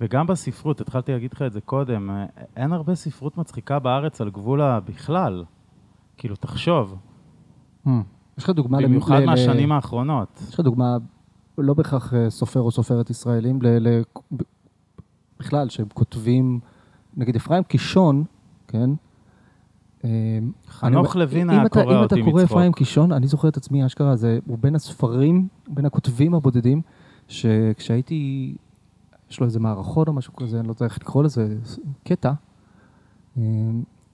[0.00, 2.26] וגם בספרות, התחלתי להגיד לך את זה קודם, אה,
[2.56, 5.44] אין הרבה ספרות מצחיקה בארץ על גבול הבכלל.
[6.16, 6.96] כאילו, תחשוב,
[7.86, 7.90] Hmm.
[8.38, 10.40] יש לך דוגמה במיוחד מהשנים האחרונות.
[10.48, 10.96] יש לך דוגמה,
[11.58, 14.02] לא בהכרח אה, סופר או סופרת ישראלים, ל, ל,
[14.36, 14.42] ב-
[15.40, 16.60] בכלל, שהם כותבים,
[17.16, 18.24] נגיד אפרים קישון,
[18.68, 18.90] כן?
[20.04, 20.38] אה,
[20.68, 22.56] חנוך לוין היה קורא אותי אם אתה קורא מצחוק.
[22.56, 26.82] אפרים קישון, אני זוכר את עצמי, אשכרה, זה, הוא בין הספרים, בין הכותבים הבודדים,
[27.28, 28.54] שכשהייתי,
[29.30, 31.56] יש לו איזה מערכון או משהו כזה, אני לא יודע איך לקרוא לזה,
[32.04, 32.32] קטע,
[33.38, 33.42] אה,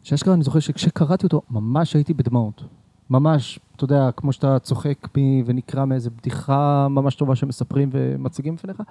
[0.03, 2.63] שאשכרה אני זוכר שכשקראתי אותו, ממש הייתי בדמעות.
[3.11, 8.83] ממש, אתה יודע, כמו שאתה צוחק מ- ונקרא מאיזה בדיחה ממש טובה שמספרים ומציגים בפניך,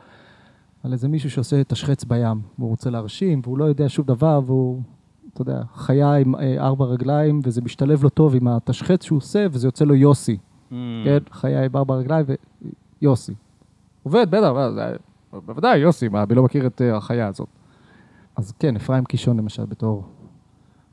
[0.83, 4.81] על איזה מישהו שעושה תשחץ בים, והוא רוצה להרשים, והוא לא יודע שום דבר, והוא,
[5.33, 9.45] אתה יודע, חיה עם אה, ארבע רגליים, וזה משתלב לו טוב עם התשחץ שהוא עושה,
[9.51, 10.37] וזה יוצא לו יוסי.
[10.71, 10.73] Mm,
[11.05, 12.25] כן, חיה עם ארבע רגליים
[13.01, 13.33] ויוסי.
[14.03, 14.51] עובד, בטח,
[15.45, 17.47] בוודאי, יוסי, מה, מי לא מכיר את אה, החיה הזאת.
[18.35, 20.03] אז כן, אפרים קישון למשל, בתור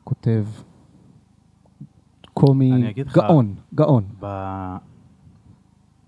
[0.05, 0.45] כותב
[2.35, 4.05] קומי, גאון, גאון.
[4.21, 4.27] ב...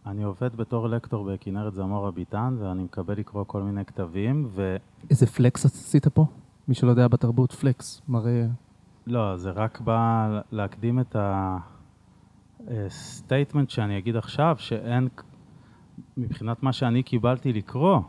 [0.07, 4.77] אני עובד בתור לקטור בכנרת זמורה ביטן, ואני מקבל לקרוא כל מיני כתבים, ו...
[5.11, 6.27] איזה flex עשית פה?
[6.69, 8.47] מי שלא יודע בתרבות, flex, מראה...
[9.07, 11.17] לא, זה רק בא להקדים את
[12.69, 15.09] ה statement שאני אגיד עכשיו, שאין,
[16.17, 18.01] מבחינת מה שאני קיבלתי לקרוא,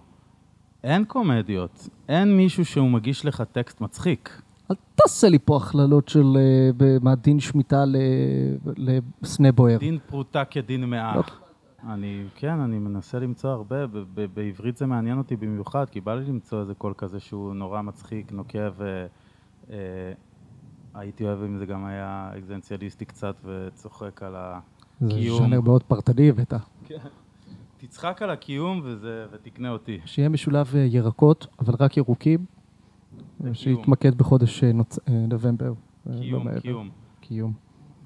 [0.83, 1.89] אין קומדיות.
[2.09, 4.41] אין מישהו שהוא מגיש לך טקסט מצחיק.
[4.71, 7.83] אל תעשה לי פה הכללות של אה, מה דין שמיטה
[8.77, 9.77] לסנה בוער.
[9.77, 11.15] דין פרוטה כדין מאה.
[11.15, 11.23] לא.
[11.93, 13.75] אני, כן, אני מנסה למצוא הרבה,
[14.33, 18.31] בעברית זה מעניין אותי במיוחד, כי בא לי למצוא איזה קול כזה שהוא נורא מצחיק,
[18.31, 19.05] נוקב, ו...
[19.69, 19.77] אה,
[20.93, 24.35] הייתי אוהב אם זה גם היה אקזנציאליסטי קצת וצוחק על
[24.99, 25.37] זה הקיום.
[25.37, 26.53] ז'אנר מאוד פרטני הבאת.
[27.77, 29.99] תצחק על הקיום וזה, ותקנה אותי.
[30.05, 32.56] שיהיה משולב אה, ירקות, אבל רק ירוקים.
[33.53, 34.69] שיתמקד בחודש אה,
[35.07, 35.65] אה, נובמבר.
[35.65, 36.59] אה, לא קיום.
[36.59, 36.89] קיום.
[37.19, 37.53] קיום.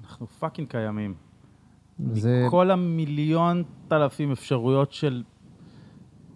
[0.04, 1.14] אנחנו פאקינג קיימים.
[2.12, 2.44] זה...
[2.46, 3.62] מכל המיליון
[3.92, 5.22] אלפים אפשרויות של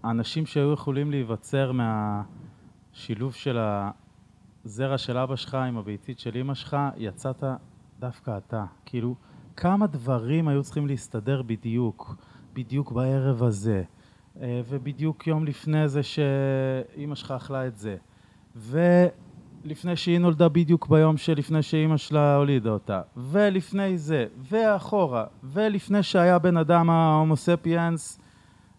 [0.05, 3.59] אנשים שהיו יכולים להיווצר מהשילוב של
[4.65, 7.45] הזרע של אבא שלך עם הביצית של אמא שלך, יצאת
[7.99, 8.65] דווקא אתה.
[8.85, 9.15] כאילו,
[9.57, 12.17] כמה דברים היו צריכים להסתדר בדיוק,
[12.53, 13.83] בדיוק בערב הזה,
[14.41, 17.97] ובדיוק יום לפני זה שאימא שלך אכלה את זה.
[18.57, 26.39] ולפני שהיא נולדה בדיוק ביום שלפני שאימא שלה הולידה אותה, ולפני זה, ואחורה, ולפני שהיה
[26.39, 28.21] בן אדם ההומוספיאנס,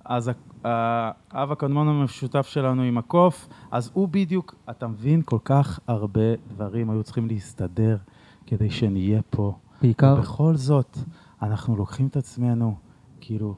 [0.06, 0.32] אז
[0.64, 6.90] האב הקדמון המשותף שלנו עם הקוף, אז הוא בדיוק, אתה מבין, כל כך הרבה דברים
[6.90, 7.98] היו צריכים להסתדר
[8.46, 9.54] כדי שנהיה פה.
[9.82, 10.98] בעיקר, ובכל זאת,
[11.42, 12.76] אנחנו לוקחים את עצמנו,
[13.22, 13.56] כאילו,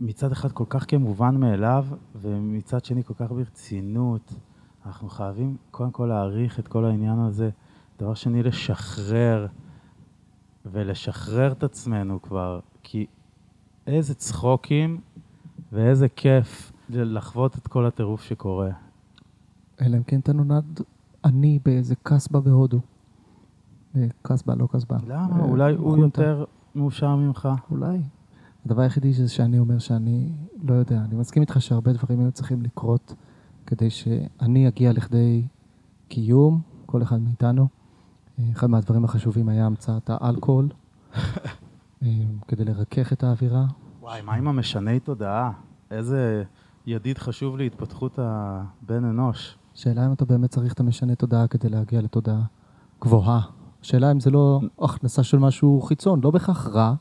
[0.00, 4.34] מצד אחד כל כך כמובן מאליו, ומצד שני כל כך ברצינות.
[4.88, 7.50] אנחנו חייבים קודם כל להעריך את כל העניין הזה.
[7.98, 9.46] דבר שני, לשחרר,
[10.66, 13.06] ולשחרר את עצמנו כבר, כי
[13.86, 15.00] איזה צחוקים
[15.72, 18.70] ואיזה כיף לחוות את כל הטירוף שקורה.
[19.80, 20.80] אלא אם כן אתה נולד
[21.24, 22.80] עני באיזה קסבה בהודו.
[23.96, 24.96] אה, קסבה, לא קסבה.
[25.06, 25.40] למה?
[25.40, 26.22] אה, אולי הוא חונטה.
[26.22, 27.48] יותר מאושר ממך.
[27.70, 27.98] אולי.
[28.66, 30.32] הדבר היחידי זה שאני אומר שאני
[30.62, 30.96] לא יודע.
[31.04, 33.14] אני מסכים איתך שהרבה דברים היו צריכים לקרות
[33.68, 35.46] כדי שאני אגיע לכדי
[36.08, 37.68] קיום, כל אחד מאיתנו.
[38.38, 40.68] אה, אחד מהדברים החשובים היה המצאת האלכוהול,
[42.02, 42.08] אה,
[42.48, 43.64] כדי לרכך את האווירה.
[44.00, 45.50] וואי, מה עם המשני תודעה?
[45.90, 46.44] איזה
[46.86, 49.58] ידיד חשוב להתפתחות הבן אנוש.
[49.74, 52.42] שאלה אם אתה באמת צריך את המשנה תודעה כדי להגיע לתודעה
[53.00, 53.40] גבוהה.
[53.82, 56.94] השאלה אם זה לא הכנסה של משהו חיצון, לא בהכרח רע.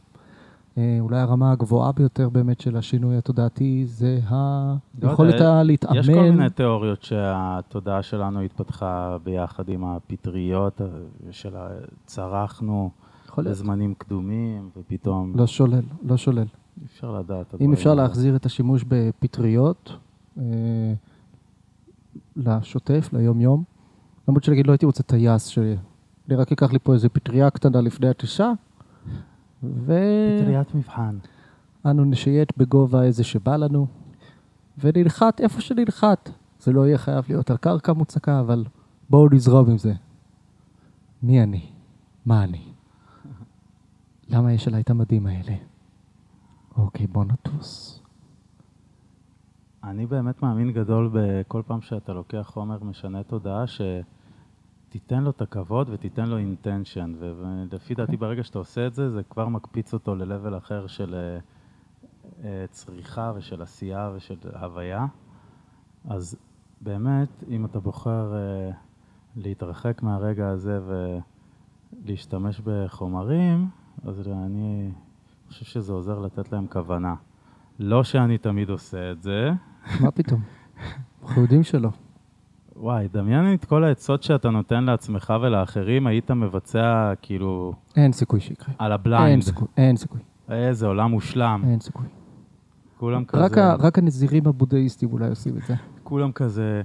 [0.77, 5.95] אה, אולי הרמה הגבוהה ביותר באמת של השינוי התודעתי זה לא היכולת יודע, להתאמן.
[5.99, 10.81] יש כל מיני תיאוריות שהתודעה שלנו התפתחה ביחד עם הפטריות,
[11.31, 11.69] של ה-
[12.05, 12.89] צרחנו.
[13.51, 16.45] בזמנים קדומים, ופתאום לא שולל, לא שולל.
[16.85, 17.55] אפשר לדעת.
[17.61, 17.93] אם אפשר.
[17.93, 19.91] להחזיר את השימוש בפטריות
[20.37, 20.43] אה,
[22.35, 23.63] לשוטף, ליום-יום,
[24.27, 25.75] למרות שנגיד לא הייתי רוצה טייס, שאני
[26.35, 28.51] רק אקח לי פה איזה פטריה קטנה לפני הטיסה,
[29.85, 31.17] ואנו פטריית מבחן.
[31.85, 33.87] נשייט בגובה איזה שבא לנו,
[34.77, 36.29] וננחת איפה שננחת.
[36.59, 38.65] זה לא יהיה חייב להיות על קרקע מוצקה, אבל
[39.09, 39.93] בואו נזרום עם זה.
[41.23, 41.69] מי אני?
[42.25, 42.61] מה אני?
[44.29, 45.55] למה יש עליי את המדים האלה?
[46.77, 48.01] אוקיי, בוא נטוס.
[49.83, 53.67] אני באמת מאמין גדול בכל פעם שאתה לוקח חומר משנה תודעה,
[54.89, 57.13] שתיתן לו את הכבוד ותיתן לו אינטנשן.
[57.19, 61.39] ולפי דעתי, ברגע שאתה עושה את זה, זה כבר מקפיץ אותו ל-level אחר של אה,
[62.43, 65.05] אה, צריכה ושל עשייה ושל הוויה.
[66.07, 66.37] אז
[66.81, 68.71] באמת, אם אתה בוחר אה,
[69.35, 70.79] להתרחק מהרגע הזה
[72.03, 73.69] ולהשתמש בחומרים,
[74.03, 74.91] אז אני
[75.47, 77.15] חושב שזה עוזר לתת להם כוונה.
[77.79, 79.51] לא שאני תמיד עושה את זה.
[80.01, 80.41] מה פתאום?
[81.23, 81.89] אנחנו יודעים שלא.
[82.79, 88.73] וואי, דמיין את כל העצות שאתה נותן לעצמך ולאחרים, היית מבצע כאילו אין סיכוי שיקרה.
[88.77, 89.43] על אין ה blind.
[89.43, 90.19] סיכוי, אין סיכוי,
[90.49, 91.61] איזה עולם מושלם.
[91.69, 92.05] אין סיכוי.
[92.97, 95.73] כולם רק, כזה, ה, רק הנזירים הבודהיסטים אולי עושים את זה.
[96.03, 96.81] כולם כזה,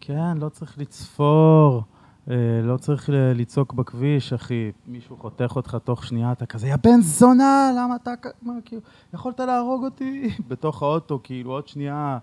[0.00, 1.82] כן, לא צריך לצפור,
[2.30, 4.70] אה, לא צריך לצעוק בכביש, אחי.
[4.86, 8.10] מישהו חותך אותך תוך שנייה, אתה כזה, יא בן זונה, למה אתה.
[8.42, 8.82] מה, כאילו,
[9.14, 10.30] יכולת להרוג אותי?
[10.48, 12.18] בתוך האוטו, כאילו, עוד שנייה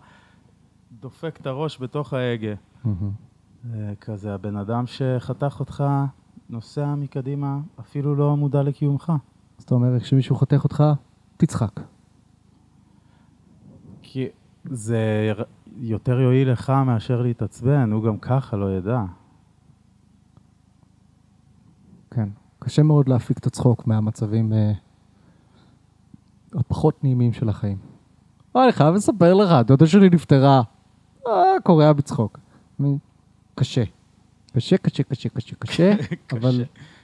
[1.00, 2.54] דופק את הראש בתוך ההגה.
[2.86, 5.84] אה, כזה, הבן אדם שחתך אותך
[6.50, 9.14] נוסע מקדימה, אפילו לא מודע לקיומך.
[9.58, 10.84] אז אתה אומר, כשמישהו חותך אותך,
[11.38, 11.80] תצחק.
[14.02, 14.28] כי
[14.66, 15.32] זה
[15.78, 19.04] יותר יועיל לך מאשר להתעצבן, הוא גם ככה לא ידע.
[22.12, 22.30] כן.
[22.60, 24.72] קשה מאוד להפיק את הצחוק מהמצבים אה,
[26.54, 27.78] הפחות נעימים של החיים.
[28.56, 30.62] אני חייב לספר לך, דודה שלי נפטרה.
[31.28, 32.40] אה, קורע בצחוק.
[33.56, 33.84] קשה.
[34.56, 35.94] קשה, קשה, קשה, קשה, קשה,
[36.34, 36.64] אבל...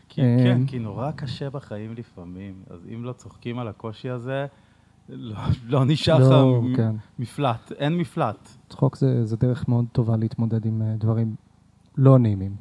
[0.09, 4.45] כי, אה, כן, כי נורא קשה בחיים לפעמים, אז אם לא צוחקים על הקושי הזה,
[5.09, 5.35] לא,
[5.67, 6.95] לא נשאר לך לא, מ- כן.
[7.19, 8.49] מפלט, אין מפלט.
[8.69, 11.35] צחוק זה, זה דרך מאוד טובה להתמודד עם אה, דברים
[11.97, 12.55] לא נעימים.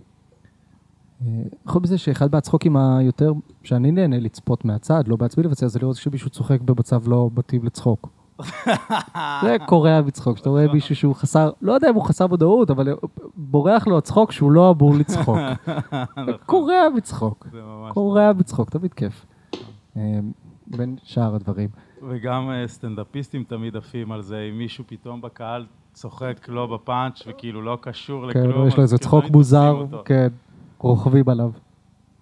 [1.66, 3.32] חוץ מזה שאחד מהצחוקים היותר,
[3.62, 8.08] שאני נהנה לצפות מהצד, לא בעצמי לבצע, זה לראות שמישהו צוחק במצב לא מתאים לצחוק.
[9.44, 12.88] זה קורע בצחוק, שאתה רואה מישהו שהוא חסר, לא יודע אם הוא חסר מודעות, אבל
[13.36, 15.38] בורח לו הצחוק שהוא לא אמור לצחוק.
[16.46, 17.46] קורע בצחוק.
[17.88, 19.26] קורע בצחוק, תמיד כיף.
[19.96, 20.20] אה,
[20.66, 21.68] בין שאר הדברים.
[22.08, 27.62] וגם אה, סטנדאפיסטים תמיד עפים על זה, אם מישהו פתאום בקהל צוחק לא בפאנץ' וכאילו
[27.62, 29.84] לא קשור כן, לכלום, יש לו איזה כאילו צחוק תופסים מוזר.
[30.04, 30.28] כן,
[30.78, 31.50] רוכבים עליו.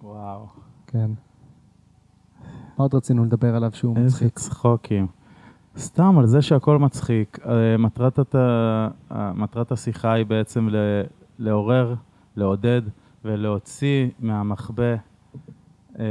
[0.03, 0.47] וואו.
[0.87, 1.11] כן.
[2.77, 4.39] מה עוד רצינו לדבר עליו שהוא איזה מצחיק?
[4.39, 5.07] צחוקים.
[5.77, 7.39] סתם על זה שהכל מצחיק.
[7.45, 8.35] אה, מטרת, הת...
[8.35, 11.03] אה, מטרת השיחה היא בעצם ל-
[11.39, 11.95] לעורר,
[12.35, 12.81] לעודד
[13.25, 14.95] ולהוציא מהמחבא
[15.99, 16.05] אה,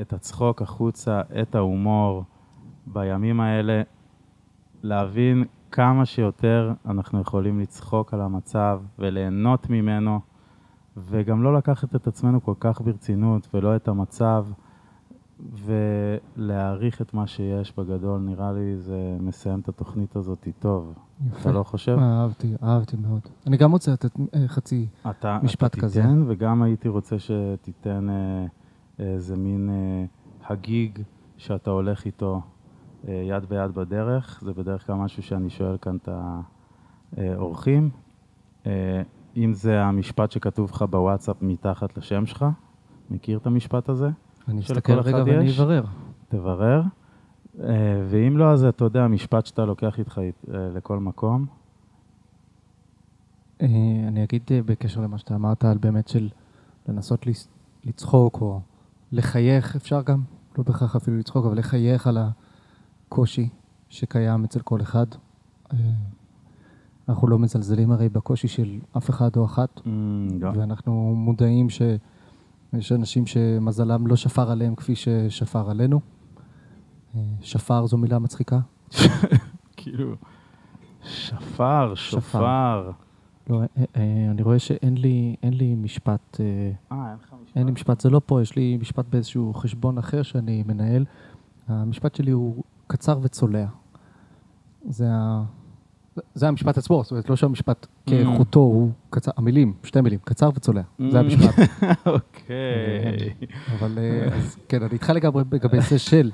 [0.00, 2.24] את הצחוק החוצה, את ההומור
[2.86, 3.82] בימים האלה,
[4.82, 10.20] להבין כמה שיותר אנחנו יכולים לצחוק על המצב וליהנות ממנו,
[10.96, 14.46] וגם לא לקחת את עצמנו כל כך ברצינות ולא את המצב.
[16.36, 20.94] ולהעריך את מה שיש בגדול, נראה לי זה מסיים את התוכנית הזאת טוב.
[21.26, 21.40] יפה.
[21.40, 21.98] אתה לא חושב?
[21.98, 23.20] אהבתי, אהבתי מאוד.
[23.46, 24.86] אני גם רוצה לתת אה, חצי...
[25.10, 26.02] אתה, משפט אתה כזה.
[26.02, 28.46] תיתן, וגם הייתי רוצה שתיתן אה,
[28.98, 30.04] איזה מין אה,
[30.50, 31.02] הגיג
[31.36, 32.42] שאתה הולך איתו
[33.08, 34.40] אה, יד ביד בדרך.
[34.44, 36.08] זה בדרך כלל משהו שאני שואל כאן את
[37.16, 37.90] האורחים.
[38.66, 39.02] אה,
[39.36, 42.44] אם זה המשפט שכתוב לך בוואטסאפ מתחת לשם שלך,
[43.10, 44.10] מכיר את המשפט הזה?
[44.48, 45.50] אני אסתכל רגע ואני?
[45.50, 45.84] אברר.
[46.28, 46.82] תברר.
[47.62, 47.68] אה,
[48.10, 51.46] ואם לא, אז אתה יודע, משפט שאתה לוקח איתך אית- אה, לכל מקום.
[53.62, 53.66] אה,
[54.08, 56.28] אני אגיד אה, בקשר למה שאתה אמרת על באמת של
[56.88, 57.48] לנסות לס-
[57.84, 58.60] לצחוק או
[59.12, 60.22] לחייך, אפשר גם,
[60.58, 62.18] לא בהכרח אפילו לצחוק, אבל לחייך על
[63.08, 63.48] הקושי
[63.88, 65.06] שקיים אצל כל אחד.
[65.72, 65.78] אה,
[67.08, 69.80] אנחנו לא מזלזלים הרי בקושי של אף אחד או אחת, Mm,
[70.38, 70.52] גם.
[70.56, 71.70] ואנחנו מודעים
[72.80, 76.00] שיש אנשים שמזלם לא שפר עליהם כפי ששפר עלינו.
[77.16, 78.58] אה, שפר זו מילה מצחיקה.
[79.76, 80.14] כאילו,
[81.02, 82.90] שפר, שופר.
[83.50, 86.46] לא, אה, אה, אני רואה שאין לי, אין לי משפט, אה,
[86.90, 87.56] אין לך משפט?
[87.56, 91.04] אין לי משפט, זה לא פה, יש לי משפט באיזשהו חשבון אחר שאני מנהל.
[91.68, 93.66] המשפט שלי הוא קצר וצולע.
[94.88, 95.44] זה, ה...
[96.34, 100.82] זה המשפט עצמו, זאת אומרת, לא שהמשפט כאיכותו הוא קצר, המילים, שתי מילים, קצר וצולע,
[101.10, 101.22] זה Mm.
[101.22, 101.54] המשפט.
[102.06, 103.34] אוקיי.
[103.78, 106.30] אבל אה, אז כן, אני איתך לגמרי לגבי זה של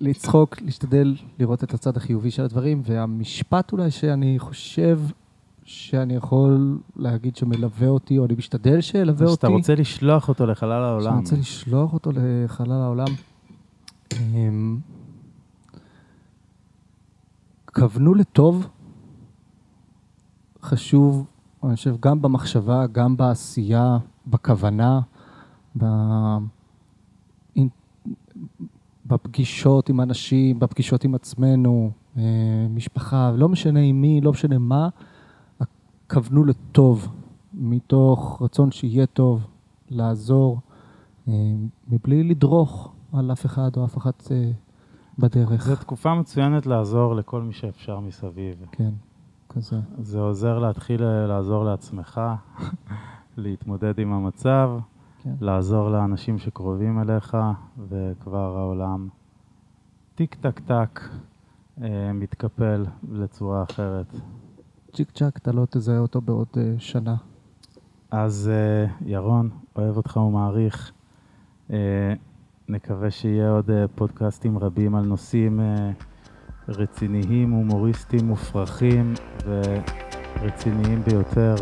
[0.00, 5.00] לצחוק, להשתדל לראות את הצד החיובי של הדברים, והמשפט אולי שאני חושב
[5.64, 9.34] שאני יכול להגיד שמלווה אותי, או אני משתדל שילווה אותי.
[9.34, 11.04] שאתה רוצה לשלוח אותו לחלל העולם.
[11.04, 13.06] שאני רוצה לשלוח אותו לחלל העולם.
[14.12, 14.78] אמ,
[17.66, 18.66] כוונו לטוב,
[20.64, 21.26] חשוב,
[21.64, 25.00] אני חושב, גם במחשבה, גם בעשייה, בכוונה,
[25.78, 25.84] ב...
[29.06, 32.22] בפגישות עם אנשים, בפגישות עם עצמנו, אה,
[32.70, 34.88] משפחה, לא משנה עם מי, לא משנה מה,
[36.10, 37.08] כוונו לטוב,
[37.54, 39.46] מתוך רצון שיהיה טוב,
[39.88, 40.60] לעזור,
[41.28, 41.32] אה,
[41.88, 44.50] מבלי לדרוך על אף אחד או אף אחת אה,
[45.18, 45.66] בדרך.
[45.66, 48.64] זו תקופה מצוינת לעזור לכל מי שאפשר מסביב.
[48.72, 48.90] כן,
[49.54, 49.76] כזה.
[49.98, 52.20] זה עוזר להתחיל אה, לעזור לעצמך,
[53.36, 54.70] להתמודד עם המצב,
[55.22, 55.34] כן.
[55.40, 57.36] לעזור לאנשים שקרובים אליך,
[57.88, 59.08] וכבר העולם
[60.14, 61.00] טיק טק טק
[61.82, 64.14] אה, מתקפל לצורה אחרת.
[64.94, 67.16] צ'יק צ'אק, אתה לא תזהה אותו בעוד אה, שנה.
[68.10, 70.92] אז אה, ירון, אוהב אותך ומעריך.
[71.70, 72.14] אה,
[72.68, 75.60] נקווה שיהיה עוד פודקאסטים רבים על נושאים
[76.68, 79.14] רציניים, הומוריסטיים, מופרכים
[79.44, 81.54] ורציניים ביותר.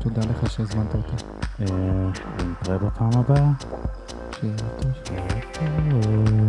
[0.00, 1.24] תודה לך שהזמנת אותי.
[1.60, 1.66] אה,
[2.38, 3.50] ונתראה בפעם הבאה.
[4.40, 6.41] שיהיה טוב.